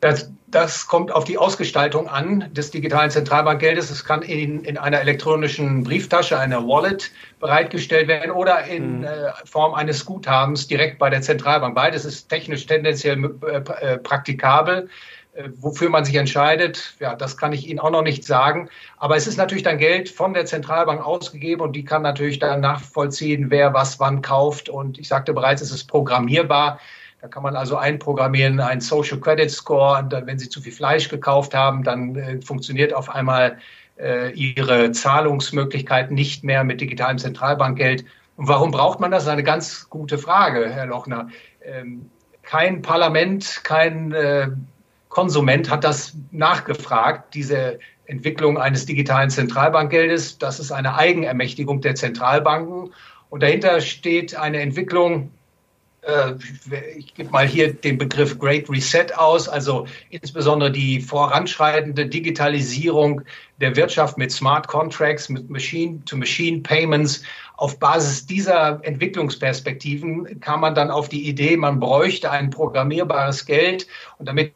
Das, 0.00 0.30
das, 0.48 0.86
kommt 0.86 1.10
auf 1.10 1.24
die 1.24 1.38
Ausgestaltung 1.38 2.08
an 2.08 2.50
des 2.52 2.70
digitalen 2.70 3.10
Zentralbankgeldes. 3.10 3.90
Es 3.90 4.04
kann 4.04 4.22
in, 4.22 4.62
in 4.64 4.76
einer 4.76 5.00
elektronischen 5.00 5.84
Brieftasche, 5.84 6.38
einer 6.38 6.66
Wallet 6.66 7.10
bereitgestellt 7.40 8.06
werden 8.06 8.30
oder 8.30 8.64
in 8.64 8.98
mhm. 8.98 9.04
äh, 9.04 9.32
Form 9.44 9.74
eines 9.74 10.04
Guthabens 10.04 10.66
direkt 10.66 10.98
bei 10.98 11.08
der 11.08 11.22
Zentralbank. 11.22 11.74
Beides 11.74 12.04
ist 12.04 12.28
technisch 12.28 12.66
tendenziell 12.66 13.24
äh, 13.46 13.56
äh, 13.56 13.98
praktikabel. 13.98 14.88
Äh, 15.36 15.50
wofür 15.56 15.90
man 15.90 16.04
sich 16.04 16.14
entscheidet, 16.14 16.94
ja, 16.98 17.14
das 17.14 17.36
kann 17.36 17.52
ich 17.52 17.68
Ihnen 17.68 17.78
auch 17.78 17.90
noch 17.90 18.02
nicht 18.02 18.24
sagen. 18.24 18.70
Aber 18.96 19.16
es 19.16 19.26
ist 19.26 19.36
natürlich 19.36 19.62
dann 19.62 19.78
Geld 19.78 20.08
von 20.08 20.32
der 20.34 20.46
Zentralbank 20.46 21.04
ausgegeben 21.04 21.60
und 21.60 21.74
die 21.74 21.84
kann 21.84 22.02
natürlich 22.02 22.38
dann 22.38 22.60
nachvollziehen, 22.60 23.50
wer 23.50 23.74
was 23.74 24.00
wann 24.00 24.22
kauft. 24.22 24.68
Und 24.68 24.98
ich 24.98 25.08
sagte 25.08 25.34
bereits, 25.34 25.62
es 25.62 25.72
ist 25.72 25.84
programmierbar. 25.84 26.80
Da 27.20 27.28
kann 27.28 27.42
man 27.42 27.56
also 27.56 27.76
einprogrammieren, 27.76 28.60
ein 28.60 28.80
Social 28.80 29.18
Credit 29.18 29.50
Score. 29.50 29.98
Und 29.98 30.12
dann, 30.12 30.26
wenn 30.26 30.38
Sie 30.38 30.48
zu 30.48 30.60
viel 30.60 30.72
Fleisch 30.72 31.08
gekauft 31.08 31.54
haben, 31.54 31.82
dann 31.82 32.14
äh, 32.16 32.40
funktioniert 32.42 32.92
auf 32.92 33.08
einmal 33.08 33.58
äh, 33.98 34.32
Ihre 34.32 34.92
Zahlungsmöglichkeit 34.92 36.10
nicht 36.10 36.44
mehr 36.44 36.62
mit 36.64 36.80
digitalem 36.80 37.18
Zentralbankgeld. 37.18 38.04
Und 38.36 38.48
warum 38.48 38.70
braucht 38.70 39.00
man 39.00 39.10
das? 39.10 39.24
Das 39.24 39.28
ist 39.28 39.32
eine 39.32 39.44
ganz 39.44 39.88
gute 39.88 40.18
Frage, 40.18 40.68
Herr 40.70 40.86
Lochner. 40.86 41.28
Ähm, 41.64 42.10
kein 42.42 42.82
Parlament, 42.82 43.60
kein 43.64 44.12
äh, 44.12 44.48
Konsument 45.08 45.70
hat 45.70 45.84
das 45.84 46.14
nachgefragt, 46.30 47.34
diese 47.34 47.78
Entwicklung 48.04 48.58
eines 48.58 48.86
digitalen 48.86 49.30
Zentralbankgeldes. 49.30 50.38
Das 50.38 50.60
ist 50.60 50.70
eine 50.70 50.94
Eigenermächtigung 50.94 51.80
der 51.80 51.94
Zentralbanken. 51.94 52.92
Und 53.30 53.42
dahinter 53.42 53.80
steht 53.80 54.36
eine 54.36 54.60
Entwicklung, 54.60 55.32
ich 56.96 57.14
gebe 57.14 57.30
mal 57.30 57.46
hier 57.46 57.72
den 57.72 57.98
Begriff 57.98 58.38
Great 58.38 58.70
Reset 58.70 59.06
aus, 59.16 59.48
also 59.48 59.86
insbesondere 60.10 60.70
die 60.70 61.00
voranschreitende 61.00 62.06
Digitalisierung 62.06 63.22
der 63.60 63.74
Wirtschaft 63.74 64.16
mit 64.16 64.30
Smart 64.30 64.68
Contracts, 64.68 65.28
mit 65.28 65.50
Machine-to-Machine-Payments. 65.50 67.22
Auf 67.56 67.78
Basis 67.78 68.26
dieser 68.26 68.78
Entwicklungsperspektiven 68.84 70.40
kam 70.40 70.60
man 70.60 70.74
dann 70.74 70.90
auf 70.90 71.08
die 71.08 71.28
Idee, 71.28 71.56
man 71.56 71.80
bräuchte 71.80 72.30
ein 72.30 72.50
programmierbares 72.50 73.44
Geld. 73.44 73.88
Und 74.18 74.28
damit 74.28 74.52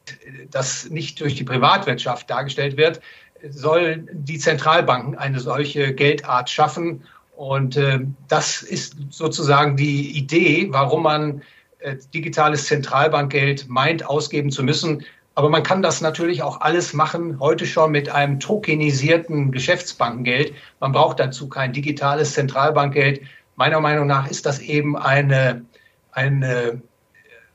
das 0.51 0.89
nicht 0.91 1.21
durch 1.21 1.35
die 1.35 1.45
Privatwirtschaft 1.45 2.31
dargestellt 2.31 2.77
wird, 2.77 3.01
sollen 3.49 4.09
die 4.13 4.39
Zentralbanken 4.39 5.17
eine 5.17 5.41
solche 5.41 5.95
Geldart 5.95 6.51
schaffen 6.51 7.03
und 7.41 7.78
äh, 7.78 8.01
das 8.28 8.61
ist 8.61 8.97
sozusagen 9.09 9.74
die 9.74 10.11
Idee, 10.11 10.68
warum 10.72 11.05
man 11.05 11.41
äh, 11.78 11.97
digitales 12.12 12.66
Zentralbankgeld 12.66 13.66
meint, 13.66 14.05
ausgeben 14.05 14.51
zu 14.51 14.62
müssen. 14.62 15.07
Aber 15.34 15.49
man 15.49 15.62
kann 15.62 15.80
das 15.80 16.03
natürlich 16.03 16.43
auch 16.43 16.61
alles 16.61 16.93
machen, 16.93 17.41
heute 17.41 17.64
schon 17.64 17.93
mit 17.93 18.11
einem 18.11 18.41
tokenisierten 18.41 19.53
Geschäftsbankengeld. 19.53 20.53
Man 20.80 20.93
braucht 20.93 21.18
dazu 21.18 21.49
kein 21.49 21.72
digitales 21.72 22.34
Zentralbankgeld. 22.34 23.22
Meiner 23.57 23.80
Meinung 23.80 24.07
nach 24.07 24.28
ist 24.28 24.45
das 24.45 24.59
eben 24.59 24.99
eine, 24.99 25.64
eine, 26.12 26.82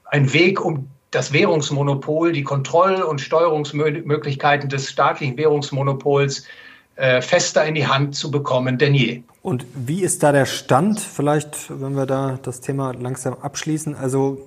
ein 0.06 0.34
Weg, 0.34 0.66
um 0.66 0.90
das 1.12 1.32
Währungsmonopol, 1.32 2.32
die 2.32 2.44
Kontroll- 2.44 3.04
und 3.04 3.22
Steuerungsmöglichkeiten 3.22 4.68
des 4.68 4.90
staatlichen 4.90 5.38
Währungsmonopols 5.38 6.48
äh, 6.96 7.22
fester 7.22 7.66
in 7.66 7.76
die 7.76 7.88
Hand 7.88 8.16
zu 8.16 8.32
bekommen 8.32 8.78
denn 8.78 8.94
je. 8.94 9.24
Und 9.42 9.66
wie 9.76 10.02
ist 10.02 10.24
da 10.24 10.32
der 10.32 10.46
Stand? 10.46 11.00
Vielleicht, 11.00 11.70
wenn 11.70 11.96
wir 11.96 12.06
da 12.06 12.40
das 12.42 12.62
Thema 12.62 12.94
langsam 12.94 13.36
abschließen. 13.42 13.96
Also 13.96 14.40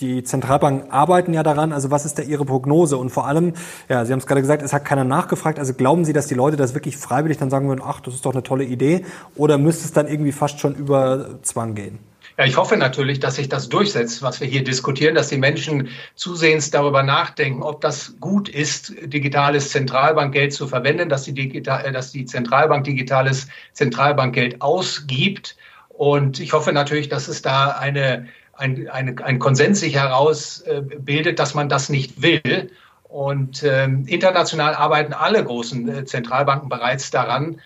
die 0.00 0.24
Zentralbanken 0.24 0.90
arbeiten 0.90 1.32
ja 1.32 1.42
daran. 1.42 1.72
Also 1.72 1.90
was 1.90 2.04
ist 2.04 2.18
da 2.18 2.22
Ihre 2.22 2.44
Prognose? 2.44 2.98
Und 2.98 3.10
vor 3.10 3.26
allem, 3.26 3.54
ja, 3.88 4.04
Sie 4.04 4.12
haben 4.12 4.18
es 4.18 4.26
gerade 4.26 4.40
gesagt, 4.42 4.62
es 4.62 4.72
hat 4.72 4.84
keiner 4.84 5.04
nachgefragt. 5.04 5.58
Also 5.58 5.72
glauben 5.74 6.04
Sie, 6.04 6.12
dass 6.12 6.26
die 6.26 6.34
Leute 6.34 6.56
das 6.56 6.74
wirklich 6.74 6.96
freiwillig 6.96 7.38
dann 7.38 7.50
sagen 7.50 7.68
würden, 7.68 7.82
ach, 7.84 8.00
das 8.00 8.14
ist 8.14 8.26
doch 8.26 8.32
eine 8.32 8.42
tolle 8.42 8.64
Idee? 8.64 9.04
Oder 9.36 9.56
müsste 9.56 9.84
es 9.84 9.92
dann 9.92 10.06
irgendwie 10.06 10.32
fast 10.32 10.60
schon 10.60 10.74
über 10.74 11.38
Zwang 11.42 11.74
gehen? 11.74 11.98
Ja, 12.38 12.44
ich 12.44 12.58
hoffe 12.58 12.76
natürlich, 12.76 13.18
dass 13.18 13.36
sich 13.36 13.48
das 13.48 13.70
durchsetzt, 13.70 14.22
was 14.22 14.40
wir 14.42 14.46
hier 14.46 14.62
diskutieren, 14.62 15.14
dass 15.14 15.28
die 15.28 15.38
Menschen 15.38 15.88
zusehends 16.16 16.70
darüber 16.70 17.02
nachdenken, 17.02 17.62
ob 17.62 17.80
das 17.80 18.16
gut 18.20 18.50
ist, 18.50 18.92
digitales 19.04 19.70
Zentralbankgeld 19.70 20.52
zu 20.52 20.68
verwenden, 20.68 21.08
dass 21.08 21.24
die, 21.24 21.32
Digital, 21.32 21.86
äh, 21.86 21.92
dass 21.92 22.12
die 22.12 22.26
Zentralbank 22.26 22.84
digitales 22.84 23.48
Zentralbankgeld 23.72 24.60
ausgibt. 24.60 25.56
Und 25.88 26.38
ich 26.38 26.52
hoffe 26.52 26.72
natürlich, 26.72 27.08
dass 27.08 27.26
es 27.28 27.40
da 27.40 27.70
eine, 27.70 28.28
ein, 28.52 28.86
eine, 28.90 29.24
ein 29.24 29.38
Konsens 29.38 29.80
sich 29.80 29.94
herausbildet, 29.94 31.38
dass 31.38 31.54
man 31.54 31.70
das 31.70 31.88
nicht 31.88 32.20
will. 32.20 32.70
Und 33.04 33.62
ähm, 33.62 34.04
international 34.06 34.74
arbeiten 34.74 35.14
alle 35.14 35.42
großen 35.42 35.88
äh, 35.88 36.04
Zentralbanken 36.04 36.68
bereits 36.68 37.10
daran, 37.10 37.60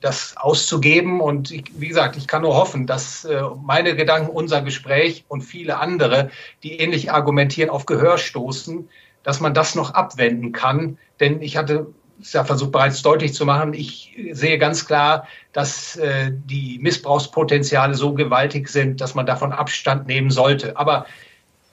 das 0.00 0.36
auszugeben. 0.36 1.20
Und 1.20 1.50
ich, 1.50 1.64
wie 1.76 1.88
gesagt, 1.88 2.16
ich 2.16 2.26
kann 2.26 2.42
nur 2.42 2.56
hoffen, 2.56 2.86
dass 2.86 3.24
äh, 3.24 3.42
meine 3.62 3.96
Gedanken, 3.96 4.30
unser 4.30 4.62
Gespräch 4.62 5.24
und 5.28 5.42
viele 5.42 5.78
andere, 5.78 6.30
die 6.62 6.78
ähnlich 6.78 7.12
argumentieren, 7.12 7.70
auf 7.70 7.86
Gehör 7.86 8.18
stoßen, 8.18 8.88
dass 9.22 9.40
man 9.40 9.54
das 9.54 9.74
noch 9.74 9.94
abwenden 9.94 10.52
kann. 10.52 10.98
Denn 11.20 11.42
ich 11.42 11.56
hatte 11.56 11.86
es 12.20 12.32
ja 12.32 12.44
versucht 12.44 12.72
bereits 12.72 13.02
deutlich 13.02 13.34
zu 13.34 13.44
machen, 13.44 13.74
ich 13.74 14.16
sehe 14.32 14.56
ganz 14.56 14.86
klar, 14.86 15.28
dass 15.52 15.96
äh, 15.96 16.32
die 16.32 16.78
Missbrauchspotenziale 16.80 17.94
so 17.94 18.14
gewaltig 18.14 18.68
sind, 18.68 19.00
dass 19.00 19.14
man 19.14 19.26
davon 19.26 19.52
Abstand 19.52 20.06
nehmen 20.06 20.30
sollte. 20.30 20.76
Aber 20.76 21.06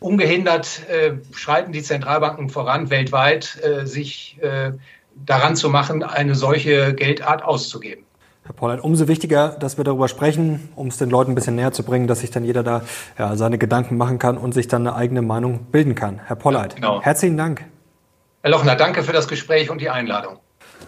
ungehindert 0.02 0.82
äh, 0.90 1.14
schreiten 1.34 1.72
die 1.72 1.82
Zentralbanken 1.82 2.50
voran 2.50 2.90
weltweit, 2.90 3.58
sich 3.86 4.38
daran 5.16 5.56
zu 5.56 5.70
machen, 5.70 6.04
eine 6.04 6.36
solche 6.36 6.94
Geldart 6.94 7.44
auszugeben. 7.44 8.06
Herr 8.46 8.54
Pollard, 8.54 8.84
umso 8.84 9.08
wichtiger, 9.08 9.50
dass 9.50 9.78
wir 9.78 9.86
darüber 9.86 10.10
sprechen, 10.10 10.70
um 10.76 10.88
es 10.88 10.98
den 10.98 11.10
Leuten 11.10 11.32
ein 11.32 11.36
bisschen 11.36 11.56
näher 11.56 11.72
zu 11.72 11.84
bringen, 11.84 12.08
dass 12.08 12.20
sich 12.20 12.30
dann 12.30 12.44
jeder 12.44 12.62
da 12.62 12.82
ja, 13.18 13.38
seine 13.38 13.58
Gedanken 13.58 13.96
machen 13.96 14.20
kann 14.20 14.38
und 14.38 14.54
sich 14.54 14.68
dann 14.68 14.86
eine 14.86 14.98
eigene 14.98 15.22
Meinung 15.22 15.68
bilden 15.72 15.96
kann. 15.96 16.20
Herr 16.26 16.36
Pollard, 16.36 16.74
ja, 16.74 16.76
genau. 16.76 17.02
herzlichen 17.02 17.38
Dank. 17.38 17.64
Herr 18.42 18.52
Lochner, 18.52 18.76
danke 18.76 19.04
für 19.04 19.14
das 19.14 19.30
Gespräch 19.30 19.70
und 19.70 19.80
die 19.80 19.90
Einladung. 19.90 20.40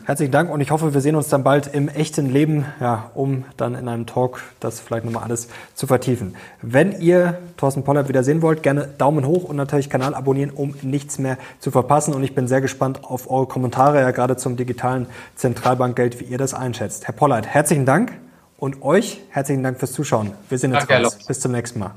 Herzlichen 0.04 0.32
Dank 0.32 0.52
und 0.52 0.62
ich 0.62 0.72
hoffe, 0.72 0.94
wir 0.94 1.02
sehen 1.02 1.16
uns 1.16 1.30
dann 1.30 1.44
bald 1.44 1.74
im 1.74 1.88
echten 1.88 2.30
Leben, 2.30 2.66
ja, 2.80 3.10
um 3.14 3.46
dann 3.58 3.76
in 3.76 3.88
einem 3.88 4.06
Talk 4.06 4.42
das 4.60 4.80
vielleicht 4.80 5.06
nochmal 5.06 5.24
alles 5.24 5.48
zu 5.74 5.88
vertiefen. 5.88 6.36
Wenn 6.62 7.00
ihr 7.00 7.38
Thorsten 7.58 7.84
Pollard 7.84 8.08
wieder 8.10 8.24
sehen 8.24 8.42
wollt, 8.42 8.64
gerne 8.64 8.88
Daumen 8.98 9.26
hoch 9.26 9.44
und 9.44 9.56
natürlich 9.56 9.90
Kanal 9.90 10.14
abonnieren, 10.14 10.52
um 10.52 10.76
nichts 10.82 11.18
mehr 11.18 11.38
zu 11.60 11.72
verpassen. 11.72 12.14
Und 12.14 12.24
ich 12.24 12.36
bin 12.36 12.48
sehr 12.48 12.62
gespannt 12.62 13.04
auf 13.04 13.30
eure 13.30 13.48
Kommentare, 13.48 14.02
ja 14.02 14.12
gerade 14.12 14.38
zum 14.38 14.58
digitalen 14.58 15.08
Zentralbankgeld, 15.36 16.20
wie 16.20 16.26
ihr 16.26 16.38
das 16.38 16.54
einschätzt. 16.54 17.08
Herr 17.08 17.14
Pollard, 17.14 17.48
herzlichen 17.48 17.86
Dank 17.86 18.12
und 18.58 18.82
euch 18.84 19.22
herzlichen 19.30 19.64
Dank 19.64 19.80
fürs 19.80 19.94
Zuschauen. 19.94 20.32
Wir 20.50 20.58
sehen 20.58 20.74
uns 20.74 20.88
Bis 21.28 21.40
zum 21.40 21.52
nächsten 21.52 21.80
Mal. 21.80 21.92